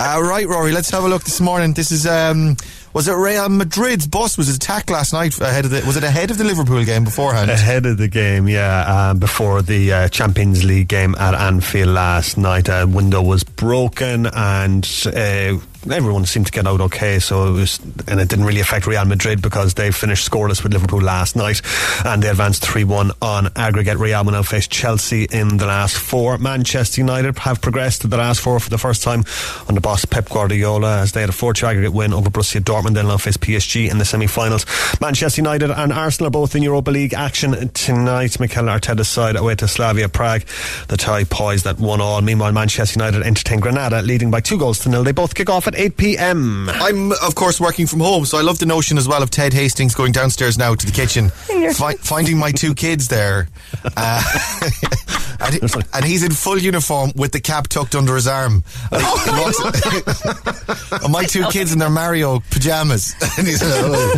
uh, 0.00 0.18
right, 0.22 0.48
Rory. 0.48 0.72
Let's 0.72 0.88
have 0.90 1.04
a 1.04 1.08
look 1.08 1.24
this 1.24 1.40
morning. 1.42 1.74
This 1.74 1.92
is 1.92 2.06
um, 2.06 2.56
was 2.96 3.08
it 3.08 3.12
Real 3.12 3.50
Madrid's 3.50 4.06
bus 4.06 4.38
was 4.38 4.48
attacked 4.48 4.88
last 4.88 5.12
night 5.12 5.38
ahead 5.38 5.66
of 5.66 5.70
the 5.70 5.82
was 5.86 5.98
it 5.98 6.02
ahead 6.02 6.30
of 6.30 6.38
the 6.38 6.44
Liverpool 6.44 6.82
game 6.82 7.04
beforehand? 7.04 7.50
Ahead 7.50 7.84
of 7.84 7.98
the 7.98 8.08
game, 8.08 8.48
yeah, 8.48 9.10
um, 9.10 9.18
before 9.18 9.60
the 9.60 9.92
uh, 9.92 10.08
Champions 10.08 10.64
League 10.64 10.88
game 10.88 11.14
at 11.16 11.34
Anfield 11.34 11.90
last 11.90 12.38
night, 12.38 12.70
a 12.70 12.86
window 12.86 13.20
was 13.20 13.44
broken 13.44 14.24
and 14.24 14.88
uh, 15.08 15.58
everyone 15.90 16.26
seemed 16.26 16.46
to 16.46 16.52
get 16.52 16.66
out 16.66 16.80
okay. 16.80 17.18
So 17.18 17.48
it 17.48 17.52
was, 17.52 17.78
and 18.08 18.20
it 18.20 18.28
didn't 18.28 18.44
really 18.44 18.60
affect 18.60 18.86
Real 18.86 19.04
Madrid 19.04 19.42
because 19.42 19.74
they 19.74 19.90
finished 19.90 20.30
scoreless 20.30 20.62
with 20.62 20.72
Liverpool 20.72 21.00
last 21.00 21.36
night, 21.36 21.62
and 22.04 22.22
they 22.22 22.28
advanced 22.28 22.64
three-one 22.64 23.12
on 23.22 23.48
aggregate. 23.56 23.98
Real 23.98 24.24
will 24.24 24.32
now 24.32 24.42
face 24.42 24.66
Chelsea 24.68 25.24
in 25.24 25.56
the 25.56 25.66
last 25.66 25.96
four. 25.96 26.38
Manchester 26.38 27.00
United 27.00 27.38
have 27.38 27.60
progressed 27.60 28.02
to 28.02 28.08
the 28.08 28.16
last 28.16 28.40
four 28.40 28.58
for 28.60 28.70
the 28.70 28.78
first 28.78 29.02
time 29.02 29.24
under 29.68 29.80
boss 29.80 30.04
Pep 30.04 30.28
Guardiola 30.28 31.00
as 31.00 31.12
they 31.12 31.20
had 31.20 31.30
a 31.30 31.32
four-2 31.32 31.62
aggregate 31.62 31.92
win 31.92 32.12
over 32.12 32.30
Borussia 32.30 32.60
Dortmund. 32.60 32.94
They'll 32.94 33.06
now 33.06 33.16
face 33.16 33.36
PSG 33.36 33.90
in 33.90 33.98
the 33.98 34.04
semi-finals. 34.04 34.66
Manchester 35.00 35.40
United 35.40 35.70
and 35.70 35.92
Arsenal 35.92 36.28
are 36.28 36.30
both 36.30 36.54
in 36.54 36.62
Europa 36.62 36.90
League 36.90 37.14
action 37.14 37.68
tonight. 37.70 38.38
Mikel 38.40 38.64
Arteta's 38.64 39.08
side 39.08 39.36
away 39.36 39.54
to 39.56 39.68
Slavia 39.68 40.08
Prague. 40.08 40.42
The 40.88 40.96
tie 40.96 41.24
poised 41.24 41.66
at 41.66 41.78
one 41.78 42.00
all. 42.00 42.20
Meanwhile, 42.22 42.52
Manchester 42.52 42.98
United 42.98 43.22
entertain 43.22 43.60
Granada, 43.60 44.02
leading 44.02 44.30
by 44.30 44.40
two 44.40 44.58
goals 44.58 44.80
to 44.80 44.88
nil. 44.88 45.04
They 45.04 45.12
both 45.12 45.34
kick 45.34 45.50
off 45.50 45.66
at 45.66 45.74
8 45.76 45.96
p.m. 45.96 46.68
I'm 46.70 47.12
of 47.12 47.34
course 47.34 47.60
working 47.60 47.86
from 47.86 48.00
home, 48.00 48.24
so 48.24 48.38
I 48.38 48.42
love 48.42 48.58
the 48.58 48.66
notion 48.66 48.98
as 48.98 49.06
well 49.08 49.22
of 49.22 49.30
Ted 49.30 49.52
Hastings 49.52 49.94
going 49.94 50.12
downstairs 50.12 50.56
now 50.58 50.74
to 50.74 50.86
the 50.86 50.92
kitchen, 50.92 51.28
fi- 51.74 51.94
finding 51.96 52.38
my 52.38 52.52
two 52.52 52.74
kids 52.74 53.08
there, 53.08 53.48
uh, 53.96 54.22
and, 55.40 55.54
he- 55.54 55.60
and 55.94 56.04
he's 56.04 56.22
in 56.22 56.32
full 56.32 56.58
uniform 56.58 57.12
with 57.14 57.32
the 57.32 57.40
cap 57.40 57.68
tucked 57.68 57.94
under 57.94 58.14
his 58.14 58.26
arm. 58.26 58.64
And, 58.90 59.02
he- 59.02 59.30
he 59.30 59.40
walks- 59.40 61.02
and 61.04 61.12
my 61.12 61.24
two 61.24 61.44
kids 61.50 61.72
in 61.72 61.78
their 61.78 61.90
Mario 61.90 62.40
pajamas, 62.50 63.14
and 63.38 63.46
he's 63.46 63.60
hello, 63.60 64.12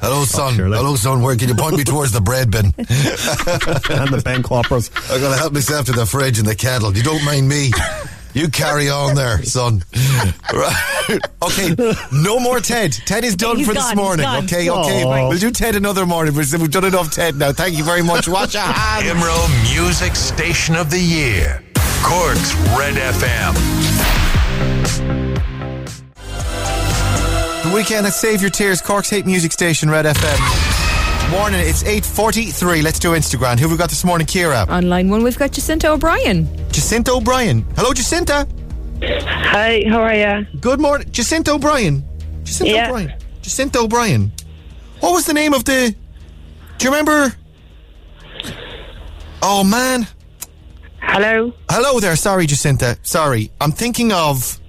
hello 0.00 0.24
son, 0.24 0.54
surely. 0.54 0.76
hello 0.76 0.96
son, 0.96 1.22
where 1.22 1.36
can 1.36 1.48
you 1.48 1.54
point 1.54 1.76
me 1.76 1.84
towards 1.84 2.12
the 2.12 2.20
bread 2.20 2.50
bin? 2.50 2.66
and 2.76 4.08
the 4.12 4.22
bank 4.24 4.44
Coppers. 4.46 4.90
I 5.10 5.18
gotta 5.18 5.36
help 5.38 5.52
myself 5.52 5.86
to 5.86 5.92
the 5.92 6.04
fridge 6.06 6.38
and 6.38 6.46
the 6.46 6.54
kettle. 6.54 6.94
You 6.96 7.02
don't 7.02 7.24
mind 7.24 7.48
me. 7.48 7.70
You 8.34 8.48
carry 8.48 8.90
on 8.90 9.14
there, 9.14 9.42
son. 9.44 9.84
Right. 10.52 11.18
Okay, 11.42 11.74
no 12.12 12.40
more 12.40 12.58
Ted. 12.60 12.92
Ted 13.06 13.24
is 13.24 13.36
done 13.36 13.58
He's 13.58 13.66
for 13.68 13.74
gone, 13.74 13.84
this 13.90 13.96
morning. 13.96 14.24
gone. 14.24 14.44
Okay, 14.44 14.68
okay. 14.68 15.04
Aw. 15.04 15.28
We'll 15.28 15.38
do 15.38 15.50
Ted 15.50 15.76
another 15.76 16.04
morning. 16.04 16.34
We've 16.34 16.52
we've 16.52 16.70
done 16.70 16.84
enough 16.84 17.10
Ted 17.12 17.36
now. 17.36 17.52
Thank 17.52 17.78
you 17.78 17.84
very 17.84 18.02
much. 18.02 18.26
Watch 18.28 18.54
your 18.54 18.62
hands. 18.66 19.06
IMRO 19.06 19.72
Music 19.72 20.16
Station 20.16 20.74
of 20.74 20.90
the 20.90 20.98
Year. 21.00 21.62
Cork's 22.02 22.54
Red 22.76 22.94
FM. 22.94 23.54
The 27.62 27.70
Weeknd 27.70 28.02
at 28.04 28.12
Save 28.12 28.42
Your 28.42 28.50
Tears, 28.50 28.82
Cork's 28.82 29.08
Hate 29.10 29.26
Music 29.26 29.52
Station, 29.52 29.88
Red 29.90 30.04
FM. 30.04 30.73
Morning, 31.30 31.60
it's 31.60 31.82
8.43. 31.82 32.82
Let's 32.82 32.98
do 33.00 33.10
Instagram. 33.10 33.54
Who 33.58 33.62
have 33.62 33.72
we 33.72 33.76
got 33.76 33.88
this 33.90 34.04
morning, 34.04 34.26
Kira? 34.26 34.68
On 34.68 34.88
line 34.88 35.08
one, 35.10 35.22
we've 35.24 35.36
got 35.38 35.50
Jacinta 35.50 35.90
O'Brien. 35.90 36.46
Jacinta 36.70 37.12
O'Brien. 37.12 37.62
Hello, 37.76 37.92
Jacinta. 37.92 38.46
Hi, 39.02 39.82
how 39.88 40.00
are 40.00 40.14
you? 40.14 40.46
Good 40.60 40.80
morning. 40.80 41.08
Jacinta 41.10 41.52
O'Brien. 41.52 42.04
Jacinta 42.44 42.72
Yeah. 42.72 42.88
O'Brien. 42.88 43.12
Jacinta 43.42 43.80
O'Brien. 43.80 44.32
What 45.00 45.12
was 45.12 45.26
the 45.26 45.34
name 45.34 45.54
of 45.54 45.64
the. 45.64 45.94
Do 46.78 46.84
you 46.84 46.90
remember? 46.90 47.34
Oh, 49.42 49.64
man. 49.64 50.06
Hello? 51.00 51.52
Hello 51.68 51.98
there. 52.00 52.14
Sorry, 52.16 52.46
Jacinta. 52.46 52.96
Sorry. 53.02 53.50
I'm 53.60 53.72
thinking 53.72 54.12
of. 54.12 54.60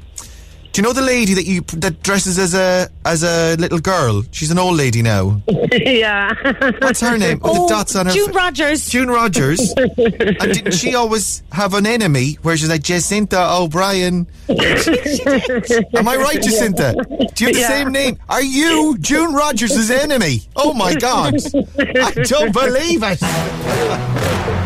Do 0.76 0.82
you 0.82 0.88
know 0.90 0.92
the 0.92 1.02
lady 1.02 1.34
that 1.36 1.46
you 1.46 1.62
that 1.80 2.04
dresses 2.04 2.38
as 2.38 2.54
a 2.54 2.90
as 3.06 3.24
a 3.24 3.56
little 3.56 3.80
girl? 3.80 4.24
She's 4.32 4.52
an 4.52 4.60
old 4.60 4.76
lady 4.76 5.02
now. 5.02 5.42
yeah. 5.72 6.34
What's 6.82 7.00
her 7.00 7.18
name? 7.18 7.40
With 7.40 7.54
the 7.54 7.60
oh, 7.62 7.70
dots 7.70 7.96
on 7.96 8.08
her. 8.08 8.12
June 8.12 8.34
fa- 8.34 8.40
Rogers. 8.40 8.90
June 8.90 9.08
Rodgers. 9.08 9.72
and 9.78 10.54
didn't 10.54 10.74
she 10.74 10.94
always 10.94 11.44
have 11.54 11.76
an 11.76 11.86
enemy 11.86 12.34
where 12.42 12.58
she's 12.58 12.68
like 12.68 12.84
Jacinta 12.84 13.54
O'Brien? 13.54 14.28
Am 14.50 16.08
I 16.10 16.18
right, 16.18 16.42
Jacinta? 16.44 16.92
Do 17.36 17.46
you 17.46 17.48
have 17.48 17.56
the 17.56 17.62
Yeah. 17.62 17.70
same 17.70 17.94
name? 17.94 18.20
Are 18.28 18.44
you 18.44 18.98
June 18.98 19.34
Rodgers' 19.34 19.90
enemy? 19.90 20.42
Oh 20.58 20.74
my 20.74 20.94
God! 20.94 21.36
I 21.80 22.12
don't 22.16 22.52
believe 22.52 23.02
it. 23.02 24.56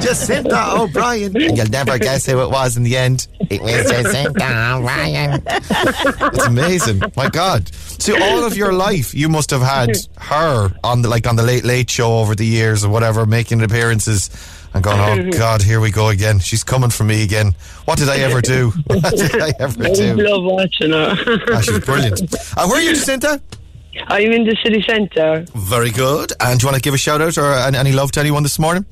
Jacinta 0.00 0.74
O'Brien. 0.80 1.36
And 1.36 1.56
you'll 1.56 1.68
never 1.68 1.98
guess 1.98 2.26
who 2.26 2.40
it 2.42 2.50
was 2.50 2.76
in 2.76 2.82
the 2.82 2.96
end. 2.96 3.26
It 3.50 3.60
was 3.60 3.90
Jacinta 3.90 4.74
O'Brien. 4.76 5.42
It's 6.30 6.46
amazing. 6.46 7.02
My 7.16 7.28
God. 7.28 7.68
So 7.74 8.20
all 8.22 8.44
of 8.44 8.56
your 8.56 8.72
life, 8.72 9.14
you 9.14 9.28
must 9.28 9.50
have 9.50 9.62
had 9.62 9.90
her 10.18 10.70
on 10.84 11.02
the 11.02 11.08
like 11.08 11.26
on 11.26 11.36
the 11.36 11.42
Late 11.42 11.64
Late 11.64 11.90
Show 11.90 12.18
over 12.18 12.34
the 12.34 12.46
years 12.46 12.84
or 12.84 12.90
whatever, 12.90 13.26
making 13.26 13.62
appearances. 13.62 14.30
And 14.74 14.84
going, 14.84 15.00
oh 15.00 15.30
God, 15.38 15.62
here 15.62 15.80
we 15.80 15.90
go 15.90 16.08
again. 16.10 16.38
She's 16.40 16.62
coming 16.62 16.90
for 16.90 17.02
me 17.04 17.22
again. 17.24 17.54
What 17.86 17.98
did 17.98 18.08
I 18.10 18.18
ever 18.18 18.40
do? 18.42 18.70
What 18.86 19.16
did 19.16 19.40
I 19.40 19.52
ever 19.58 19.84
I 19.84 19.92
do? 19.94 20.14
love 20.16 20.44
watching 20.44 20.90
her. 20.92 21.16
Ah, 21.52 21.60
she's 21.62 21.78
brilliant. 21.80 22.20
Where 22.56 22.74
are 22.76 22.80
you, 22.80 22.90
Jacinta? 22.94 23.40
I'm 24.08 24.30
in 24.30 24.44
the 24.44 24.56
city 24.62 24.82
centre. 24.86 25.44
Very 25.54 25.90
good. 25.90 26.32
And 26.40 26.60
do 26.60 26.64
you 26.64 26.68
want 26.68 26.76
to 26.76 26.82
give 26.82 26.94
a 26.94 26.98
shout 26.98 27.20
out 27.22 27.36
or 27.38 27.52
any 27.54 27.92
love 27.92 28.12
to 28.12 28.20
anyone 28.20 28.42
this 28.42 28.58
morning? 28.58 28.84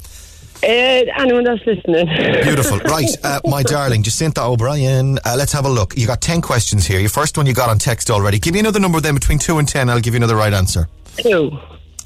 Uh, 0.62 0.66
anyone 0.66 1.44
that's 1.44 1.64
listening. 1.66 2.06
Beautiful. 2.42 2.78
Right, 2.78 3.08
uh, 3.22 3.40
my 3.44 3.62
darling, 3.62 4.02
Jacinta 4.02 4.42
O'Brien. 4.42 5.18
Uh, 5.24 5.34
let's 5.36 5.52
have 5.52 5.66
a 5.66 5.70
look. 5.70 5.96
You 5.96 6.06
got 6.06 6.20
10 6.20 6.40
questions 6.40 6.86
here. 6.86 6.98
Your 6.98 7.10
first 7.10 7.36
one 7.36 7.46
you 7.46 7.54
got 7.54 7.68
on 7.68 7.78
text 7.78 8.10
already. 8.10 8.38
Give 8.38 8.54
me 8.54 8.60
another 8.60 8.80
number 8.80 9.00
then 9.00 9.14
between 9.14 9.38
2 9.38 9.58
and 9.58 9.68
10. 9.68 9.90
I'll 9.90 10.00
give 10.00 10.14
you 10.14 10.18
another 10.18 10.36
right 10.36 10.52
answer. 10.52 10.88
Two. 11.18 11.58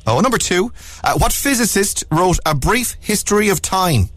Oh, 0.06 0.20
number 0.20 0.38
two. 0.38 0.72
Uh, 1.04 1.18
what 1.18 1.32
physicist 1.32 2.04
wrote 2.10 2.38
A 2.46 2.54
Brief 2.54 2.96
History 3.00 3.48
of 3.48 3.62
Time? 3.62 4.08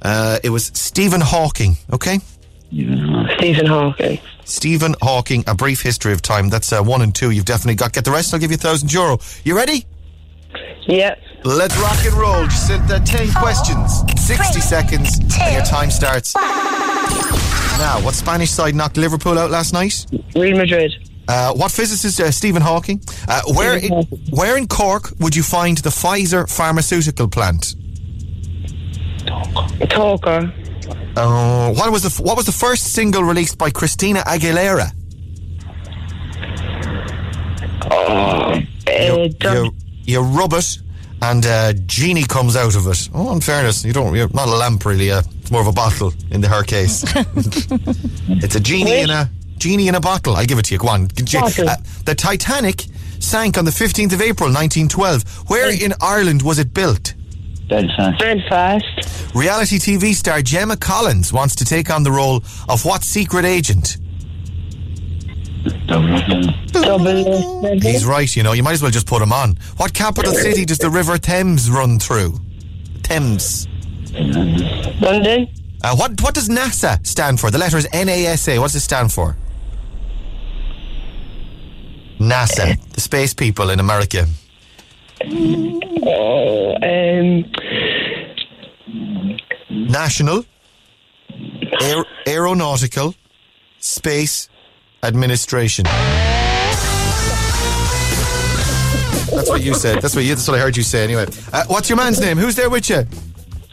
Uh, 0.00 0.38
it 0.42 0.50
was 0.50 0.66
Stephen 0.74 1.20
Hawking, 1.20 1.76
okay? 1.92 2.20
Stephen 2.68 3.66
Hawking. 3.66 4.18
Stephen 4.44 4.94
Hawking, 5.02 5.44
A 5.46 5.54
Brief 5.54 5.82
History 5.82 6.12
of 6.12 6.22
Time. 6.22 6.48
That's 6.48 6.72
uh, 6.72 6.82
one 6.82 7.02
and 7.02 7.14
two. 7.14 7.30
You've 7.30 7.44
definitely 7.44 7.74
got. 7.74 7.92
Get 7.92 8.04
the 8.04 8.12
rest, 8.12 8.32
I'll 8.32 8.40
give 8.40 8.50
you 8.50 8.56
a 8.56 8.58
thousand 8.58 8.92
euro. 8.92 9.18
You 9.44 9.56
ready? 9.56 9.86
Yeah. 10.86 11.14
Let's 11.44 11.76
rock 11.78 11.98
and 12.04 12.14
roll. 12.14 12.44
Jacinta, 12.44 13.00
10 13.04 13.32
questions, 13.34 14.02
60 14.20 14.60
seconds, 14.60 15.18
and 15.40 15.54
your 15.54 15.64
time 15.64 15.90
starts. 15.90 16.34
Now, 17.78 18.00
what 18.02 18.14
Spanish 18.14 18.50
side 18.50 18.74
knocked 18.74 18.96
Liverpool 18.96 19.38
out 19.38 19.50
last 19.50 19.72
night? 19.72 20.06
Real 20.34 20.56
Madrid. 20.56 20.92
Uh, 21.28 21.52
what 21.54 21.72
physicist 21.72 22.20
uh, 22.20 22.30
Stephen 22.30 22.62
Hawking? 22.62 23.00
Uh, 23.28 23.42
where, 23.54 23.76
in, 23.76 23.92
where 24.30 24.56
in 24.56 24.66
Cork 24.66 25.12
would 25.18 25.34
you 25.34 25.42
find 25.42 25.78
the 25.78 25.90
Pfizer 25.90 26.48
pharmaceutical 26.48 27.28
plant? 27.28 27.74
Talker. 29.88 30.52
Uh, 31.16 31.72
what 31.72 31.90
was 31.90 32.02
the 32.02 32.22
what 32.22 32.36
was 32.36 32.46
the 32.46 32.52
first 32.52 32.92
single 32.92 33.22
released 33.24 33.58
by 33.58 33.70
Christina 33.70 34.20
Aguilera? 34.20 34.92
Oh, 37.90 38.54
you, 38.86 39.34
you, 39.40 39.74
you 40.06 40.20
rub 40.20 40.52
it, 40.52 40.78
and 41.22 41.44
uh, 41.46 41.72
genie 41.86 42.24
comes 42.24 42.56
out 42.56 42.76
of 42.76 42.86
it. 42.86 43.08
Oh, 43.14 43.32
in 43.32 43.40
fairness, 43.40 43.84
you 43.84 43.92
don't. 43.92 44.14
You're 44.14 44.28
not 44.28 44.48
a 44.48 44.56
lamp, 44.56 44.84
really. 44.84 45.10
Uh, 45.10 45.22
it's 45.40 45.50
more 45.50 45.60
of 45.60 45.66
a 45.66 45.72
bottle 45.72 46.12
in 46.30 46.40
the 46.40 46.48
her 46.48 46.62
case. 46.62 47.04
it's 48.42 48.54
a 48.54 48.60
genie 48.60 49.00
in 49.00 49.10
a 49.10 49.30
genie 49.58 49.88
in 49.88 49.94
a 49.94 50.00
bottle. 50.00 50.36
I 50.36 50.44
give 50.44 50.58
it 50.58 50.66
to 50.66 50.74
you. 50.74 50.78
Go 50.78 50.88
on. 50.88 51.04
Uh, 51.04 51.76
the 52.04 52.14
Titanic 52.16 52.84
sank 53.18 53.58
on 53.58 53.64
the 53.64 53.70
15th 53.70 54.12
of 54.12 54.20
April, 54.20 54.48
1912. 54.48 55.48
Where 55.48 55.70
in 55.72 55.94
Ireland 56.00 56.42
was 56.42 56.58
it 56.58 56.72
built? 56.74 57.14
Belfast. 57.68 58.18
Belfast. 58.20 59.34
Reality 59.34 59.78
TV 59.78 60.14
star 60.14 60.40
Gemma 60.42 60.76
Collins 60.76 61.32
wants 61.32 61.56
to 61.56 61.64
take 61.64 61.90
on 61.90 62.04
the 62.04 62.12
role 62.12 62.42
of 62.68 62.84
what 62.84 63.02
secret 63.02 63.44
agent? 63.44 63.98
He's 67.82 68.04
right, 68.04 68.36
you 68.36 68.42
know. 68.42 68.52
You 68.52 68.62
might 68.62 68.72
as 68.72 68.82
well 68.82 68.90
just 68.90 69.06
put 69.06 69.22
him 69.22 69.32
on. 69.32 69.56
What 69.76 69.92
capital 69.94 70.32
city 70.34 70.64
does 70.64 70.78
the 70.78 70.90
River 70.90 71.18
Thames 71.18 71.70
run 71.70 71.98
through? 71.98 72.38
Thames. 73.02 73.66
London. 74.12 75.48
Uh, 75.82 75.94
what 75.94 76.20
what 76.22 76.34
does 76.34 76.48
NASA 76.48 77.04
stand 77.06 77.38
for? 77.38 77.50
The 77.50 77.58
letter 77.58 77.76
is 77.76 77.86
NASA. 77.88 78.58
What 78.58 78.68
does 78.68 78.76
it 78.76 78.80
stand 78.80 79.12
for? 79.12 79.36
NASA, 82.18 82.80
the 82.92 83.00
space 83.00 83.34
people 83.34 83.70
in 83.70 83.78
America. 83.78 84.26
Oh, 86.08 86.74
um, 86.82 87.44
National 89.70 90.44
Aer- 91.82 92.06
Aeronautical 92.26 93.14
Space 93.78 94.48
Administration. 95.02 95.84
That's 99.34 99.50
what 99.50 99.62
you 99.62 99.74
said. 99.74 100.00
That's 100.00 100.14
what 100.14 100.24
you. 100.24 100.34
That's 100.34 100.48
what 100.48 100.58
I 100.58 100.60
heard 100.60 100.76
you 100.76 100.82
say. 100.82 101.04
Anyway, 101.04 101.26
uh, 101.52 101.64
what's 101.68 101.88
your 101.88 101.96
man's 101.96 102.20
name? 102.20 102.38
Who's 102.38 102.56
there 102.56 102.70
with 102.70 102.88
you? 102.88 103.04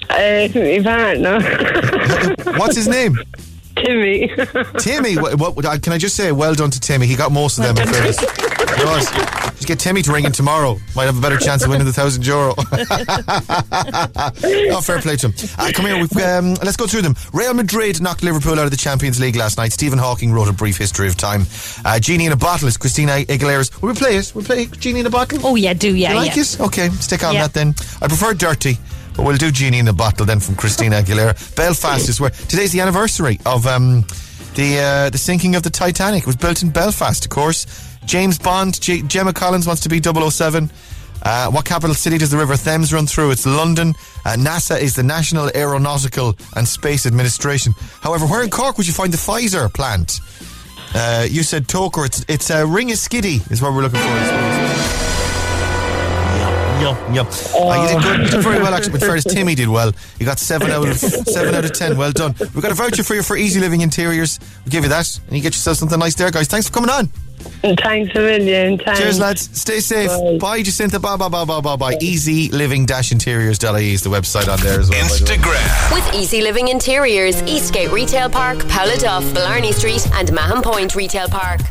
uh, 0.10 0.48
my 0.54 0.82
partner. 0.84 1.40
What's 2.58 2.76
his 2.76 2.88
name? 2.88 3.18
Timmy. 3.76 4.32
Timmy. 4.80 5.18
What, 5.18 5.56
what, 5.56 5.66
uh, 5.66 5.78
can 5.80 5.94
I 5.94 5.98
just 5.98 6.16
say, 6.16 6.32
well 6.32 6.54
done 6.54 6.72
to 6.72 6.80
Timmy. 6.80 7.08
He 7.08 7.16
got 7.16 7.32
most 7.32 7.58
of 7.58 7.66
them. 7.66 7.78
in 7.78 7.94
fairness. 7.94 8.20
He. 8.20 9.34
Just 9.64 9.68
get 9.68 9.80
Timmy 9.80 10.02
to 10.02 10.12
ring 10.12 10.26
in 10.26 10.32
tomorrow. 10.32 10.78
Might 10.96 11.06
have 11.06 11.18
a 11.18 11.22
better 11.22 11.38
chance 11.38 11.64
of 11.64 11.70
winning 11.70 11.86
the 11.86 11.94
thousand 11.94 12.26
euro. 12.26 12.54
oh, 14.76 14.82
fair 14.82 15.00
play 15.00 15.16
to 15.18 15.30
him. 15.30 15.34
Uh, 15.58 15.72
come 15.74 15.86
here. 15.86 15.98
We've, 15.98 16.18
um, 16.18 16.56
let's 16.56 16.76
go 16.76 16.88
through 16.88 17.04
them. 17.04 17.16
Real 17.34 17.54
Madrid 17.54 18.02
knocked 18.02 18.24
Liverpool 18.24 18.60
out 18.60 18.66
of 18.66 18.72
the 18.72 18.78
Champions 18.78 19.20
League 19.20 19.36
last 19.36 19.58
night. 19.58 19.72
Stephen 19.72 20.00
Hawking 20.00 20.34
wrote 20.34 20.50
a 20.50 20.54
brief 20.54 20.78
history 20.78 21.08
of 21.08 21.16
time. 21.16 21.44
Uh, 21.86 22.00
Genie 22.00 22.26
in 22.26 22.32
a 22.32 22.38
bottle 22.38 22.68
is 22.68 22.78
Christina 22.78 23.24
Aguilera's. 23.30 23.82
Will 23.82 23.90
we 23.90 23.96
play 23.96 24.18
it? 24.18 24.32
We'll 24.36 24.44
play 24.44 24.66
Genie 24.66 25.02
in 25.02 25.06
a 25.06 25.10
bottle. 25.10 25.40
Oh 25.44 25.56
yeah, 25.56 25.74
do 25.74 25.96
yeah, 25.96 26.10
you 26.10 26.16
like 26.16 26.36
yeah. 26.36 26.42
it? 26.42 26.60
Okay, 26.60 26.90
stick 26.90 27.24
on 27.24 27.36
Yeah. 27.36 27.44
that 27.44 27.54
then. 27.54 27.76
I 28.02 28.08
prefer 28.08 28.34
dirty, 28.34 28.78
but 29.16 29.24
we'll 29.26 29.38
do 29.38 29.52
Genie 29.52 29.80
in 29.80 29.88
a 29.88 29.94
bottle 29.94 30.26
then 30.26 30.40
from 30.40 30.56
Christina 30.56 30.98
Aguilera. 31.02 31.34
Belfast 31.56 32.10
is 32.10 32.20
where 32.20 32.32
today's 32.32 32.72
the 32.72 32.82
anniversary 32.82 33.40
of 33.46 33.66
um, 33.68 34.02
the 34.56 34.80
uh, 34.80 35.10
the 35.10 35.18
sinking 35.18 35.56
of 35.56 35.64
the 35.64 35.70
Titanic. 35.70 36.22
It 36.24 36.28
was 36.28 36.36
built 36.36 36.64
in 36.64 36.70
Belfast, 36.70 37.24
of 37.26 37.30
course. 37.30 37.66
James 38.06 38.38
Bond, 38.38 38.82
G- 38.82 39.02
Gemma 39.04 39.34
Collins 39.34 39.66
wants 39.66 39.82
to 39.84 39.90
be 39.90 40.02
007. 40.02 40.70
Uh, 41.26 41.50
what 41.52 41.64
capital 41.64 41.96
city 41.96 42.18
does 42.18 42.32
the 42.32 42.38
River 42.38 42.58
Thames 42.58 42.92
run 42.92 43.08
through? 43.08 43.32
It's 43.32 43.46
London. 43.46 43.94
Uh, 44.26 44.36
NASA 44.38 44.78
is 44.80 44.94
the 44.94 45.04
National 45.04 45.50
Aeronautical 45.56 46.36
and 46.58 46.68
Space 46.68 47.06
Administration. 47.06 47.74
However, 48.02 48.26
where 48.26 48.44
in 48.44 48.50
Cork 48.50 48.78
would 48.78 48.88
you 48.88 48.94
find 48.94 49.14
the 49.14 49.18
Pfizer 49.18 49.74
plant? 49.74 50.20
Uh, 50.94 51.26
you 51.30 51.42
said 51.44 51.68
Toker. 51.68 52.06
It's 52.06 52.26
it's 52.28 52.52
uh, 52.52 52.66
Ringaskiddy 52.66 53.50
is 53.52 53.62
what 53.62 53.74
we're 53.74 53.84
looking 53.84 54.02
for. 54.02 55.13
Yeah, 56.82 57.14
yeah. 57.14 57.22
Uh, 57.22 57.82
you 57.84 57.94
did 57.94 58.04
good. 58.04 58.20
You 58.26 58.30
did 58.32 58.42
very 58.44 58.60
well, 58.62 58.74
actually. 58.74 58.94
But 58.94 59.02
fairness, 59.02 59.24
Timmy 59.26 59.56
did 59.56 59.70
well. 59.70 59.94
You 60.20 60.26
got 60.26 60.40
seven 60.40 60.72
out 60.72 60.88
of 60.88 60.98
seven 60.98 61.56
out 61.56 61.66
of 61.66 61.74
ten. 61.74 61.98
Well 61.98 62.12
done. 62.12 62.36
We've 62.40 62.62
got 62.62 62.72
a 62.72 62.76
voucher 62.76 63.04
for 63.04 63.14
you 63.16 63.24
for 63.24 63.38
Easy 63.38 63.60
Living 63.60 63.82
Interiors. 63.82 64.40
We'll 64.66 64.72
give 64.72 64.84
you 64.84 64.90
that, 64.90 65.20
and 65.28 65.36
you 65.38 65.42
get 65.42 65.54
yourself 65.54 65.78
something 65.78 66.00
nice 66.00 66.16
there, 66.16 66.32
guys. 66.32 66.48
Thanks 66.48 66.68
for 66.68 66.74
coming 66.74 66.90
on. 66.90 67.10
Thanks 67.62 68.16
a 68.16 68.20
million. 68.20 68.78
Thanks. 68.78 69.00
Cheers, 69.00 69.20
lads. 69.20 69.50
Stay 69.60 69.80
safe. 69.80 70.40
Bye, 70.40 70.64
Jacinta. 70.64 71.00
Bye, 71.00 71.18
bye, 71.18 71.28
bye, 71.30 71.46
bye, 71.46 71.62
bye, 71.62 71.76
bye. 71.76 71.98
Easy 72.02 72.50
Living 72.50 72.86
Interiors.ie 72.90 73.94
is 73.94 74.02
the 74.02 74.10
website 74.10 74.52
on 74.52 74.60
there 74.62 74.80
as 74.80 74.90
well. 74.90 75.02
by 75.02 75.08
the. 75.08 75.26
Instagram. 75.26 75.94
With 75.94 76.14
Easy 76.16 76.42
Living 76.42 76.70
Interiors, 76.70 77.42
Eastgate 77.44 77.92
Retail 77.92 78.30
Park, 78.30 78.60
Duff, 79.00 79.24
Blarney 79.34 79.72
Street, 79.74 80.08
and 80.14 80.32
Mahon 80.34 80.62
Point 80.62 80.96
Retail 80.96 81.28
Park. 81.30 81.62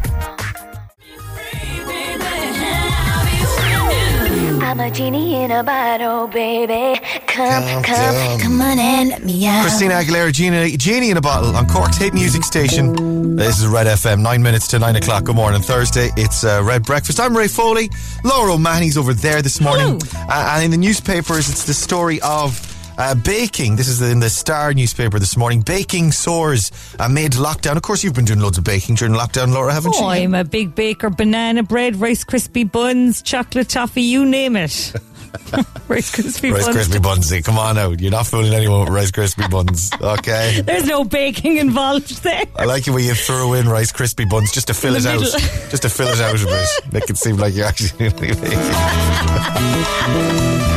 I'm 4.72 4.80
a 4.80 4.90
genie 4.90 5.34
in 5.34 5.50
a 5.50 5.62
bottle, 5.62 6.28
baby. 6.28 6.98
Come, 7.26 7.62
Calm 7.62 7.82
come, 7.82 8.40
come 8.40 8.60
on 8.62 8.78
and 8.78 9.10
let 9.10 9.22
me 9.22 9.46
out. 9.46 9.60
Christina 9.60 9.92
Aguilera, 9.96 10.32
Genie, 10.32 10.78
Genie 10.78 11.10
in 11.10 11.18
a 11.18 11.20
Bottle 11.20 11.54
on 11.54 11.66
Cork's 11.66 11.98
Hate 11.98 12.14
Music 12.14 12.42
Station. 12.42 13.36
This 13.36 13.60
is 13.60 13.66
Red 13.66 13.86
FM, 13.86 14.22
nine 14.22 14.42
minutes 14.42 14.66
to 14.68 14.78
nine 14.78 14.96
o'clock. 14.96 15.24
Good 15.24 15.36
morning, 15.36 15.60
Thursday. 15.60 16.08
It's 16.16 16.42
uh, 16.42 16.62
Red 16.64 16.84
Breakfast. 16.84 17.20
I'm 17.20 17.36
Ray 17.36 17.48
Foley. 17.48 17.90
Laura 18.24 18.54
O'Mahony's 18.54 18.96
over 18.96 19.12
there 19.12 19.42
this 19.42 19.60
morning. 19.60 20.00
Uh, 20.14 20.54
and 20.54 20.64
in 20.64 20.70
the 20.70 20.78
newspapers, 20.78 21.50
it's 21.50 21.64
the 21.64 21.74
story 21.74 22.18
of 22.22 22.71
uh, 22.98 23.14
baking. 23.14 23.76
This 23.76 23.88
is 23.88 24.00
in 24.02 24.20
the 24.20 24.30
Star 24.30 24.72
newspaper 24.74 25.18
this 25.18 25.36
morning. 25.36 25.60
Baking 25.62 26.12
soars 26.12 26.70
amid 26.98 27.32
lockdown. 27.32 27.76
Of 27.76 27.82
course, 27.82 28.02
you've 28.04 28.14
been 28.14 28.24
doing 28.24 28.40
loads 28.40 28.58
of 28.58 28.64
baking 28.64 28.96
during 28.96 29.14
lockdown, 29.14 29.52
Laura, 29.52 29.72
haven't 29.72 29.94
Oh, 29.96 30.00
you? 30.00 30.06
I'm 30.06 30.34
a 30.34 30.44
big 30.44 30.74
baker. 30.74 31.10
Banana 31.10 31.62
bread, 31.62 31.96
Rice 31.96 32.24
Krispie 32.24 32.70
buns, 32.70 33.22
chocolate 33.22 33.68
toffee, 33.68 34.02
you 34.02 34.24
name 34.24 34.56
it. 34.56 34.92
Rice 35.88 36.14
Krispie 36.14 36.52
Rice 36.52 36.66
buns. 36.66 36.76
Krispie 36.76 37.02
buns. 37.02 37.32
eh? 37.32 37.40
Come 37.40 37.58
on 37.58 37.78
out. 37.78 38.00
You're 38.00 38.10
not 38.10 38.26
fooling 38.26 38.52
anyone 38.52 38.80
with 38.80 38.90
Rice 38.90 39.10
Krispie 39.10 39.50
buns. 39.50 39.90
Okay. 40.02 40.60
There's 40.60 40.84
no 40.86 41.04
baking 41.04 41.56
involved 41.56 42.22
there. 42.22 42.42
I 42.56 42.64
like 42.66 42.86
it 42.86 42.90
when 42.90 43.04
you 43.04 43.14
throw 43.14 43.54
in 43.54 43.66
Rice 43.68 43.92
Krispie 43.92 44.28
buns 44.28 44.52
just 44.52 44.66
to 44.66 44.74
fill 44.74 44.94
it 44.96 45.00
the 45.02 45.10
out. 45.10 45.20
Just 45.70 45.82
to 45.84 45.88
fill 45.88 46.08
it 46.08 46.20
out 46.20 46.40
a 46.40 46.44
bit. 46.44 46.92
Make 46.92 47.08
it 47.10 47.16
seem 47.16 47.36
like 47.38 47.54
you're 47.54 47.64
actually 47.66 48.10
making 48.10 48.34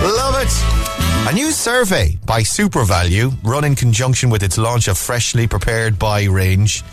Love 0.03 0.35
it. 0.39 0.84
A 1.27 1.33
new 1.33 1.51
survey 1.51 2.17
by 2.25 2.41
SuperValu, 2.41 3.33
run 3.43 3.63
in 3.63 3.75
conjunction 3.75 4.29
with 4.29 4.43
its 4.43 4.59
launch 4.59 4.87
of 4.87 4.97
Freshly 4.97 5.47
Prepared 5.47 5.97
buy 5.97 6.25
range. 6.25 6.83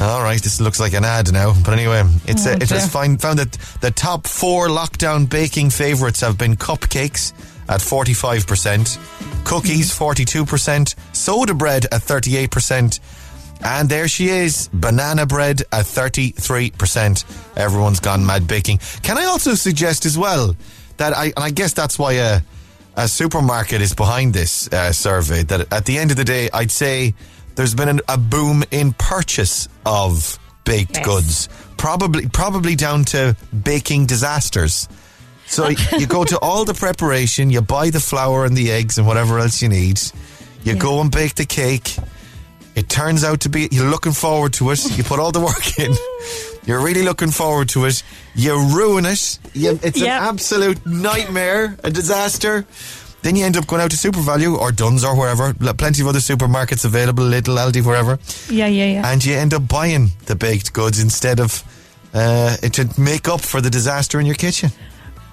All 0.00 0.22
right, 0.22 0.42
this 0.42 0.60
looks 0.60 0.80
like 0.80 0.94
an 0.94 1.04
ad 1.04 1.32
now, 1.32 1.54
but 1.64 1.72
anyway, 1.72 2.02
it's 2.26 2.44
Oh, 2.44 2.50
uh, 2.52 2.56
it 2.56 2.68
has 2.70 2.90
find, 2.90 3.20
found 3.20 3.38
that 3.38 3.52
the 3.80 3.92
top 3.92 4.26
four 4.26 4.66
lockdown 4.66 5.30
baking 5.30 5.70
favourites 5.70 6.20
have 6.22 6.36
been 6.36 6.56
cupcakes, 6.56 7.32
at 7.68 7.80
45%, 7.80 9.44
cookies 9.44 9.96
42%, 9.96 10.94
soda 11.14 11.54
bread 11.54 11.84
at 11.86 12.02
38%, 12.02 13.00
and 13.64 13.88
there 13.88 14.08
she 14.08 14.28
is, 14.28 14.68
banana 14.72 15.24
bread 15.24 15.62
at 15.70 15.84
33%. 15.84 17.56
Everyone's 17.56 18.00
gone 18.00 18.26
mad 18.26 18.48
baking. 18.48 18.78
Can 19.02 19.18
I 19.18 19.24
also 19.24 19.54
suggest 19.54 20.04
as 20.04 20.18
well 20.18 20.56
that 20.96 21.16
I, 21.16 21.26
and 21.26 21.38
I 21.38 21.50
guess 21.50 21.72
that's 21.72 21.98
why 21.98 22.14
a, 22.14 22.40
a 22.96 23.08
supermarket 23.08 23.80
is 23.80 23.94
behind 23.94 24.34
this 24.34 24.68
uh, 24.72 24.92
survey, 24.92 25.42
that 25.44 25.72
at 25.72 25.84
the 25.86 25.98
end 25.98 26.10
of 26.10 26.16
the 26.16 26.24
day, 26.24 26.48
I'd 26.52 26.70
say 26.70 27.14
there's 27.54 27.74
been 27.74 27.88
an, 27.88 28.00
a 28.08 28.18
boom 28.18 28.64
in 28.70 28.92
purchase 28.94 29.68
of 29.86 30.38
baked 30.64 30.96
Yes. 30.96 31.04
goods. 31.06 31.48
Probably, 31.76 32.28
probably 32.28 32.76
down 32.76 33.04
to 33.06 33.36
baking 33.64 34.06
disasters. 34.06 34.88
So 35.46 35.68
you 35.98 36.06
go 36.06 36.24
to 36.24 36.38
all 36.42 36.64
the 36.64 36.74
preparation, 36.74 37.50
you 37.50 37.60
buy 37.60 37.90
the 37.90 38.00
flour 38.00 38.44
and 38.44 38.56
the 38.56 38.70
eggs 38.70 38.98
and 38.98 39.06
whatever 39.06 39.38
else 39.38 39.60
you 39.62 39.68
need. 39.68 40.00
You 40.62 40.76
go 40.76 41.00
and 41.00 41.10
bake 41.10 41.34
the 41.34 41.44
cake. 41.44 41.96
It 42.76 42.88
turns 42.88 43.24
out 43.24 43.40
to 43.40 43.48
be 43.48 43.68
you're 43.72 43.90
looking 43.90 44.12
forward 44.12 44.52
to 44.54 44.70
it. 44.70 44.96
You 44.96 45.02
put 45.04 45.18
all 45.18 45.32
the 45.32 45.40
work 45.40 45.78
in. 45.78 45.92
You're 46.64 46.80
really 46.80 47.02
looking 47.02 47.30
forward 47.32 47.68
to 47.70 47.86
it. 47.86 48.02
You 48.34 48.54
ruin 48.74 49.04
it. 49.06 49.38
You, 49.52 49.78
it's 49.82 49.98
Yep. 49.98 50.06
an 50.20 50.28
absolute 50.28 50.86
nightmare, 50.86 51.76
a 51.82 51.90
disaster. 51.90 52.64
Then 53.22 53.36
you 53.36 53.44
end 53.44 53.56
up 53.56 53.66
going 53.66 53.80
out 53.82 53.90
to 53.92 53.96
SuperValu 53.96 54.58
or 54.58 54.72
Dunnes 54.72 55.04
or 55.04 55.16
wherever. 55.16 55.54
Plenty 55.54 56.02
of 56.02 56.08
other 56.08 56.18
supermarkets 56.20 56.84
available, 56.84 57.24
Lidl 57.24 57.56
Aldi, 57.58 57.84
wherever. 57.84 58.18
Yeah, 58.48 58.66
yeah, 58.66 58.86
yeah. 58.86 59.10
And 59.12 59.24
you 59.24 59.34
end 59.34 59.54
up 59.54 59.68
buying 59.68 60.10
the 60.26 60.34
baked 60.36 60.72
goods 60.72 61.00
instead 61.00 61.38
of 61.40 61.62
uh, 62.14 62.56
it 62.62 62.72
to 62.74 62.88
make 63.00 63.28
up 63.28 63.40
for 63.40 63.60
the 63.60 63.70
disaster 63.70 64.18
in 64.20 64.26
your 64.26 64.34
kitchen. 64.34 64.70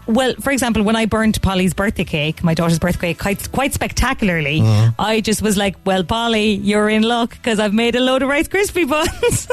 Well, 0.09 0.33
for 0.41 0.49
example, 0.51 0.81
when 0.81 0.95
I 0.95 1.05
burnt 1.05 1.39
Polly's 1.41 1.73
birthday 1.75 2.03
cake, 2.03 2.43
my 2.43 2.55
daughter's 2.55 2.79
birthday 2.79 3.09
cake, 3.13 3.19
quite, 3.19 3.51
quite 3.51 3.73
spectacularly, 3.75 4.59
Mm. 4.61 4.95
I 4.97 5.21
just 5.21 5.41
was 5.43 5.55
like, 5.55 5.75
well, 5.85 6.03
Polly, 6.03 6.53
you're 6.55 6.89
in 6.89 7.03
luck 7.03 7.29
because 7.31 7.59
I've 7.59 7.73
made 7.75 7.95
a 7.95 7.99
load 7.99 8.23
of 8.23 8.29
Rice 8.29 8.47
Krispie 8.47 8.89
buns. 8.89 9.47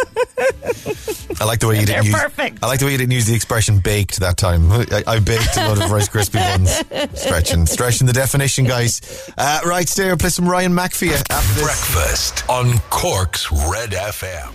I 1.41 1.45
like 1.45 1.61
the 1.61 1.67
way 1.69 1.81
you 1.81 1.85
They're 1.87 1.97
didn't 2.03 2.07
use. 2.13 2.15
perfect. 2.23 2.59
I 2.63 2.67
like 2.69 2.79
the 2.81 2.87
way 2.87 2.93
you 2.93 2.99
didn't 2.99 3.13
use 3.13 3.27
the 3.27 3.35
expression 3.35 3.81
"baked" 3.81 4.21
that 4.21 4.39
time. 4.39 4.73
I, 4.73 4.87
I 5.07 5.19
baked 5.21 5.57
a 5.59 5.69
load 5.69 5.83
of 5.83 5.91
Rice 5.91 6.09
Krispie 6.09 6.41
buns. 6.41 7.21
Stretching, 7.21 7.67
stretching 7.67 8.07
the 8.07 8.15
definition, 8.15 8.65
guys. 8.65 9.03
Uh, 9.37 9.61
right, 9.67 9.87
stay 9.87 10.05
here. 10.05 10.17
Play 10.17 10.31
some 10.31 10.49
Ryan 10.49 10.75
Mac 10.75 10.93
for 10.95 11.05
you 11.05 11.13
after 11.31 11.55
this. 11.55 11.63
Breakfast 11.63 12.49
on 12.49 12.79
Cork's 12.89 13.53
Red 13.53 13.91
FM. 13.91 14.55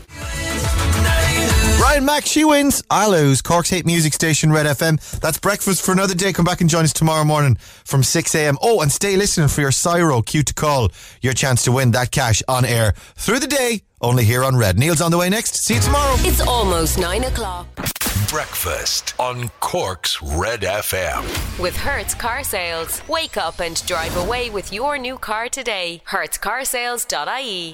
Ryan 1.82 2.06
Mac, 2.06 2.28
she 2.28 2.46
wins. 2.46 2.84
I 2.92 3.08
lose. 3.08 3.42
Cork's 3.42 3.72
hate 3.72 3.88
music 3.88 4.14
station, 4.14 4.52
Red 4.52 4.68
FM. 4.68 5.20
That's 5.20 5.40
breakfast 5.40 5.84
for 5.84 5.92
another 5.94 6.14
day. 6.14 6.32
Come 6.32 6.46
back 6.46 6.62
and 6.62 6.70
join 6.70 6.84
us 6.84 6.94
tomorrow 6.94 7.24
morning 7.24 7.56
from 7.56 8.04
6 8.04 8.36
a.m. 8.36 8.56
Oh, 8.62 8.82
and 8.82 8.92
stay 8.92 9.16
listening 9.16 9.48
for 9.48 9.62
your 9.62 9.72
Cyro 9.72 10.22
cue 10.22 10.44
to 10.44 10.54
call. 10.54 10.90
Your 11.24 11.34
chance 11.34 11.64
to 11.64 11.72
win 11.72 11.90
that 11.92 12.12
cash 12.12 12.44
on 12.48 12.66
air 12.66 12.94
through 13.16 13.40
the 13.40 13.48
day. 13.48 13.82
Only 14.00 14.24
here 14.26 14.44
on 14.44 14.56
Red. 14.56 14.78
Neil's 14.78 15.02
on 15.02 15.10
the 15.10 15.18
way 15.18 15.30
next. 15.30 15.56
See 15.56 15.74
you 15.74 15.82
tomorrow. 15.82 16.14
It's 16.20 16.40
almost 16.42 17.00
nine 17.00 17.24
o'clock. 17.24 17.66
Breakfast 18.30 19.16
on 19.20 19.50
Cork's 19.60 20.22
Red 20.22 20.62
FM. 20.62 21.24
With 21.60 21.76
Hertz 21.76 22.14
Car 22.14 22.44
Sales. 22.44 23.02
Wake 23.10 23.38
up 23.38 23.60
and 23.60 23.84
drive 23.88 24.16
away 24.18 24.52
with 24.52 24.72
your 24.72 25.00
new 25.00 25.18
car 25.18 25.50
today. 25.50 26.04
HertzCarsales.ie. 26.08 27.70